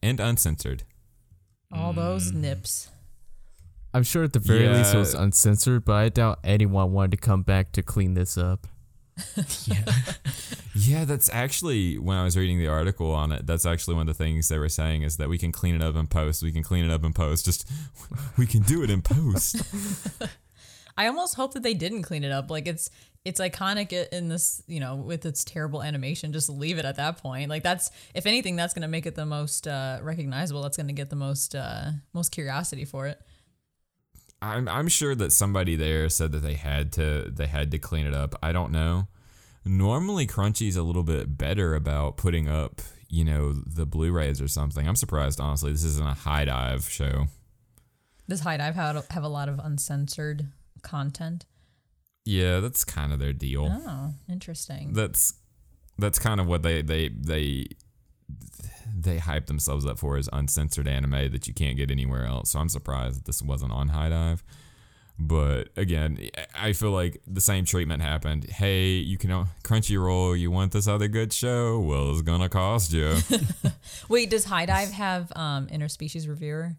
[0.03, 0.85] And uncensored.
[1.73, 2.37] All those mm.
[2.37, 2.91] nips.
[3.93, 7.17] I'm sure at the very least it was uncensored, but I doubt anyone wanted to
[7.17, 8.67] come back to clean this up.
[9.65, 9.85] Yeah.
[10.75, 13.47] yeah, that's actually when I was reading the article on it.
[13.47, 15.83] That's actually one of the things they were saying is that we can clean it
[15.83, 16.43] up in post.
[16.43, 17.47] We can clean it up in post.
[17.47, 17.69] Just
[18.37, 19.63] we can do it in post.
[20.99, 22.51] I almost hope that they didn't clean it up.
[22.51, 22.91] Like it's
[23.27, 26.33] it's iconic in this, you know, with its terrible animation.
[26.33, 27.51] Just leave it at that point.
[27.51, 30.63] Like that's if anything, that's gonna make it the most uh, recognizable.
[30.63, 33.21] That's gonna get the most uh, most curiosity for it.
[34.41, 38.07] I'm I'm sure that somebody there said that they had to they had to clean
[38.07, 38.37] it up.
[38.45, 39.09] I don't know.
[39.65, 44.87] Normally Crunchy's a little bit better about putting up, you know, the Blu-rays or something.
[44.87, 45.73] I'm surprised honestly.
[45.73, 47.27] This isn't a HIDIVE show.
[48.29, 50.47] Does HIDIVE have, have a lot of uncensored
[50.83, 51.45] content?
[52.27, 53.69] Yeah, that's kind of their deal.
[53.71, 54.93] Oh, interesting.
[54.93, 55.35] That's
[55.97, 57.69] that's kind of what they they they
[58.99, 62.51] they hype themselves up for is uncensored anime that you can't get anywhere else.
[62.51, 64.43] So I'm surprised that this wasn't on HIDIVE.
[65.19, 66.19] But again,
[66.55, 68.45] I feel like the same treatment happened.
[68.51, 69.31] Hey, you can
[69.63, 71.79] Crunchyroll, you want this other good show?
[71.79, 73.17] Well, it's gonna cost you.
[74.09, 76.77] Wait, does HIDIVE have um, interspecies reviewer?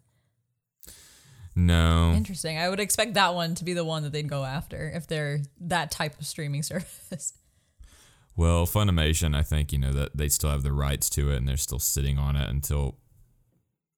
[1.57, 2.57] No, Interesting.
[2.57, 5.41] I would expect that one to be the one that they'd go after if they're
[5.61, 7.33] that type of streaming service.
[8.35, 11.47] well, Funimation, I think you know that they still have the rights to it, and
[11.47, 12.97] they're still sitting on it until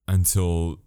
[0.08, 0.80] until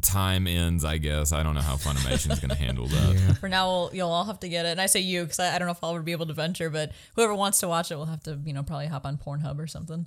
[0.00, 0.84] time ends.
[0.84, 3.36] I guess I don't know how Funimation's gonna handle that.
[3.40, 4.70] For now, we'll, you'll all have to get it.
[4.70, 6.34] And I say you because I, I don't know if I'll ever be able to
[6.34, 9.18] venture, but whoever wants to watch it will have to, you know, probably hop on
[9.18, 10.06] Pornhub or something.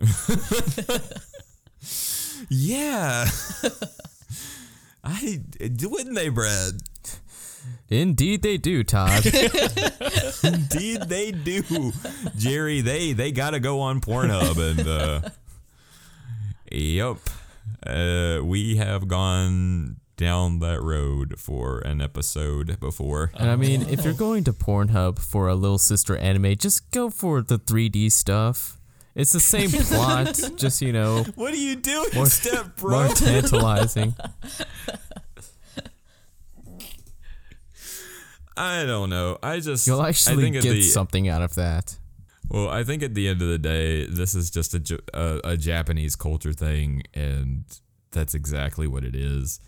[2.48, 3.26] Yeah.
[5.02, 6.74] I wouldn't they, Brad?
[7.88, 9.26] Indeed, they do, Todd.
[10.44, 11.92] Indeed, they do,
[12.36, 12.80] Jerry.
[12.80, 15.30] They they gotta go on Pornhub and uh,
[16.70, 17.16] yep,
[17.84, 23.32] uh, we have gone down that road for an episode before.
[23.34, 27.08] and I mean, if you're going to Pornhub for a little sister anime, just go
[27.10, 28.76] for the 3D stuff.
[29.20, 33.04] It's the same plot, just you know, What are you doing, More- step bro?
[33.04, 34.14] more tantalizing.
[38.56, 39.38] I don't know.
[39.42, 41.96] I just You'll I actually think at get the, something out of that.
[42.48, 45.56] Well, I think at the end of the day, this is just a, a, a
[45.56, 47.64] Japanese culture thing, and
[48.10, 49.60] that's exactly what it is.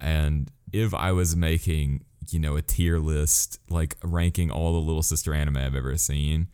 [0.00, 5.02] And if I was making, you know, a tier list, like ranking all the little
[5.02, 6.48] sister anime I've ever seen,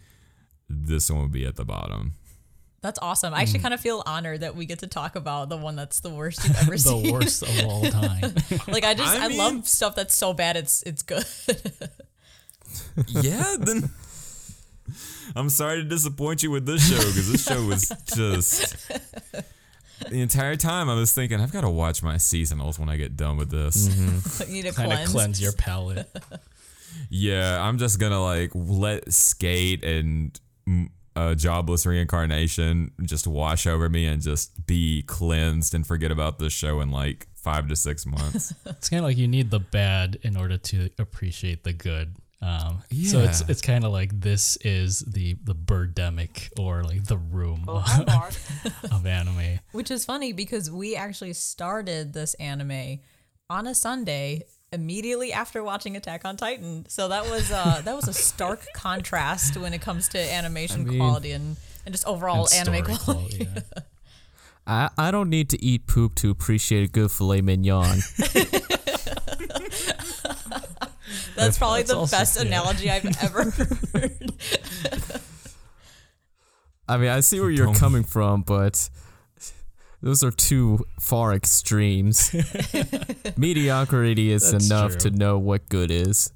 [0.68, 2.14] this one would be at the bottom.
[2.82, 3.32] That's awesome.
[3.32, 6.00] I actually kind of feel honored that we get to talk about the one that's
[6.00, 7.02] the worst you've ever seen.
[7.04, 8.34] the worst of all time.
[8.68, 11.24] Like I just I I, mean- love stuff that's so bad it's it's good.
[13.06, 13.88] yeah, then
[15.36, 18.88] I'm sorry to disappoint you with this show because this show was just
[20.10, 23.16] the entire time I was thinking I've got to watch my seasonals when I get
[23.16, 23.88] done with this.
[24.48, 25.12] you need to kind of cleanse.
[25.12, 26.08] cleanse your palate.
[27.08, 30.38] Yeah, I'm just gonna like let skate and
[30.68, 36.38] mm, uh, jobless reincarnation just wash over me and just be cleansed and forget about
[36.38, 38.54] this show in like five to six months.
[38.66, 42.16] It's kind of like you need the bad in order to appreciate the good.
[42.40, 47.16] Um, So it's it's kind of like this is the the birdemic or like the
[47.18, 47.84] room Oh,
[48.90, 49.60] of anime.
[49.72, 52.98] Which is funny because we actually started this anime
[53.48, 54.42] on a Sunday
[54.72, 56.86] immediately after watching Attack on Titan.
[56.88, 60.98] So that was uh that was a stark contrast when it comes to animation mean-
[60.98, 63.48] quality and, and just overall and anime story quality.
[63.54, 63.60] yeah.
[64.64, 67.98] I, I don't need to eat poop to appreciate a good filet mignon.
[71.34, 72.42] That's probably That's the also- best yeah.
[72.46, 74.32] analogy I've ever heard.
[76.88, 78.88] I mean, I see where you're coming from, but
[80.02, 82.34] those are two far extremes.
[83.36, 85.10] Mediocrity is That's enough true.
[85.10, 86.32] to know what good is.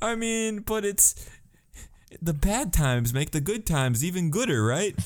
[0.00, 1.28] I mean, but it's
[2.20, 4.94] the bad times make the good times even gooder, right?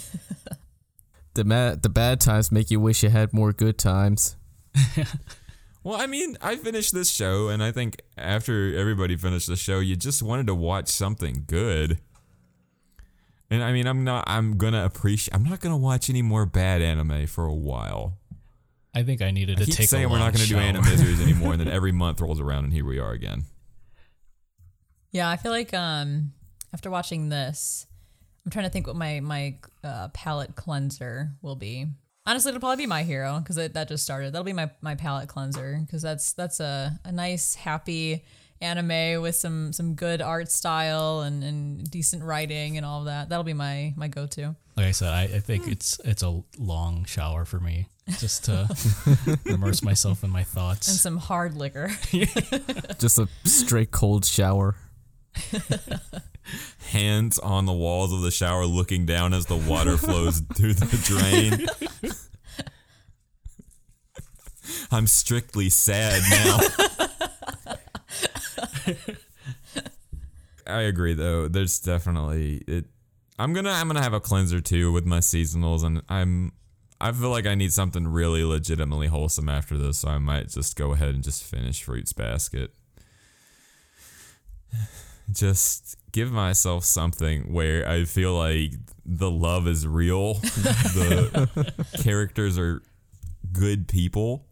[1.34, 4.36] The ma- the bad times make you wish you had more good times.
[5.82, 9.78] Well, I mean, I finished this show, and I think after everybody finished the show,
[9.78, 11.98] you just wanted to watch something good.
[13.50, 14.24] And I mean, I'm not.
[14.28, 15.34] I'm gonna appreciate.
[15.34, 18.16] I'm not gonna watch any more bad anime for a while.
[18.94, 20.84] I think I needed I to keep take saying a we're not gonna do anime
[20.84, 23.44] series anymore, and then every month rolls around, and here we are again.
[25.10, 26.32] Yeah, I feel like um
[26.72, 27.86] after watching this,
[28.44, 31.86] I'm trying to think what my my uh, palette cleanser will be.
[32.26, 34.32] Honestly, it'll probably be My Hero because that just started.
[34.32, 38.24] That'll be my my palette cleanser because that's that's a, a nice happy
[38.60, 43.28] anime with some some good art style and, and decent writing and all of that.
[43.28, 44.54] That'll be my my go to.
[44.76, 47.86] Like I said, I, I think it's it's a long shower for me
[48.18, 48.68] just to
[49.46, 51.90] immerse myself in my thoughts And some hard liquor.
[52.98, 54.76] Just a straight cold shower.
[56.90, 60.96] Hands on the walls of the shower, looking down as the water flows through the
[61.04, 61.68] drain.
[64.90, 67.76] I'm strictly sad now.
[70.66, 71.48] I agree though.
[71.48, 72.86] There's definitely it.
[73.38, 76.52] I'm gonna I'm gonna have a cleanser too with my seasonals, and I'm
[77.00, 80.76] I feel like I need something really legitimately wholesome after this, so I might just
[80.76, 82.72] go ahead and just finish Fruits Basket.
[85.32, 88.72] Just give myself something where I feel like
[89.06, 91.72] the love is real, the
[92.02, 92.82] characters are
[93.52, 94.48] good people.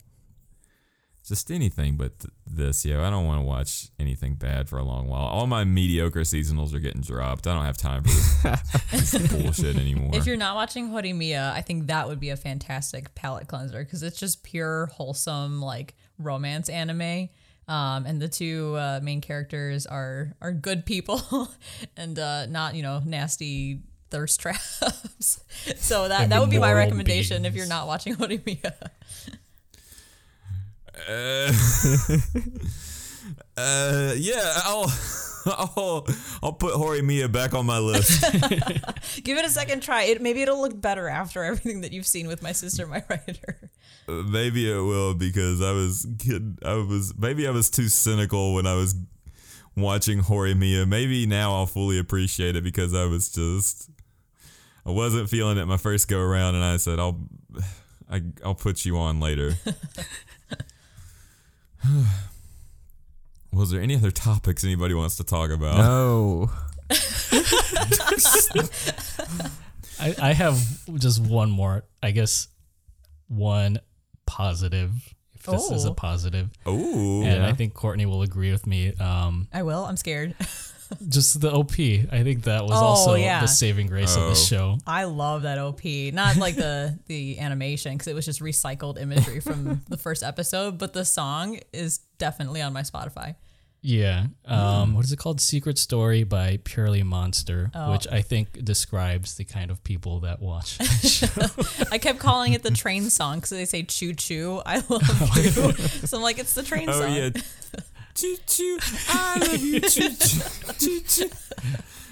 [1.29, 3.05] Just anything but th- this, yo.
[3.05, 5.27] I don't want to watch anything bad for a long while.
[5.27, 7.47] All my mediocre seasonals are getting dropped.
[7.47, 10.11] I don't have time for this, this bullshit anymore.
[10.15, 14.03] If you're not watching Horimiya, I think that would be a fantastic palette cleanser because
[14.03, 17.29] it's just pure wholesome like romance anime.
[17.69, 21.51] Um, and the two uh, main characters are are good people
[21.97, 25.41] and uh, not you know nasty thirst traps.
[25.77, 28.73] so that that would be my Immoral recommendation if you're not watching Horimiya.
[31.07, 31.53] Uh,
[33.57, 34.93] uh, yeah, I'll,
[35.47, 36.07] I'll,
[36.43, 38.23] I'll put Horimiya back on my list.
[39.25, 40.05] Give it a second try.
[40.05, 43.71] It maybe it'll look better after everything that you've seen with my sister, my writer.
[44.09, 46.59] Uh, maybe it will because I was kid.
[46.65, 48.95] I was maybe I was too cynical when I was
[49.77, 50.89] watching Horimiya.
[50.89, 53.91] Maybe now I'll fully appreciate it because I was just
[54.87, 57.21] I wasn't feeling it my first go around, and I said I'll
[58.11, 59.55] I, I'll put you on later.
[63.53, 65.79] Was there any other topics anybody wants to talk about?
[65.79, 66.51] No.
[70.01, 70.59] I, I have
[70.95, 72.49] just one more, I guess,
[73.29, 73.81] one
[74.27, 74.93] positive.
[75.35, 75.95] If this is a Oh.
[75.95, 77.23] positive, Oh.
[77.23, 78.93] and I think Courtney will agree with me.
[78.97, 79.85] Um, I will.
[79.85, 80.35] I'm scared.
[81.09, 81.73] just the OP.
[81.79, 83.41] I think that was Oh, also yeah.
[83.41, 84.29] the saving grace of Oh.
[84.31, 84.79] the show.
[84.87, 85.85] I love that OP.
[86.13, 90.79] Not like the the animation because it was just recycled imagery from the first episode,
[90.79, 93.37] but the song is definitely on my Spotify.
[93.81, 94.27] Yeah.
[94.45, 95.41] Um, what is it called?
[95.41, 97.93] Secret Story by Purely Monster, Oh.
[97.93, 100.79] which I think describes the kind of people that watch.
[101.93, 105.73] I kept calling it the train song because they say "choo choo." I love you,
[106.09, 107.15] so I'm like, it's the train oh song.
[107.15, 107.31] yeah,
[108.19, 108.79] choo choo,
[109.09, 110.41] I love you, choo choo,
[110.79, 111.31] choo choo.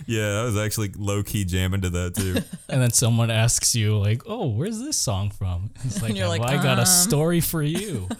[0.06, 2.36] Yeah, I was actually low key jamming to that too.
[2.68, 6.38] and then someone asks you, like, "Oh, where's this song from?" It's like, you're "Well,
[6.38, 8.08] like, I got um." a story for you.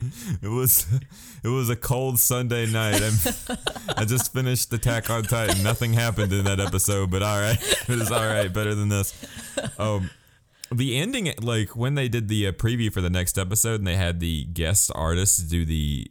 [0.42, 0.86] It was
[1.44, 3.02] it was a cold Sunday night.
[3.02, 3.58] I'm,
[3.98, 5.62] I just finished Attack on Titan.
[5.62, 8.50] Nothing happened in that episode, but all right, it is all right.
[8.50, 9.12] Better than this.
[9.78, 10.08] Um,
[10.72, 13.96] the ending, like when they did the uh, preview for the next episode, and they
[13.96, 16.10] had the guest artists do the,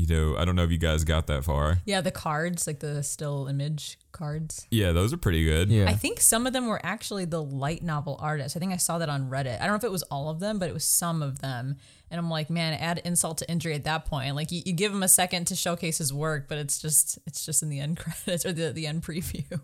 [0.00, 1.78] you know, I don't know if you guys got that far.
[1.84, 4.66] Yeah, the cards, like the still image cards.
[4.70, 5.68] Yeah, those are pretty good.
[5.70, 5.90] Yeah.
[5.90, 8.56] I think some of them were actually the light novel artists.
[8.56, 9.56] I think I saw that on Reddit.
[9.60, 11.76] I don't know if it was all of them, but it was some of them.
[12.10, 14.34] And I'm like, man, add insult to injury at that point.
[14.34, 17.44] Like you, you give him a second to showcase his work, but it's just it's
[17.44, 19.60] just in the end credits or the, the end preview.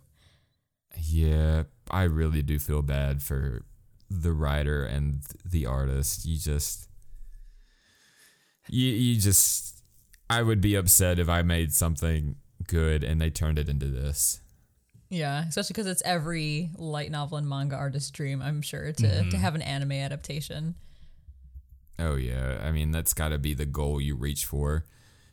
[1.01, 3.65] Yeah, I really do feel bad for
[4.11, 6.27] the writer and the artist.
[6.27, 6.91] You just
[8.69, 9.76] you you just
[10.29, 12.37] I would be upset if I made something
[12.67, 14.41] good and they turned it into this.
[15.09, 19.07] Yeah, especially because it's every light novel and manga artist's dream, I'm sure, to, to
[19.07, 19.37] mm-hmm.
[19.37, 20.75] have an anime adaptation.
[21.99, 24.85] Oh yeah, I mean that's got to be the goal you reach for.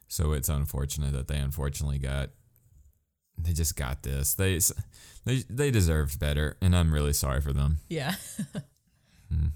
[0.08, 2.30] So it's unfortunate that they unfortunately got
[3.38, 4.36] they just got this.
[4.36, 4.60] They
[5.26, 7.80] they they deserved better and I'm really sorry for them.
[7.90, 8.16] Yeah.
[9.32, 9.48] Hmm.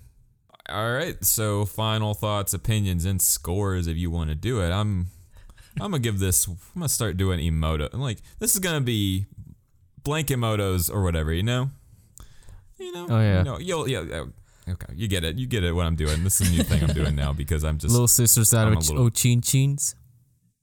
[0.70, 4.72] All right, so final thoughts, opinions, and scores if you want to do it.
[4.72, 5.10] I'm
[5.82, 6.48] I'm gonna give this.
[6.48, 7.90] I'm gonna start doing emoto.
[7.94, 9.26] I'm like this is gonna be
[10.04, 11.70] blank emotos or whatever, you know.
[12.80, 13.08] You know.
[13.10, 13.38] Oh, yeah.
[13.40, 14.26] You know, you'll yeah.
[14.70, 15.38] Okay, you get it.
[15.38, 15.72] You get it.
[15.72, 16.24] What I'm doing.
[16.24, 18.78] This is a new thing I'm doing now because I'm just Little sisters out I'm
[18.78, 19.96] of little- Ochin Chins.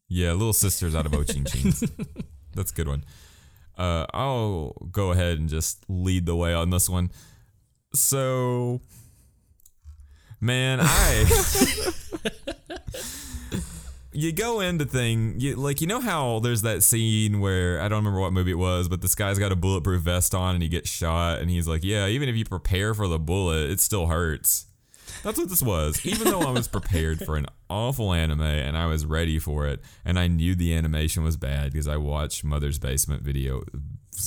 [0.09, 1.83] Yeah, little sisters out of Ochin Chins.
[2.55, 3.05] That's a good one.
[3.79, 7.11] Uh, I'll go ahead and just lead the way on this one.
[7.95, 8.81] So,
[10.41, 11.25] man, I.
[14.15, 17.99] you go into thing you like you know how there's that scene where I don't
[17.99, 20.69] remember what movie it was, but this guy's got a bulletproof vest on and he
[20.69, 24.07] gets shot and he's like, yeah, even if you prepare for the bullet, it still
[24.07, 24.67] hurts.
[25.23, 26.05] That's what this was.
[26.07, 29.81] Even though I was prepared for an awful anime and I was ready for it,
[30.05, 33.65] and I knew the animation was bad because I watched Mother's Basement video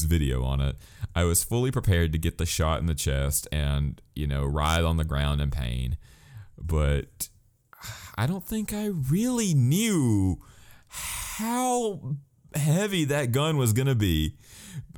[0.05, 0.76] video on it.
[1.15, 4.84] I was fully prepared to get the shot in the chest and you know writhe
[4.84, 5.97] on the ground in pain,
[6.59, 7.30] but
[8.18, 10.39] I don't think I really knew
[10.88, 12.15] how
[12.56, 14.35] heavy that gun was gonna be.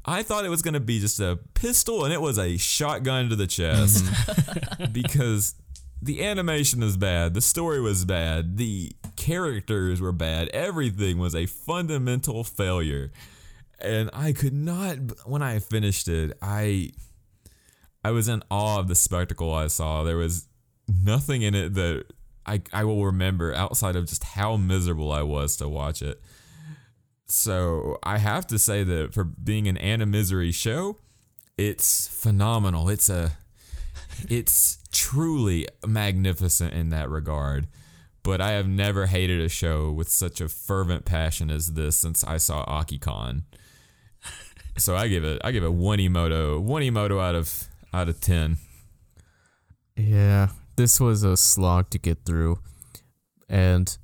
[0.05, 3.35] I thought it was gonna be just a pistol, and it was a shotgun to
[3.35, 4.05] the chest
[4.91, 5.55] because
[6.01, 11.45] the animation is bad, the story was bad, the characters were bad, everything was a
[11.45, 13.11] fundamental failure.
[13.81, 16.91] And I could not when I finished it, I
[18.03, 20.03] I was in awe of the spectacle I saw.
[20.03, 20.47] There was
[20.87, 22.05] nothing in it that
[22.45, 26.21] I, I will remember outside of just how miserable I was to watch it.
[27.27, 30.97] So I have to say that for being an Anna Misery show,
[31.57, 32.89] it's phenomenal.
[32.89, 33.33] It's a
[34.29, 37.67] it's truly magnificent in that regard.
[38.23, 42.23] But I have never hated a show with such a fervent passion as this since
[42.23, 43.43] I saw Akikan.
[44.77, 48.21] So I give it I give it one emoto one emoto out of out of
[48.21, 48.57] ten.
[49.95, 50.49] Yeah,
[50.79, 52.57] this was a slog to get through,
[53.49, 53.97] and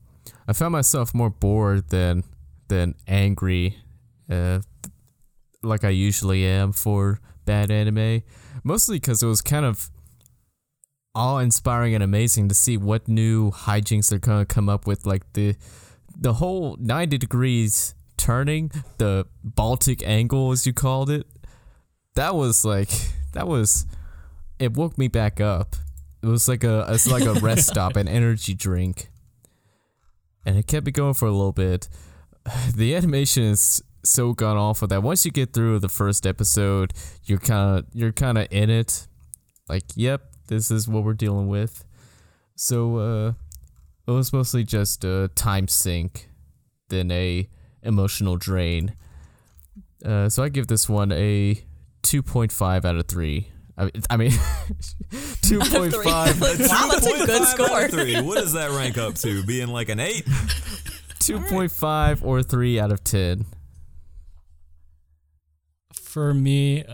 [0.46, 2.26] I found myself more bored than
[2.68, 3.78] than angry,
[4.30, 4.60] uh,
[5.64, 8.24] like I usually am for bad anime.
[8.62, 9.90] Mostly because it was kind of
[11.14, 15.56] awe-inspiring and amazing to see what new hijinks they're gonna come up with, like the
[16.14, 21.26] the whole ninety degrees turning, the Baltic angle as you called it.
[22.16, 22.90] That was like
[23.32, 23.86] that was
[24.60, 25.78] it woke me back up.
[26.26, 29.10] It was like a it's like a rest stop, an energy drink.
[30.44, 31.88] And it kept me going for a little bit.
[32.76, 36.94] The animation is so gone awful that once you get through the first episode,
[37.26, 39.08] you're kind of you're kind of in it.
[39.70, 41.86] Like, yep, this is what we're dealing with.
[42.56, 43.34] So uh
[44.08, 46.30] it was mostly just a time sink
[46.90, 47.48] than a
[47.84, 48.96] emotional drain.
[50.04, 51.64] Uh, so I give this one a
[52.02, 53.48] 2.5 out of 3.
[53.78, 54.32] I, I mean,
[55.12, 56.06] 2.5.
[56.06, 57.86] wow, that's a good 2.5 out score.
[57.86, 58.22] of three.
[58.22, 59.44] What does that rank up to?
[59.44, 60.26] Being like an eight?
[61.20, 63.46] 2.5 or 3 out of 10.
[65.94, 66.86] for me,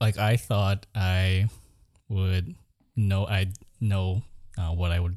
[0.00, 1.48] like I thought I
[2.08, 2.54] would
[2.96, 4.22] know I'd know
[4.58, 5.14] uh, what I was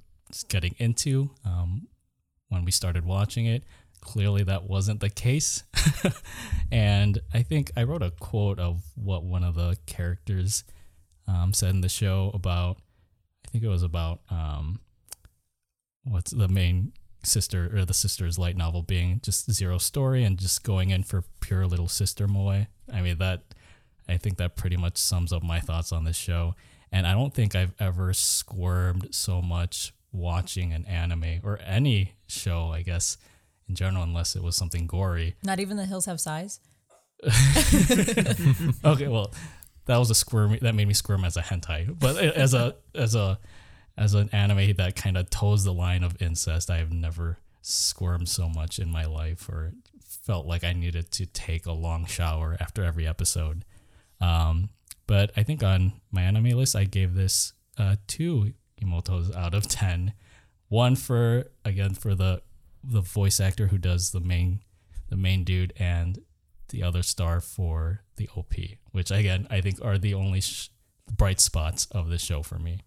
[0.48, 1.88] getting into um,
[2.50, 3.64] when we started watching it.
[4.00, 5.64] Clearly, that wasn't the case,
[6.72, 10.64] and I think I wrote a quote of what one of the characters
[11.28, 12.78] um, said in the show about.
[13.48, 14.80] I think it was about um,
[16.04, 16.94] what's the main
[17.24, 21.24] sister or the sister's light novel being just zero story and just going in for
[21.42, 22.66] pure little sister moe.
[22.92, 23.44] I mean that
[24.08, 26.56] I think that pretty much sums up my thoughts on this show.
[26.92, 32.72] And I don't think I've ever squirmed so much watching an anime or any show,
[32.72, 33.18] I guess,
[33.68, 35.36] in general, unless it was something gory.
[35.44, 36.60] Not even the hills have size.
[38.86, 39.34] Okay, well,
[39.86, 43.16] that was a squirm that made me squirm as a hentai, but as a as
[43.16, 43.40] a
[43.98, 48.30] as an anime that kind of toes the line of incest, I have never squirmed
[48.30, 52.58] so much in my life or felt like I needed to take a long shower
[52.60, 53.64] after every episode.
[54.20, 54.70] Um,
[55.08, 59.68] but I think on my anime list, I gave this uh, two emotos out of
[59.68, 60.14] ten.
[60.68, 62.42] One for again for the
[62.84, 64.62] the voice actor who does the main
[65.10, 66.20] the main dude, and
[66.70, 68.54] the other star for the OP,
[68.92, 70.70] which again I think are the only sh-
[71.12, 72.82] bright spots of the show for me.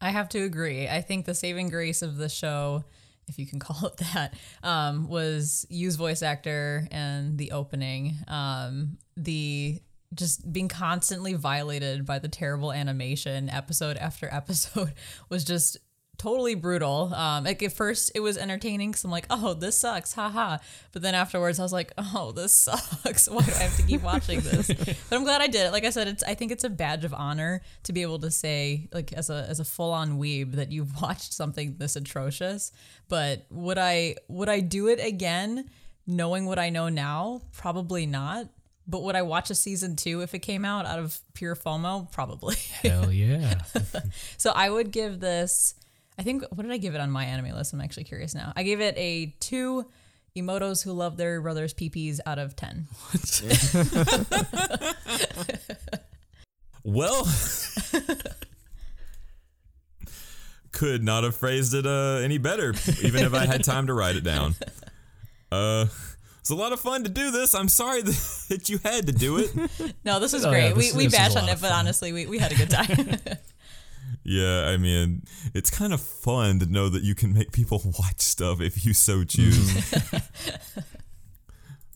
[0.00, 0.88] I have to agree.
[0.88, 2.84] I think the saving grace of the show,
[3.28, 8.16] if you can call it that, um, was Yu's voice actor and the opening.
[8.28, 9.80] Um, the
[10.14, 14.92] just being constantly violated by the terrible animation episode after episode
[15.28, 15.78] was just
[16.22, 17.12] totally brutal.
[17.14, 20.58] Um, like at first it was entertaining because I'm like, oh, this sucks, haha.
[20.92, 23.28] But then afterwards I was like, oh, this sucks.
[23.30, 24.68] Why do I have to keep watching this?
[24.68, 25.72] but I'm glad I did it.
[25.72, 28.30] Like I said, it's I think it's a badge of honor to be able to
[28.30, 32.70] say, like as a as a full on weeb, that you've watched something this atrocious.
[33.08, 35.68] But would I would I do it again,
[36.06, 37.42] knowing what I know now?
[37.52, 38.46] Probably not.
[38.86, 42.10] But would I watch a season two if it came out out of pure FOMO?
[42.10, 42.56] Probably.
[42.82, 43.62] Hell yeah.
[44.36, 45.74] so I would give this.
[46.18, 47.72] I think what did I give it on my anime list?
[47.72, 48.52] I'm actually curious now.
[48.54, 49.86] I gave it a two
[50.36, 52.86] emotos who love their brothers' peepees out of ten.
[56.84, 57.24] Well,
[60.72, 62.70] could not have phrased it uh, any better,
[63.02, 64.56] even if I had time to write it down.
[65.52, 65.86] Uh,
[66.40, 67.54] it's a lot of fun to do this.
[67.54, 69.52] I'm sorry that, that you had to do it.
[70.04, 70.70] No, this is Oh, great.
[70.70, 72.56] yeah, we this- we this was bashed on it, but honestly, we, we had a
[72.56, 73.16] good time.
[74.24, 78.20] Yeah, I mean, it's kind of fun to know that you can make people watch
[78.20, 79.92] stuff if you so choose.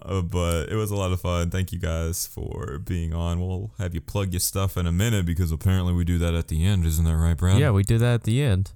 [0.02, 1.50] uh, but it was a lot of fun.
[1.50, 3.40] Thank you guys for being on.
[3.40, 6.48] We'll have you plug your stuff in a minute because apparently we do that at
[6.48, 6.84] the end.
[6.84, 7.58] Isn't that right, Brad?
[7.58, 8.72] Yeah, we do that at the end.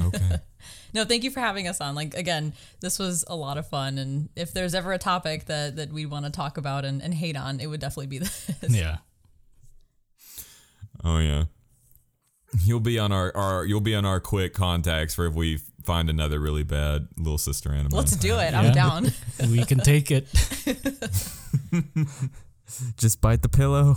[0.00, 0.38] Okay.
[0.94, 1.94] no, thank you for having us on.
[1.94, 5.76] Like again, this was a lot of fun, and if there's ever a topic that
[5.76, 8.50] that we want to talk about and, and hate on, it would definitely be this.
[8.68, 8.98] Yeah.
[11.04, 11.44] oh yeah.
[12.64, 16.10] You'll be on our, our you'll be on our quick contacts for if we find
[16.10, 17.92] another really bad little sister anime.
[17.92, 18.54] Let's do it.
[18.54, 18.72] I'm Yeah.
[18.72, 19.12] down.
[19.48, 20.26] We can take it.
[22.96, 23.96] Just bite the pillow.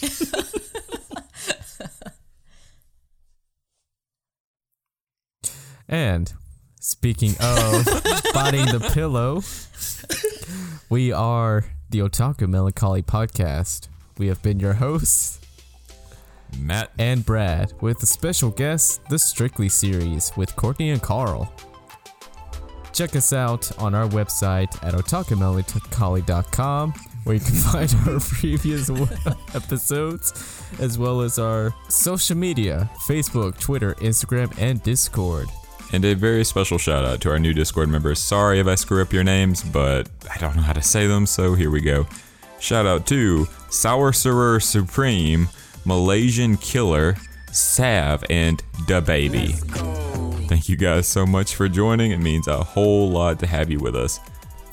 [5.88, 6.32] and
[6.80, 7.84] speaking of
[8.32, 9.42] biting the pillow,
[10.88, 13.88] we are the Otaku Melancholy Podcast.
[14.18, 15.40] We have been your hosts
[16.58, 16.90] Matt.
[16.98, 21.52] and Brad with a special guest, the Strictly series with Courtney and Carl.
[22.92, 26.94] Check us out on our website at otakumelancholy.com
[27.24, 28.90] where you can find our previous
[29.54, 35.48] episodes as well as our social media Facebook, Twitter, Instagram, and Discord.
[35.92, 38.18] And a very special shout out to our new Discord members.
[38.18, 41.26] Sorry if I screw up your names, but I don't know how to say them,
[41.26, 42.06] so here we go.
[42.58, 44.12] Shout out to Sour
[44.60, 45.48] Supreme,
[45.84, 47.16] Malaysian Killer,
[47.52, 49.52] Sav, and Da Baby.
[50.48, 52.10] Thank you guys so much for joining.
[52.10, 54.20] It means a whole lot to have you with us.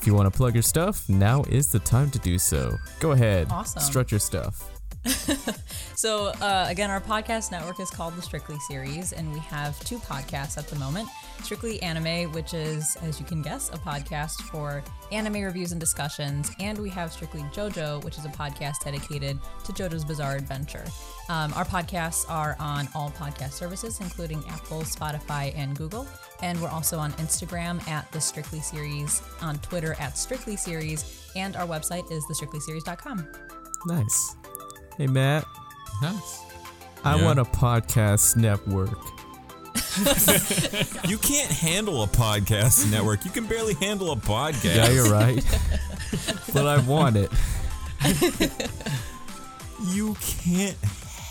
[0.00, 2.76] If you want to plug your stuff, now is the time to do so.
[2.98, 3.48] Go ahead.
[3.50, 3.82] Awesome.
[3.82, 4.71] Strut your stuff.
[6.02, 9.98] So, uh, again, our podcast network is called the Strictly Series, and we have two
[9.98, 11.08] podcasts at the moment
[11.44, 16.50] Strictly Anime, which is, as you can guess, a podcast for anime reviews and discussions,
[16.58, 20.84] and we have Strictly JoJo, which is a podcast dedicated to JoJo's Bizarre Adventure.
[21.28, 26.04] Um, our podcasts are on all podcast services, including Apple, Spotify, and Google.
[26.42, 31.54] And we're also on Instagram at the Strictly Series, on Twitter at Strictly Series, and
[31.54, 33.28] our website is thestrictlyseries.com.
[33.86, 34.36] Nice.
[34.98, 35.44] Hey, Matt.
[36.00, 36.40] Nice.
[37.04, 37.24] I Yeah.
[37.24, 38.98] want a podcast network.
[41.08, 43.24] You can't handle a podcast network.
[43.26, 44.76] You can barely handle a podcast.
[44.76, 45.44] Yeah, you're right.
[46.54, 47.30] but I want it.
[49.88, 50.76] you can't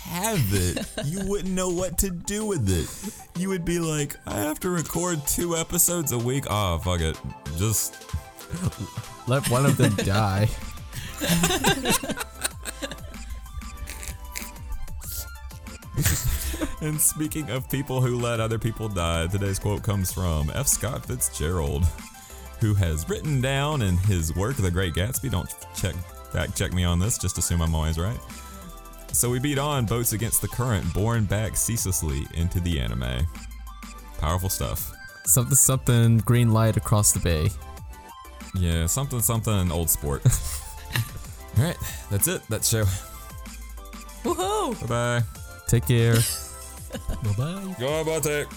[0.04, 0.86] have it.
[1.06, 3.40] You wouldn't know what to do with it.
[3.40, 6.44] You would be like, I have to record two episodes a week.
[6.48, 7.18] Oh, fuck it.
[7.56, 7.96] Just
[9.26, 10.48] Let one of them die.
[16.82, 20.66] And speaking of people who let other people die, today's quote comes from F.
[20.66, 21.84] Scott Fitzgerald,
[22.58, 25.30] who has written down in his work, The Great Gatsby.
[25.30, 25.94] Don't check
[26.32, 28.18] fact check me on this, just assume I'm always right.
[29.12, 33.28] So we beat on boats against the current, borne back ceaselessly into the anime.
[34.18, 34.92] Powerful stuff.
[35.24, 37.48] Something, something, green light across the bay.
[38.56, 40.26] Yeah, something, something, old sport.
[41.58, 41.76] All right,
[42.10, 42.42] that's it.
[42.48, 42.86] That show.
[44.24, 44.80] Woohoo!
[44.80, 44.86] Bye
[45.20, 45.22] bye.
[45.68, 46.16] Take care.
[47.22, 47.76] Bye bye.
[47.78, 48.48] Go, Bartek.